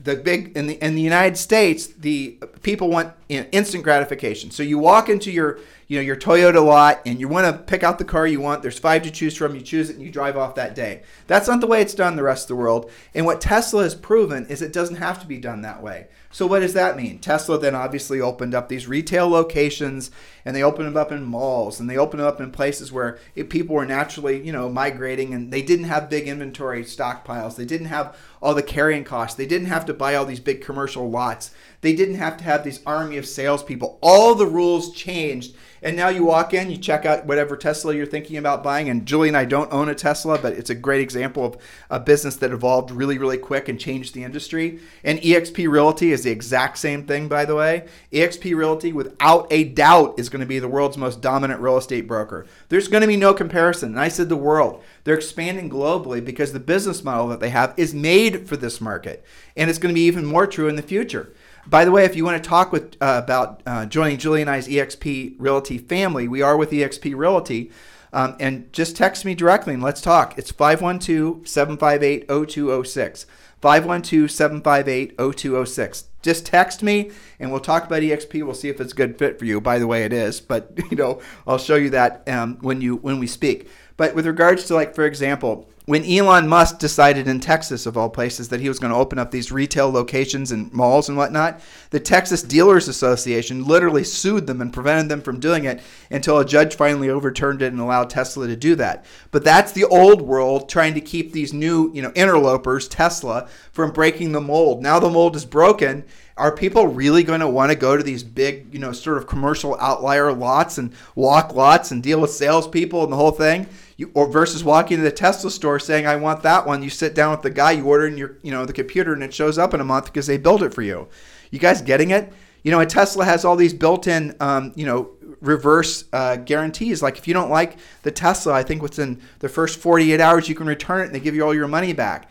the 0.09 0.16
big 0.16 0.57
in 0.57 0.66
the 0.66 0.83
in 0.85 0.94
the 0.94 1.03
United 1.03 1.37
States, 1.37 1.87
the 1.87 2.38
people 2.62 2.88
want 2.88 3.12
instant 3.29 3.85
gratification. 3.85 4.51
So 4.51 4.62
you 4.62 4.79
walk 4.79 5.09
into 5.09 5.31
your 5.31 5.59
you 5.87 5.99
know 5.99 6.03
your 6.03 6.16
Toyota 6.16 6.64
lot 6.64 7.03
and 7.05 7.21
you 7.21 7.29
want 7.29 7.47
to 7.47 7.62
pick 7.62 7.83
out 7.83 7.99
the 7.99 8.05
car 8.05 8.27
you 8.27 8.40
want. 8.40 8.62
There's 8.62 8.79
five 8.79 9.03
to 9.03 9.11
choose 9.11 9.37
from. 9.37 9.55
You 9.55 9.61
choose 9.61 9.90
it 9.90 9.97
and 9.97 10.05
you 10.05 10.11
drive 10.11 10.37
off 10.37 10.55
that 10.55 10.75
day. 10.75 11.03
That's 11.27 11.47
not 11.47 11.61
the 11.61 11.66
way 11.66 11.83
it's 11.83 11.94
done 11.94 12.16
the 12.16 12.23
rest 12.23 12.44
of 12.44 12.49
the 12.49 12.57
world. 12.57 12.90
And 13.14 13.27
what 13.27 13.40
Tesla 13.40 13.83
has 13.83 13.94
proven 13.94 14.47
is 14.47 14.62
it 14.62 14.73
doesn't 14.73 14.97
have 14.97 15.21
to 15.21 15.27
be 15.27 15.38
done 15.38 15.62
that 15.62 15.83
way. 15.83 16.09
So 16.31 16.47
what 16.47 16.61
does 16.61 16.75
that 16.75 16.97
mean? 16.97 17.21
Tesla 17.21 17.59
then 17.59 17.75
obviously 17.75 18.21
opened 18.21 18.55
up 18.55 18.69
these 18.69 18.87
retail 18.87 19.29
locations 19.29 20.11
and 20.45 20.55
they 20.55 20.62
opened 20.62 20.87
them 20.87 20.97
up 20.97 21.11
in 21.11 21.25
malls 21.25 21.81
and 21.81 21.88
they 21.88 21.97
opened 21.97 22.21
them 22.21 22.29
up 22.29 22.41
in 22.41 22.51
places 22.51 22.93
where 22.93 23.19
it, 23.35 23.49
people 23.49 23.75
were 23.75 23.87
naturally, 23.87 24.45
you 24.45 24.53
know, 24.53 24.69
migrating 24.69 25.33
and 25.33 25.51
they 25.51 25.62
didn't 25.62 25.87
have 25.87 26.11
big 26.11 26.29
inventory 26.29 26.85
stockpiles. 26.85 27.57
They 27.57 27.64
didn't 27.64 27.87
have 27.87 28.14
all 28.43 28.55
the 28.55 28.62
carrying 28.62 29.05
costs. 29.05 29.37
They 29.37 29.47
didn't 29.47 29.69
have 29.69 29.87
to 29.87 29.95
buy 29.95 30.14
all 30.14 30.27
these 30.27 30.41
big 30.41 30.61
commercial 30.61 31.11
lots. 31.11 31.51
They 31.81 31.95
didn't 31.95 32.17
have 32.17 32.37
to 32.38 32.45
have 32.45 32.62
this 32.62 32.83
army 32.85 33.17
of 33.17 33.27
salespeople. 33.27 33.99
All 34.03 34.35
the 34.35 34.47
rules 34.47 34.93
changed 34.93 35.57
and 35.83 35.97
now 35.97 36.09
you 36.09 36.25
walk 36.25 36.55
in, 36.55 36.71
you 36.71 36.77
check 36.77 37.05
out 37.05 37.27
whatever 37.27 37.57
Tesla 37.57 37.95
you're 37.95 38.07
thinking 38.07 38.37
about 38.37 38.62
buying. 38.62 38.88
And 38.88 39.07
Julie 39.07 39.29
and 39.29 39.37
I 39.37 39.45
don't 39.45 39.73
own 39.73 39.88
a 39.88 39.95
Tesla, 39.95 40.38
but 40.38 40.55
it's 40.55 40.71
a 40.71 40.75
great 40.75 41.01
example 41.01 41.45
of 41.45 41.57
a 41.91 42.01
business 42.01 42.37
that 42.37 42.53
evolved 42.53 42.91
really, 42.91 43.19
really 43.19 43.38
quick 43.38 43.69
and 43.69 43.79
changed 43.79 44.14
the 44.14 44.25
industry. 44.25 44.81
And 45.05 45.19
eXp 45.21 45.69
Realty 45.69 46.12
is 46.12 46.25
the 46.25 46.31
exact 46.31 46.79
same 46.79 47.07
thing, 47.07 47.29
by 47.29 47.45
the 47.45 47.55
way. 47.55 47.87
eXp 48.12 48.57
Realty, 48.57 48.93
without 48.93 49.47
a 49.51 49.64
doubt, 49.64 50.19
is 50.19 50.29
going 50.29 50.41
to 50.41 50.47
be 50.47 50.59
the 50.59 50.69
world's 50.69 50.99
most 50.99 51.21
dominant 51.21 51.61
real 51.61 51.77
estate 51.77 52.09
broker. 52.09 52.47
There's 52.69 52.88
going 52.88 53.03
to 53.03 53.07
be 53.07 53.17
no 53.17 53.35
comparison. 53.35 53.91
And 53.91 54.01
I 54.01 54.09
said 54.09 54.29
the 54.29 54.37
world. 54.37 54.83
They're 55.05 55.14
expanding 55.14 55.70
globally 55.70 56.24
because 56.24 56.53
the 56.53 56.61
business 56.61 57.05
model 57.05 57.29
that 57.29 57.41
they 57.41 57.51
have 57.51 57.74
is 57.76 57.95
made 57.95 58.49
for 58.49 58.57
this 58.57 58.81
market. 58.81 59.24
And 59.57 59.70
it's 59.70 59.79
going 59.79 59.95
to 59.95 59.99
be 59.99 60.07
even 60.07 60.26
more 60.26 60.47
true 60.47 60.68
in 60.68 60.76
the 60.76 60.83
future. 60.83 61.33
By 61.69 61.85
the 61.85 61.91
way, 61.91 62.07
if 62.07 62.16
you 62.16 62.25
want 62.25 62.43
to 62.43 62.49
talk 62.49 62.73
with 62.73 62.97
uh, 62.99 63.21
about 63.23 63.62
uh, 63.66 63.85
joining 63.85 64.16
Julie 64.16 64.41
and 64.41 64.49
I's 64.49 64.66
EXP 64.69 65.35
Realty 65.39 65.77
family, 65.77 66.27
we 66.27 66.41
are 66.41 66.57
with 66.57 66.71
EXP 66.71 67.14
Realty. 67.14 67.71
Um, 68.11 68.37
and 68.41 68.73
just 68.73 68.97
text 68.97 69.27
me 69.27 69.35
directly 69.35 69.75
and 69.75 69.83
let's 69.83 70.01
talk. 70.01 70.39
It's 70.39 70.51
512 70.51 71.47
758 71.47 72.27
0206. 72.27 73.27
512 73.61 74.31
758 74.31 75.19
0206. 75.19 76.05
Just 76.23 76.47
text 76.47 76.83
me 76.83 77.11
and 77.39 77.51
we'll 77.51 77.61
talk 77.61 77.85
about 77.85 78.01
EXP. 78.01 78.43
We'll 78.45 78.55
see 78.55 78.71
if 78.71 78.81
it's 78.81 78.95
a 78.95 78.97
good 78.97 79.19
fit 79.19 79.39
for 79.39 79.45
you. 79.45 79.61
By 79.61 79.79
the 79.79 79.87
way, 79.87 80.05
it 80.05 80.12
is, 80.14 80.41
but 80.41 80.73
you 80.91 80.97
know, 80.97 81.21
I'll 81.47 81.59
show 81.59 81.77
you 81.77 81.91
that 81.91 82.27
um, 82.29 82.57
when 82.62 82.81
you 82.81 82.97
when 82.97 83.19
we 83.19 83.27
speak. 83.27 83.69
But 83.99 84.14
with 84.14 84.27
regards 84.27 84.64
to 84.66 84.75
like, 84.75 84.95
for 84.95 85.05
example, 85.05 85.69
when 85.89 86.05
Elon 86.05 86.47
Musk 86.47 86.80
decided 86.80 87.26
in 87.26 87.41
Texas, 87.41 87.86
of 87.86 87.97
all 87.97 88.11
places, 88.11 88.51
that 88.51 88.61
he 88.61 88.68
was 88.68 88.78
going 88.78 88.93
to 88.93 88.99
open 88.99 89.18
up 89.18 89.30
these 89.30 89.51
retail 89.51 89.91
locations 89.91 90.53
and 90.53 90.70
malls 90.70 91.09
and 91.09 91.16
whatnot, 91.16 91.62
the 91.89 91.99
Texas 91.99 92.43
Dealers 92.43 92.89
Association 92.89 93.64
literally 93.64 94.05
sued 94.05 94.47
them 94.47 94.61
and 94.61 94.70
prevented 94.70 95.09
them 95.09 95.22
from 95.22 95.41
doing 95.41 95.64
it 95.64 95.80
until 96.11 96.41
a 96.41 96.45
judge 96.45 96.74
finally 96.74 97.09
overturned 97.09 97.62
it 97.62 97.72
and 97.72 97.80
allowed 97.80 98.11
Tesla 98.11 98.47
to 98.47 98.55
do 98.55 98.74
that. 98.74 99.07
But 99.30 99.45
that's 99.45 99.72
the 99.72 99.86
old 99.86 100.20
world 100.20 100.68
trying 100.68 100.93
to 100.93 101.01
keep 101.01 101.32
these 101.32 101.55
new, 101.55 101.91
you 101.95 102.03
know, 102.03 102.12
interlopers, 102.14 102.86
Tesla, 102.86 103.49
from 103.72 103.91
breaking 103.91 104.32
the 104.32 104.43
mold. 104.43 104.82
Now 104.82 105.01
the 105.01 105.09
mold 105.09 105.36
is 105.36 105.47
broken. 105.47 106.05
Are 106.36 106.55
people 106.55 106.86
really 106.86 107.22
going 107.22 107.41
to 107.41 107.49
want 107.49 107.72
to 107.72 107.78
go 107.78 107.97
to 107.97 108.03
these 108.03 108.22
big, 108.22 108.74
you 108.74 108.78
know, 108.78 108.93
sort 108.93 109.16
of 109.16 109.26
commercial 109.26 109.74
outlier 109.80 110.34
lots 110.34 110.76
and 110.76 110.93
walk 111.14 111.55
lots 111.55 111.91
and 111.93 112.03
deal 112.03 112.20
with 112.20 112.30
salespeople 112.30 113.05
and 113.05 113.11
the 113.11 113.16
whole 113.16 113.32
thing? 113.32 113.66
You 113.99 114.11
or 114.14 114.26
versus 114.26 114.64
walking 114.64 114.96
to 114.96 115.03
the 115.03 115.12
Tesla 115.12 115.51
store 115.51 115.78
saying 115.78 116.07
I 116.07 116.16
want 116.16 116.42
that 116.44 116.66
one. 116.66 116.82
You 116.82 116.88
sit 116.88 117.14
down 117.14 117.32
with 117.32 117.42
the 117.42 117.51
guy, 117.51 117.72
you 117.72 117.84
order 117.84 118.07
in 118.07 118.16
your 118.16 118.38
you 118.42 118.51
know 118.51 118.64
the 118.64 118.72
computer, 118.72 119.12
and 119.12 119.22
it 119.22 119.34
shows 119.34 119.59
up 119.59 119.74
in 119.74 119.80
a 119.80 119.84
month 119.84 120.07
because 120.07 120.26
they 120.26 120.38
build 120.38 120.62
it 120.62 120.72
for 120.72 120.82
you. 120.82 121.09
You 121.51 121.59
guys 121.59 121.82
getting 121.82 122.12
it? 122.12 122.32
You 122.62 122.70
know, 122.70 122.80
a 122.80 122.86
Tesla 122.86 123.24
has 123.24 123.44
all 123.44 123.57
these 123.57 123.74
built-in 123.74 124.36
um, 124.40 124.72
you 124.76 124.86
know 124.86 125.11
reverse 125.40 126.05
uh, 126.12 126.36
guarantees. 126.36 127.03
Like 127.03 127.18
if 127.18 127.28
you 127.28 127.34
don't 127.34 127.51
like 127.51 127.76
the 128.03 128.12
Tesla, 128.12 128.55
I 128.55 128.62
think 128.62 128.82
within 128.82 129.20
the 129.40 129.49
first 129.49 129.78
48 129.80 130.20
hours 130.20 130.49
you 130.49 130.55
can 130.55 130.66
return 130.66 131.03
it 131.03 131.07
and 131.07 131.14
they 131.14 131.20
give 131.20 131.34
you 131.34 131.44
all 131.44 131.55
your 131.55 131.68
money 131.68 131.92
back. 131.92 132.30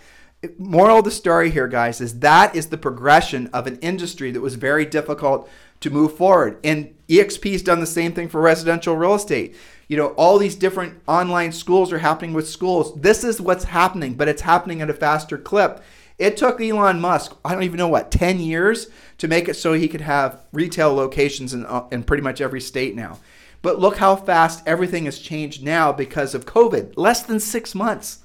Moral 0.57 0.99
of 0.99 1.05
the 1.05 1.11
story 1.11 1.49
here, 1.49 1.67
guys, 1.67 2.01
is 2.01 2.19
that 2.19 2.55
is 2.55 2.67
the 2.67 2.77
progression 2.77 3.47
of 3.53 3.67
an 3.67 3.77
industry 3.79 4.31
that 4.31 4.41
was 4.41 4.55
very 4.55 4.85
difficult 4.85 5.49
to 5.79 5.89
move 5.89 6.15
forward. 6.15 6.59
And 6.63 6.95
EXP's 7.07 7.61
done 7.61 7.79
the 7.79 7.85
same 7.85 8.13
thing 8.13 8.29
for 8.29 8.41
residential 8.41 8.95
real 8.95 9.15
estate 9.15 9.55
you 9.87 9.95
know, 9.95 10.07
all 10.09 10.37
these 10.37 10.55
different 10.55 11.01
online 11.07 11.51
schools 11.51 11.93
are 11.93 11.99
happening 11.99 12.33
with 12.33 12.47
schools. 12.47 12.93
This 12.99 13.23
is 13.23 13.39
what's 13.39 13.63
happening, 13.65 14.15
but 14.15 14.27
it's 14.27 14.41
happening 14.41 14.81
at 14.81 14.89
a 14.89 14.93
faster 14.93 15.37
clip. 15.37 15.81
It 16.17 16.35
took 16.35 16.59
Elon 16.59 16.99
Musk, 16.99 17.37
I 17.45 17.53
don't 17.53 17.63
even 17.63 17.77
know 17.77 17.87
what, 17.87 18.11
10 18.11 18.39
years 18.39 18.87
to 19.19 19.27
make 19.27 19.47
it 19.47 19.53
so 19.53 19.73
he 19.73 19.87
could 19.87 20.01
have 20.01 20.41
retail 20.51 20.93
locations 20.93 21.53
in, 21.53 21.65
uh, 21.65 21.87
in 21.91 22.03
pretty 22.03 22.23
much 22.23 22.41
every 22.41 22.59
state 22.59 22.95
now. 22.95 23.19
But 23.61 23.79
look 23.79 23.97
how 23.97 24.15
fast 24.15 24.63
everything 24.65 25.05
has 25.05 25.19
changed 25.19 25.63
now 25.63 25.91
because 25.91 26.33
of 26.33 26.45
COVID. 26.45 26.93
Less 26.95 27.23
than 27.23 27.39
six 27.39 27.73
months. 27.73 28.19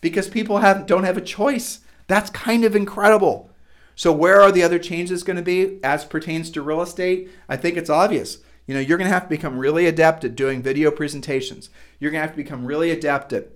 Because 0.00 0.28
people 0.28 0.58
have, 0.58 0.86
don't 0.86 1.04
have 1.04 1.16
a 1.16 1.22
choice. 1.22 1.80
That's 2.06 2.30
kind 2.30 2.64
of 2.64 2.76
incredible. 2.76 3.50
So, 3.94 4.12
where 4.12 4.40
are 4.42 4.52
the 4.52 4.62
other 4.62 4.78
changes 4.78 5.22
going 5.22 5.38
to 5.38 5.42
be 5.42 5.78
as 5.82 6.04
pertains 6.04 6.50
to 6.50 6.62
real 6.62 6.82
estate? 6.82 7.30
I 7.48 7.56
think 7.56 7.76
it's 7.76 7.90
obvious. 7.90 8.38
You 8.66 8.74
know, 8.74 8.80
you're 8.80 8.98
going 8.98 9.08
to 9.08 9.14
have 9.14 9.24
to 9.24 9.28
become 9.28 9.58
really 9.58 9.86
adept 9.86 10.24
at 10.24 10.36
doing 10.36 10.62
video 10.62 10.90
presentations. 10.90 11.70
You're 11.98 12.10
going 12.10 12.20
to 12.20 12.26
have 12.26 12.36
to 12.36 12.42
become 12.42 12.66
really 12.66 12.90
adept 12.90 13.32
at, 13.32 13.48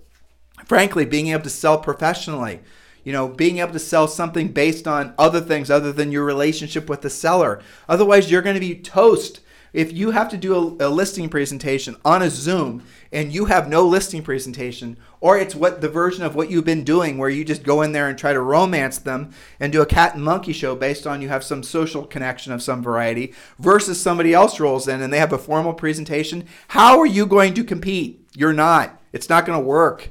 frankly, 0.65 1.05
being 1.05 1.27
able 1.27 1.43
to 1.43 1.49
sell 1.49 1.77
professionally. 1.77 2.61
You 3.03 3.13
know, 3.13 3.27
being 3.27 3.59
able 3.59 3.73
to 3.73 3.79
sell 3.79 4.07
something 4.07 4.49
based 4.49 4.87
on 4.87 5.13
other 5.17 5.41
things 5.41 5.69
other 5.69 5.91
than 5.91 6.11
your 6.11 6.23
relationship 6.23 6.89
with 6.89 7.01
the 7.01 7.09
seller. 7.09 7.61
Otherwise, 7.89 8.31
you're 8.31 8.43
going 8.43 8.55
to 8.55 8.59
be 8.59 8.75
toast 8.75 9.41
if 9.73 9.93
you 9.93 10.11
have 10.11 10.29
to 10.29 10.37
do 10.37 10.55
a, 10.79 10.87
a, 10.87 10.89
listing 10.89 11.29
presentation 11.29 11.95
on 12.03 12.21
a 12.21 12.29
Zoom 12.29 12.83
and 13.11 13.33
you 13.33 13.45
have 13.45 13.69
no 13.69 13.85
listing 13.87 14.21
presentation, 14.21 14.97
or 15.19 15.37
it's 15.37 15.55
what 15.55 15.81
the 15.81 15.89
version 15.89 16.23
of 16.23 16.35
what 16.35 16.49
you've 16.49 16.65
been 16.65 16.83
doing 16.83 17.17
where 17.17 17.29
you 17.29 17.45
just 17.45 17.63
go 17.63 17.81
in 17.81 17.91
there 17.91 18.07
and 18.07 18.17
try 18.17 18.33
to 18.33 18.41
romance 18.41 18.97
them 18.97 19.31
and 19.59 19.71
do 19.71 19.81
a 19.81 19.85
cat 19.85 20.15
and 20.15 20.23
monkey 20.23 20.53
show 20.53 20.75
based 20.75 21.07
on 21.07 21.21
you 21.21 21.29
have 21.29 21.43
some 21.43 21.63
social 21.63 22.05
connection 22.05 22.51
of 22.51 22.61
some 22.61 22.83
variety, 22.83 23.33
versus 23.59 23.99
somebody 23.99 24.33
else 24.33 24.59
rolls 24.59 24.87
in 24.87 25.01
and 25.01 25.11
they 25.13 25.19
have 25.19 25.33
a 25.33 25.37
formal 25.37 25.73
presentation, 25.73 26.45
how 26.69 26.99
are 26.99 27.05
you 27.05 27.25
going 27.25 27.53
to 27.53 27.63
compete? 27.63 28.27
You're 28.35 28.53
not. 28.53 28.99
It's 29.13 29.29
not 29.29 29.45
going 29.45 29.59
to 29.59 29.65
work, 29.65 30.09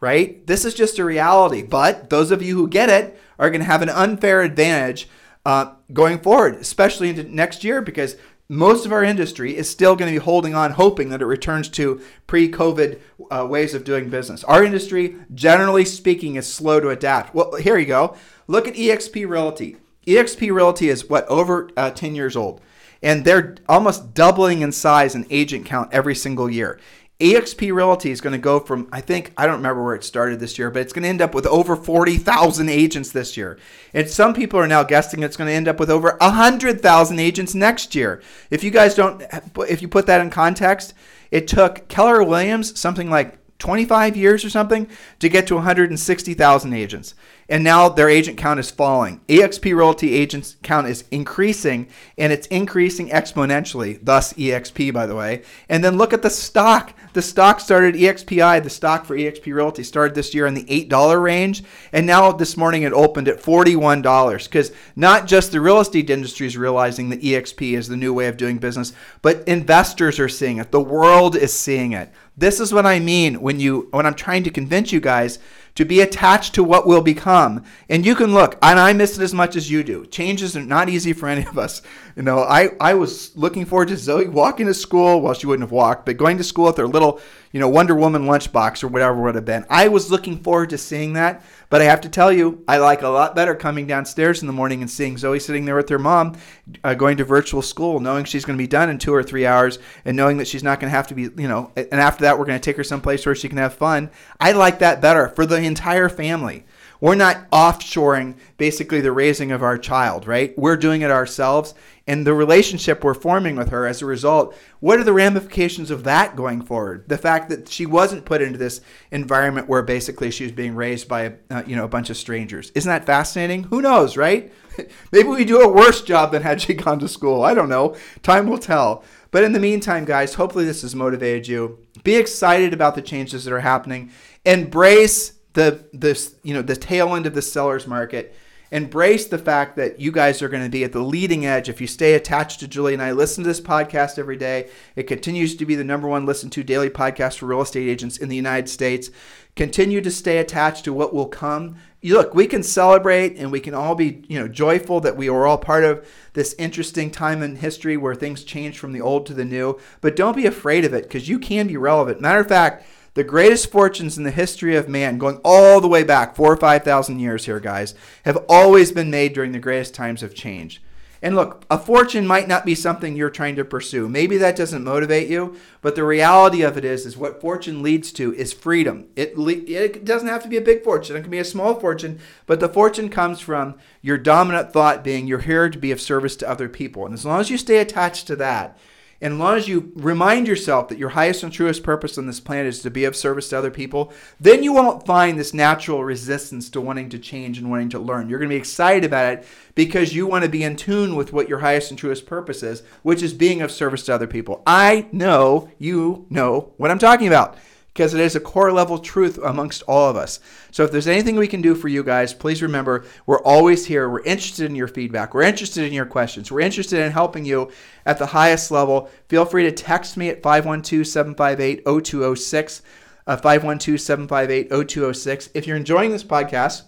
right? 0.00 0.46
This 0.46 0.64
is 0.64 0.74
just 0.74 0.98
a 0.98 1.04
reality. 1.04 1.62
But 1.62 2.10
those 2.10 2.30
of 2.30 2.42
you 2.42 2.56
who 2.56 2.68
get 2.68 2.88
it 2.88 3.18
are 3.38 3.50
going 3.50 3.60
to 3.60 3.66
have 3.66 3.82
an 3.82 3.88
unfair 3.88 4.42
advantage. 4.42 5.08
Uh, 5.44 5.74
going 5.92 6.20
forward, 6.20 6.54
especially 6.54 7.08
into 7.08 7.24
next 7.24 7.64
year, 7.64 7.82
because 7.82 8.16
most 8.52 8.84
of 8.84 8.92
our 8.92 9.02
industry 9.02 9.56
is 9.56 9.70
still 9.70 9.96
going 9.96 10.12
to 10.12 10.20
be 10.20 10.22
holding 10.22 10.54
on, 10.54 10.72
hoping 10.72 11.08
that 11.08 11.22
it 11.22 11.26
returns 11.26 11.70
to 11.70 12.02
pre 12.26 12.50
COVID 12.50 13.00
uh, 13.30 13.46
ways 13.46 13.72
of 13.72 13.82
doing 13.82 14.10
business. 14.10 14.44
Our 14.44 14.62
industry, 14.62 15.16
generally 15.34 15.86
speaking, 15.86 16.34
is 16.34 16.52
slow 16.52 16.78
to 16.78 16.90
adapt. 16.90 17.34
Well, 17.34 17.54
here 17.54 17.78
you 17.78 17.86
go. 17.86 18.14
Look 18.46 18.68
at 18.68 18.74
eXp 18.74 19.26
Realty. 19.26 19.78
eXp 20.06 20.52
Realty 20.52 20.90
is 20.90 21.08
what, 21.08 21.26
over 21.28 21.70
uh, 21.78 21.92
10 21.92 22.14
years 22.14 22.36
old. 22.36 22.60
And 23.02 23.24
they're 23.24 23.56
almost 23.70 24.12
doubling 24.12 24.60
in 24.60 24.70
size 24.70 25.14
and 25.14 25.24
agent 25.30 25.64
count 25.64 25.88
every 25.90 26.14
single 26.14 26.50
year. 26.50 26.78
EXP 27.22 27.72
Realty 27.72 28.10
is 28.10 28.20
going 28.20 28.32
to 28.32 28.38
go 28.38 28.58
from, 28.58 28.88
I 28.90 29.00
think, 29.00 29.32
I 29.36 29.46
don't 29.46 29.56
remember 29.56 29.84
where 29.84 29.94
it 29.94 30.02
started 30.02 30.40
this 30.40 30.58
year, 30.58 30.70
but 30.70 30.82
it's 30.82 30.92
going 30.92 31.04
to 31.04 31.08
end 31.08 31.22
up 31.22 31.34
with 31.34 31.46
over 31.46 31.76
40,000 31.76 32.68
agents 32.68 33.12
this 33.12 33.36
year. 33.36 33.58
And 33.94 34.08
some 34.08 34.34
people 34.34 34.58
are 34.58 34.66
now 34.66 34.82
guessing 34.82 35.22
it's 35.22 35.36
going 35.36 35.46
to 35.46 35.54
end 35.54 35.68
up 35.68 35.78
with 35.78 35.88
over 35.88 36.16
100,000 36.20 37.18
agents 37.20 37.54
next 37.54 37.94
year. 37.94 38.20
If 38.50 38.64
you 38.64 38.72
guys 38.72 38.96
don't, 38.96 39.22
if 39.68 39.80
you 39.80 39.86
put 39.86 40.06
that 40.06 40.20
in 40.20 40.30
context, 40.30 40.94
it 41.30 41.46
took 41.46 41.86
Keller 41.88 42.24
Williams 42.24 42.78
something 42.78 43.08
like 43.08 43.38
25 43.58 44.16
years 44.16 44.44
or 44.44 44.50
something 44.50 44.88
to 45.20 45.28
get 45.28 45.46
to 45.46 45.54
160,000 45.54 46.72
agents 46.72 47.14
and 47.52 47.62
now 47.62 47.86
their 47.86 48.08
agent 48.08 48.38
count 48.38 48.58
is 48.58 48.70
falling. 48.70 49.20
EXP 49.28 49.76
Realty 49.76 50.14
agents 50.14 50.56
count 50.62 50.86
is 50.86 51.04
increasing, 51.10 51.86
and 52.16 52.32
it's 52.32 52.46
increasing 52.46 53.10
exponentially, 53.10 53.98
thus 54.02 54.32
EXP, 54.32 54.90
by 54.94 55.04
the 55.04 55.14
way. 55.14 55.42
And 55.68 55.84
then 55.84 55.98
look 55.98 56.14
at 56.14 56.22
the 56.22 56.30
stock. 56.30 56.94
The 57.12 57.20
stock 57.20 57.60
started, 57.60 57.94
EXPI, 57.94 58.62
the 58.62 58.70
stock 58.70 59.04
for 59.04 59.14
EXP 59.14 59.52
Realty 59.52 59.82
started 59.82 60.14
this 60.14 60.34
year 60.34 60.46
in 60.46 60.54
the 60.54 60.64
$8 60.64 61.22
range, 61.22 61.62
and 61.92 62.06
now 62.06 62.32
this 62.32 62.56
morning 62.56 62.84
it 62.84 62.94
opened 62.94 63.28
at 63.28 63.42
$41. 63.42 64.44
Because 64.44 64.72
not 64.96 65.26
just 65.26 65.52
the 65.52 65.60
real 65.60 65.80
estate 65.80 66.08
industry 66.08 66.46
is 66.46 66.56
realizing 66.56 67.10
that 67.10 67.20
EXP 67.20 67.74
is 67.74 67.86
the 67.86 67.98
new 67.98 68.14
way 68.14 68.28
of 68.28 68.38
doing 68.38 68.56
business, 68.56 68.94
but 69.20 69.46
investors 69.46 70.18
are 70.18 70.26
seeing 70.26 70.56
it. 70.56 70.70
The 70.70 70.80
world 70.80 71.36
is 71.36 71.52
seeing 71.52 71.92
it. 71.92 72.10
This 72.34 72.60
is 72.60 72.72
what 72.72 72.86
I 72.86 72.98
mean 72.98 73.42
when 73.42 73.60
you 73.60 73.88
when 73.90 74.06
I'm 74.06 74.14
trying 74.14 74.42
to 74.44 74.50
convince 74.50 74.90
you 74.90 75.00
guys 75.00 75.38
to 75.74 75.84
be 75.84 76.00
attached 76.00 76.54
to 76.54 76.64
what 76.64 76.86
will 76.86 77.00
become. 77.00 77.64
And 77.88 78.04
you 78.04 78.14
can 78.14 78.34
look, 78.34 78.58
and 78.62 78.78
I 78.78 78.92
miss 78.92 79.18
it 79.18 79.22
as 79.22 79.32
much 79.32 79.56
as 79.56 79.70
you 79.70 79.82
do. 79.82 80.06
Changes 80.06 80.56
are 80.56 80.62
not 80.62 80.88
easy 80.88 81.12
for 81.12 81.28
any 81.28 81.46
of 81.46 81.58
us. 81.58 81.82
You 82.16 82.22
know, 82.22 82.40
I, 82.40 82.70
I 82.80 82.94
was 82.94 83.36
looking 83.36 83.64
forward 83.64 83.88
to 83.88 83.96
Zoe 83.96 84.28
walking 84.28 84.66
to 84.66 84.74
school. 84.74 85.20
Well, 85.20 85.34
she 85.34 85.46
wouldn't 85.46 85.66
have 85.66 85.72
walked, 85.72 86.04
but 86.04 86.16
going 86.16 86.36
to 86.38 86.44
school 86.44 86.66
with 86.66 86.76
her 86.76 86.86
little, 86.86 87.20
you 87.52 87.60
know, 87.60 87.68
Wonder 87.68 87.94
Woman 87.94 88.24
lunchbox 88.24 88.84
or 88.84 88.88
whatever 88.88 89.20
would 89.22 89.34
have 89.34 89.44
been. 89.44 89.64
I 89.70 89.88
was 89.88 90.10
looking 90.10 90.38
forward 90.42 90.70
to 90.70 90.78
seeing 90.78 91.14
that. 91.14 91.42
But 91.72 91.80
I 91.80 91.84
have 91.84 92.02
to 92.02 92.10
tell 92.10 92.30
you, 92.30 92.62
I 92.68 92.76
like 92.76 93.00
a 93.00 93.08
lot 93.08 93.34
better 93.34 93.54
coming 93.54 93.86
downstairs 93.86 94.42
in 94.42 94.46
the 94.46 94.52
morning 94.52 94.82
and 94.82 94.90
seeing 94.90 95.16
Zoe 95.16 95.38
sitting 95.38 95.64
there 95.64 95.74
with 95.74 95.88
her 95.88 95.98
mom 95.98 96.36
uh, 96.84 96.92
going 96.92 97.16
to 97.16 97.24
virtual 97.24 97.62
school, 97.62 97.98
knowing 97.98 98.26
she's 98.26 98.44
going 98.44 98.58
to 98.58 98.62
be 98.62 98.68
done 98.68 98.90
in 98.90 98.98
two 98.98 99.14
or 99.14 99.22
three 99.22 99.46
hours 99.46 99.78
and 100.04 100.14
knowing 100.14 100.36
that 100.36 100.46
she's 100.46 100.62
not 100.62 100.80
going 100.80 100.90
to 100.90 100.94
have 100.94 101.06
to 101.06 101.14
be, 101.14 101.22
you 101.22 101.48
know, 101.48 101.72
and 101.74 101.94
after 101.94 102.24
that, 102.24 102.38
we're 102.38 102.44
going 102.44 102.60
to 102.60 102.62
take 102.62 102.76
her 102.76 102.84
someplace 102.84 103.24
where 103.24 103.34
she 103.34 103.48
can 103.48 103.56
have 103.56 103.72
fun. 103.72 104.10
I 104.38 104.52
like 104.52 104.80
that 104.80 105.00
better 105.00 105.30
for 105.30 105.46
the 105.46 105.61
entire 105.66 106.08
family. 106.08 106.64
We're 107.02 107.16
not 107.16 107.50
offshoring 107.50 108.36
basically 108.58 109.00
the 109.00 109.10
raising 109.10 109.50
of 109.50 109.60
our 109.60 109.76
child, 109.76 110.28
right? 110.28 110.56
We're 110.56 110.76
doing 110.76 111.02
it 111.02 111.10
ourselves. 111.10 111.74
And 112.06 112.24
the 112.24 112.32
relationship 112.32 113.02
we're 113.02 113.14
forming 113.14 113.56
with 113.56 113.70
her 113.70 113.86
as 113.86 114.02
a 114.02 114.06
result, 114.06 114.56
what 114.78 115.00
are 115.00 115.04
the 115.04 115.12
ramifications 115.12 115.90
of 115.90 116.04
that 116.04 116.36
going 116.36 116.62
forward? 116.62 117.08
The 117.08 117.18
fact 117.18 117.48
that 117.50 117.68
she 117.68 117.86
wasn't 117.86 118.24
put 118.24 118.40
into 118.40 118.58
this 118.58 118.80
environment 119.10 119.68
where 119.68 119.82
basically 119.82 120.30
she 120.30 120.44
was 120.44 120.52
being 120.52 120.76
raised 120.76 121.08
by 121.08 121.34
uh, 121.50 121.64
you 121.66 121.74
know 121.74 121.84
a 121.84 121.88
bunch 121.88 122.08
of 122.08 122.16
strangers. 122.16 122.70
Isn't 122.76 122.88
that 122.88 123.04
fascinating? 123.04 123.64
Who 123.64 123.82
knows, 123.82 124.16
right? 124.16 124.52
Maybe 125.12 125.28
we 125.28 125.44
do 125.44 125.60
a 125.60 125.72
worse 125.72 126.02
job 126.02 126.30
than 126.30 126.42
had 126.42 126.60
she 126.60 126.74
gone 126.74 127.00
to 127.00 127.08
school. 127.08 127.42
I 127.42 127.54
don't 127.54 127.68
know. 127.68 127.96
Time 128.22 128.48
will 128.48 128.58
tell. 128.58 129.04
But 129.32 129.42
in 129.42 129.52
the 129.52 129.60
meantime, 129.60 130.04
guys, 130.04 130.34
hopefully 130.34 130.64
this 130.64 130.82
has 130.82 130.94
motivated 130.94 131.48
you. 131.48 131.78
Be 132.04 132.16
excited 132.16 132.72
about 132.72 132.94
the 132.94 133.02
changes 133.02 133.44
that 133.44 133.52
are 133.52 133.60
happening. 133.60 134.10
Embrace 134.44 135.32
the 135.54 135.84
this 135.92 136.34
you 136.42 136.54
know 136.54 136.62
the 136.62 136.76
tail 136.76 137.14
end 137.14 137.26
of 137.26 137.34
the 137.34 137.42
seller's 137.42 137.86
market 137.86 138.34
embrace 138.72 139.26
the 139.26 139.38
fact 139.38 139.76
that 139.76 140.00
you 140.00 140.10
guys 140.10 140.40
are 140.40 140.48
going 140.48 140.62
to 140.62 140.70
be 140.70 140.82
at 140.82 140.92
the 140.92 140.98
leading 140.98 141.44
edge 141.44 141.68
if 141.68 141.78
you 141.78 141.86
stay 141.86 142.14
attached 142.14 142.58
to 142.58 142.66
Julie 142.66 142.94
and 142.94 143.02
I 143.02 143.12
listen 143.12 143.44
to 143.44 143.48
this 143.48 143.60
podcast 143.60 144.18
every 144.18 144.38
day. 144.38 144.70
It 144.96 145.02
continues 145.02 145.54
to 145.56 145.66
be 145.66 145.74
the 145.74 145.84
number 145.84 146.08
one 146.08 146.24
listened 146.24 146.52
to 146.52 146.64
daily 146.64 146.88
podcast 146.88 147.36
for 147.36 147.46
real 147.46 147.60
estate 147.60 147.86
agents 147.86 148.16
in 148.16 148.30
the 148.30 148.36
United 148.36 148.70
States. 148.70 149.10
Continue 149.56 150.00
to 150.00 150.10
stay 150.10 150.38
attached 150.38 150.86
to 150.86 150.92
what 150.94 151.12
will 151.12 151.26
come. 151.26 151.76
Look, 152.02 152.34
we 152.34 152.46
can 152.46 152.62
celebrate 152.62 153.36
and 153.36 153.52
we 153.52 153.60
can 153.60 153.74
all 153.74 153.94
be, 153.94 154.24
you 154.26 154.40
know, 154.40 154.48
joyful 154.48 155.00
that 155.00 155.18
we 155.18 155.28
are 155.28 155.46
all 155.46 155.58
part 155.58 155.84
of 155.84 156.08
this 156.32 156.54
interesting 156.58 157.10
time 157.10 157.42
in 157.42 157.56
history 157.56 157.98
where 157.98 158.14
things 158.14 158.42
change 158.42 158.78
from 158.78 158.92
the 158.92 159.02
old 159.02 159.26
to 159.26 159.34
the 159.34 159.44
new. 159.44 159.78
But 160.00 160.16
don't 160.16 160.34
be 160.34 160.46
afraid 160.46 160.86
of 160.86 160.94
it 160.94 161.02
because 161.02 161.28
you 161.28 161.38
can 161.38 161.66
be 161.66 161.76
relevant. 161.76 162.22
Matter 162.22 162.40
of 162.40 162.48
fact, 162.48 162.86
the 163.14 163.24
greatest 163.24 163.70
fortunes 163.70 164.16
in 164.16 164.24
the 164.24 164.30
history 164.30 164.74
of 164.76 164.88
man, 164.88 165.18
going 165.18 165.40
all 165.44 165.80
the 165.80 165.88
way 165.88 166.02
back 166.02 166.34
four 166.34 166.52
or 166.52 166.56
5,000 166.56 167.18
years 167.18 167.44
here, 167.44 167.60
guys, 167.60 167.94
have 168.24 168.38
always 168.48 168.90
been 168.92 169.10
made 169.10 169.34
during 169.34 169.52
the 169.52 169.58
greatest 169.58 169.94
times 169.94 170.22
of 170.22 170.34
change. 170.34 170.82
And 171.24 171.36
look, 171.36 171.64
a 171.70 171.78
fortune 171.78 172.26
might 172.26 172.48
not 172.48 172.66
be 172.66 172.74
something 172.74 173.14
you're 173.14 173.30
trying 173.30 173.54
to 173.54 173.64
pursue. 173.64 174.08
Maybe 174.08 174.38
that 174.38 174.56
doesn't 174.56 174.82
motivate 174.82 175.28
you, 175.28 175.56
but 175.80 175.94
the 175.94 176.02
reality 176.02 176.62
of 176.62 176.76
it 176.76 176.84
is, 176.84 177.06
is 177.06 177.16
what 177.16 177.40
fortune 177.40 177.80
leads 177.80 178.10
to 178.14 178.34
is 178.34 178.52
freedom. 178.52 179.06
It 179.14 179.38
le- 179.38 179.52
it 179.52 180.04
doesn't 180.04 180.26
have 180.26 180.42
to 180.42 180.48
be 180.48 180.56
a 180.56 180.62
big 180.62 180.82
fortune. 180.82 181.14
It 181.14 181.20
can 181.20 181.30
be 181.30 181.38
a 181.38 181.44
small 181.44 181.78
fortune, 181.78 182.18
but 182.46 182.58
the 182.58 182.68
fortune 182.68 183.08
comes 183.08 183.38
from 183.38 183.76
your 184.00 184.18
dominant 184.18 184.72
thought 184.72 185.04
being 185.04 185.28
you're 185.28 185.38
here 185.38 185.70
to 185.70 185.78
be 185.78 185.92
of 185.92 186.00
service 186.00 186.34
to 186.36 186.50
other 186.50 186.68
people. 186.68 187.04
And 187.06 187.14
as 187.14 187.24
long 187.24 187.38
as 187.38 187.50
you 187.50 187.58
stay 187.58 187.78
attached 187.78 188.26
to 188.26 188.36
that, 188.36 188.76
and 189.22 189.34
as 189.34 189.38
long 189.38 189.56
as 189.56 189.68
you 189.68 189.92
remind 189.94 190.48
yourself 190.48 190.88
that 190.88 190.98
your 190.98 191.10
highest 191.10 191.44
and 191.44 191.52
truest 191.52 191.84
purpose 191.84 192.18
on 192.18 192.26
this 192.26 192.40
planet 192.40 192.66
is 192.66 192.82
to 192.82 192.90
be 192.90 193.04
of 193.04 193.14
service 193.14 193.48
to 193.50 193.58
other 193.58 193.70
people, 193.70 194.12
then 194.40 194.64
you 194.64 194.72
won't 194.72 195.06
find 195.06 195.38
this 195.38 195.54
natural 195.54 196.02
resistance 196.02 196.68
to 196.70 196.80
wanting 196.80 197.08
to 197.10 197.20
change 197.20 197.56
and 197.56 197.70
wanting 197.70 197.88
to 197.90 198.00
learn. 198.00 198.28
You're 198.28 198.40
going 198.40 198.48
to 198.48 198.54
be 198.54 198.58
excited 198.58 199.04
about 199.04 199.32
it 199.32 199.46
because 199.76 200.12
you 200.12 200.26
want 200.26 200.42
to 200.44 200.50
be 200.50 200.64
in 200.64 200.74
tune 200.74 201.14
with 201.14 201.32
what 201.32 201.48
your 201.48 201.60
highest 201.60 201.90
and 201.90 201.98
truest 201.98 202.26
purpose 202.26 202.64
is, 202.64 202.82
which 203.02 203.22
is 203.22 203.32
being 203.32 203.62
of 203.62 203.70
service 203.70 204.04
to 204.06 204.14
other 204.14 204.26
people. 204.26 204.60
I 204.66 205.06
know 205.12 205.70
you 205.78 206.26
know 206.28 206.72
what 206.76 206.90
I'm 206.90 206.98
talking 206.98 207.28
about 207.28 207.56
because 207.92 208.14
it 208.14 208.20
is 208.20 208.34
a 208.34 208.40
core 208.40 208.72
level 208.72 208.98
truth 208.98 209.38
amongst 209.44 209.82
all 209.82 210.08
of 210.08 210.16
us. 210.16 210.40
So 210.70 210.84
if 210.84 210.92
there's 210.92 211.06
anything 211.06 211.36
we 211.36 211.48
can 211.48 211.60
do 211.60 211.74
for 211.74 211.88
you 211.88 212.02
guys, 212.02 212.32
please 212.32 212.62
remember 212.62 213.04
we're 213.26 213.42
always 213.42 213.86
here. 213.86 214.08
We're 214.08 214.22
interested 214.22 214.66
in 214.66 214.76
your 214.76 214.88
feedback. 214.88 215.34
We're 215.34 215.42
interested 215.42 215.84
in 215.84 215.92
your 215.92 216.06
questions. 216.06 216.50
We're 216.50 216.60
interested 216.60 217.00
in 217.00 217.12
helping 217.12 217.44
you 217.44 217.70
at 218.06 218.18
the 218.18 218.26
highest 218.26 218.70
level. 218.70 219.10
Feel 219.28 219.44
free 219.44 219.64
to 219.64 219.72
text 219.72 220.16
me 220.16 220.28
at 220.28 220.42
512 220.42 221.06
758 221.06 221.84
0206. 221.84 222.82
Uh, 223.24 223.36
512 223.36 224.00
758 224.00 224.68
0206. 224.88 225.50
If 225.54 225.66
you're 225.66 225.76
enjoying 225.76 226.10
this 226.10 226.24
podcast, 226.24 226.82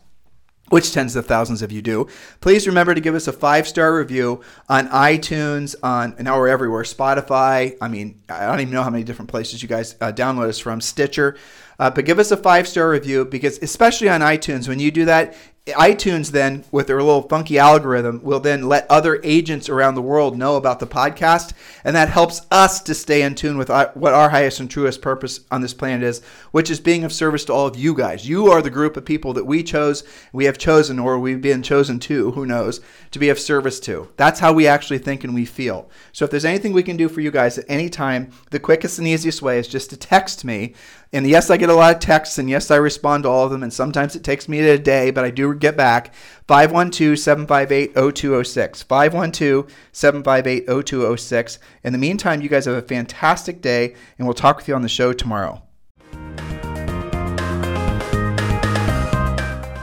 which 0.71 0.93
tens 0.93 1.15
of 1.15 1.27
thousands 1.27 1.63
of 1.63 1.71
you 1.71 1.83
do. 1.83 2.09
Please 2.41 2.67
remember 2.67 2.95
to 2.95 3.01
give 3.01 3.15
us 3.15 3.29
a 3.29 3.33
five 3.33 3.69
star 3.69 3.95
review 3.95 4.41
on 4.69 4.89
iTunes, 4.89 5.75
on 5.83 6.17
now 6.19 6.39
we're 6.39 6.49
everywhere, 6.49 6.83
Spotify. 6.83 7.77
I 7.81 7.89
mean, 7.89 8.23
I 8.29 8.47
don't 8.47 8.61
even 8.61 8.73
know 8.73 8.83
how 8.83 8.91
many 8.91 9.05
different 9.05 9.31
places 9.31 9.63
you 9.63 9.69
guys 9.69 9.97
uh, 10.01 10.13
download 10.13 10.49
us 10.49 10.59
from, 10.59 10.81
Stitcher. 10.81 11.37
Uh, 11.79 11.91
but 11.91 12.05
give 12.05 12.19
us 12.19 12.31
a 12.31 12.37
five 12.37 12.69
star 12.69 12.91
review 12.91 13.25
because, 13.25 13.59
especially 13.63 14.09
on 14.09 14.21
iTunes, 14.21 14.69
when 14.69 14.79
you 14.79 14.91
do 14.91 15.05
that, 15.05 15.37
iTunes 15.73 16.31
then, 16.31 16.63
with 16.71 16.89
their 16.89 17.03
little 17.03 17.23
funky 17.23 17.59
algorithm, 17.59 18.21
will 18.23 18.39
then 18.39 18.69
let 18.69 18.87
other 18.91 19.19
agents 19.25 19.71
around 19.71 19.95
the 19.95 20.03
world 20.03 20.37
know 20.37 20.57
about 20.57 20.79
the 20.79 20.87
podcast, 20.87 21.55
and 21.85 21.97
that 21.97 22.11
helps 22.11 22.43
us 22.51 22.83
to 22.83 22.95
stay 22.95 23.23
in 23.23 23.35
tune 23.35 23.57
with 23.57 23.71
what 23.71 24.13
our 24.13 24.29
highest 24.29 24.61
and 24.61 24.71
truest 24.71 25.01
purpose 25.01 25.41
on 25.51 25.63
this 25.63 25.73
planet 25.73 26.03
is, 26.03 26.23
which 26.51 26.71
is 26.71 26.81
being 26.81 27.03
of 27.03 27.15
service 27.15 27.47
to 27.47 27.53
all 27.55 27.67
of 27.67 27.79
you 27.79 27.95
guys. 27.95 28.29
You 28.29 28.49
are 28.49 28.61
the 28.61 28.69
group 28.69 28.99
of 28.99 29.07
people 29.07 29.33
that 29.33 29.47
we 29.47 29.63
chose, 29.63 30.05
we 30.35 30.45
have 30.45 30.59
chosen, 30.59 30.99
or 30.99 31.19
we've 31.19 31.41
been 31.41 31.63
chosen 31.63 31.99
to, 32.01 32.33
who 32.33 32.45
knows, 32.45 32.83
to 33.13 33.19
be 33.19 33.31
of 33.31 33.41
service 33.41 33.81
to. 33.81 34.11
That's 34.19 34.41
how 34.41 34.53
we 34.53 34.67
actually 34.67 34.99
think 34.99 35.25
and 35.25 35.35
we 35.35 35.47
feel. 35.47 35.89
So 36.13 36.27
if 36.27 36.31
there's 36.31 36.45
anything 36.45 36.75
we 36.75 36.83
can 36.83 36.99
do 36.99 37.09
for 37.09 37.23
you 37.23 37.31
guys 37.31 37.57
at 37.57 37.65
any 37.69 37.89
time, 37.89 38.33
the 38.51 38.61
quickest 38.61 38.99
and 38.99 39.09
easiest 39.09 39.41
way 39.41 39.59
is 39.59 39.67
just 39.67 39.89
to 39.91 39.97
text 39.97 40.45
me 40.45 40.75
and 41.15 41.29
yes, 41.29 41.49
I 41.49 41.57
get 41.57 41.71
a 41.71 41.75
lot 41.75 41.95
of 41.95 42.01
texts, 42.01 42.39
and 42.39 42.51
yes, 42.51 42.73
I 42.73 42.77
respond 42.77 43.23
to 43.23 43.29
all 43.29 43.45
of 43.45 43.53
them, 43.53 43.63
and 43.63 43.73
sometimes 43.73 44.17
it 44.17 44.25
takes 44.25 44.49
me 44.49 44.59
a 44.59 44.77
day, 44.77 45.13
but 45.13 45.25
I 45.25 45.31
do 45.31 45.55
get 45.55 45.77
back. 45.77 46.13
512 46.49 47.17
758 47.17 47.95
0206. 47.95 48.83
512 48.83 49.73
758 49.93 50.67
0206. 50.67 51.59
In 51.85 51.93
the 51.93 52.01
meantime, 52.01 52.43
you 52.43 52.49
guys 52.49 52.65
have 52.65 52.75
a 52.75 52.83
fantastic 52.83 53.63
day, 53.63 53.95
and 54.19 54.27
we'll 54.27 54.35
talk 54.35 54.57
with 54.57 54.67
you 54.67 54.75
on 54.75 54.83
the 54.83 54.89
show 54.89 55.13
tomorrow. 55.13 55.63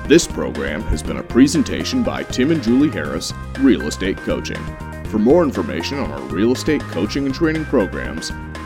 This 0.10 0.28
program 0.28 0.82
has 0.82 1.02
been 1.02 1.16
a 1.16 1.24
presentation 1.24 2.04
by 2.04 2.24
Tim 2.24 2.52
and 2.52 2.62
Julie 2.62 2.90
Harris, 2.90 3.32
Real 3.60 3.84
Estate 3.84 4.18
Coaching. 4.18 4.62
For 5.06 5.18
more 5.18 5.44
information 5.44 5.98
on 5.98 6.12
our 6.12 6.22
real 6.24 6.52
estate 6.52 6.82
coaching 6.82 7.26
and 7.26 7.34
training 7.34 7.64
programs, 7.66 8.34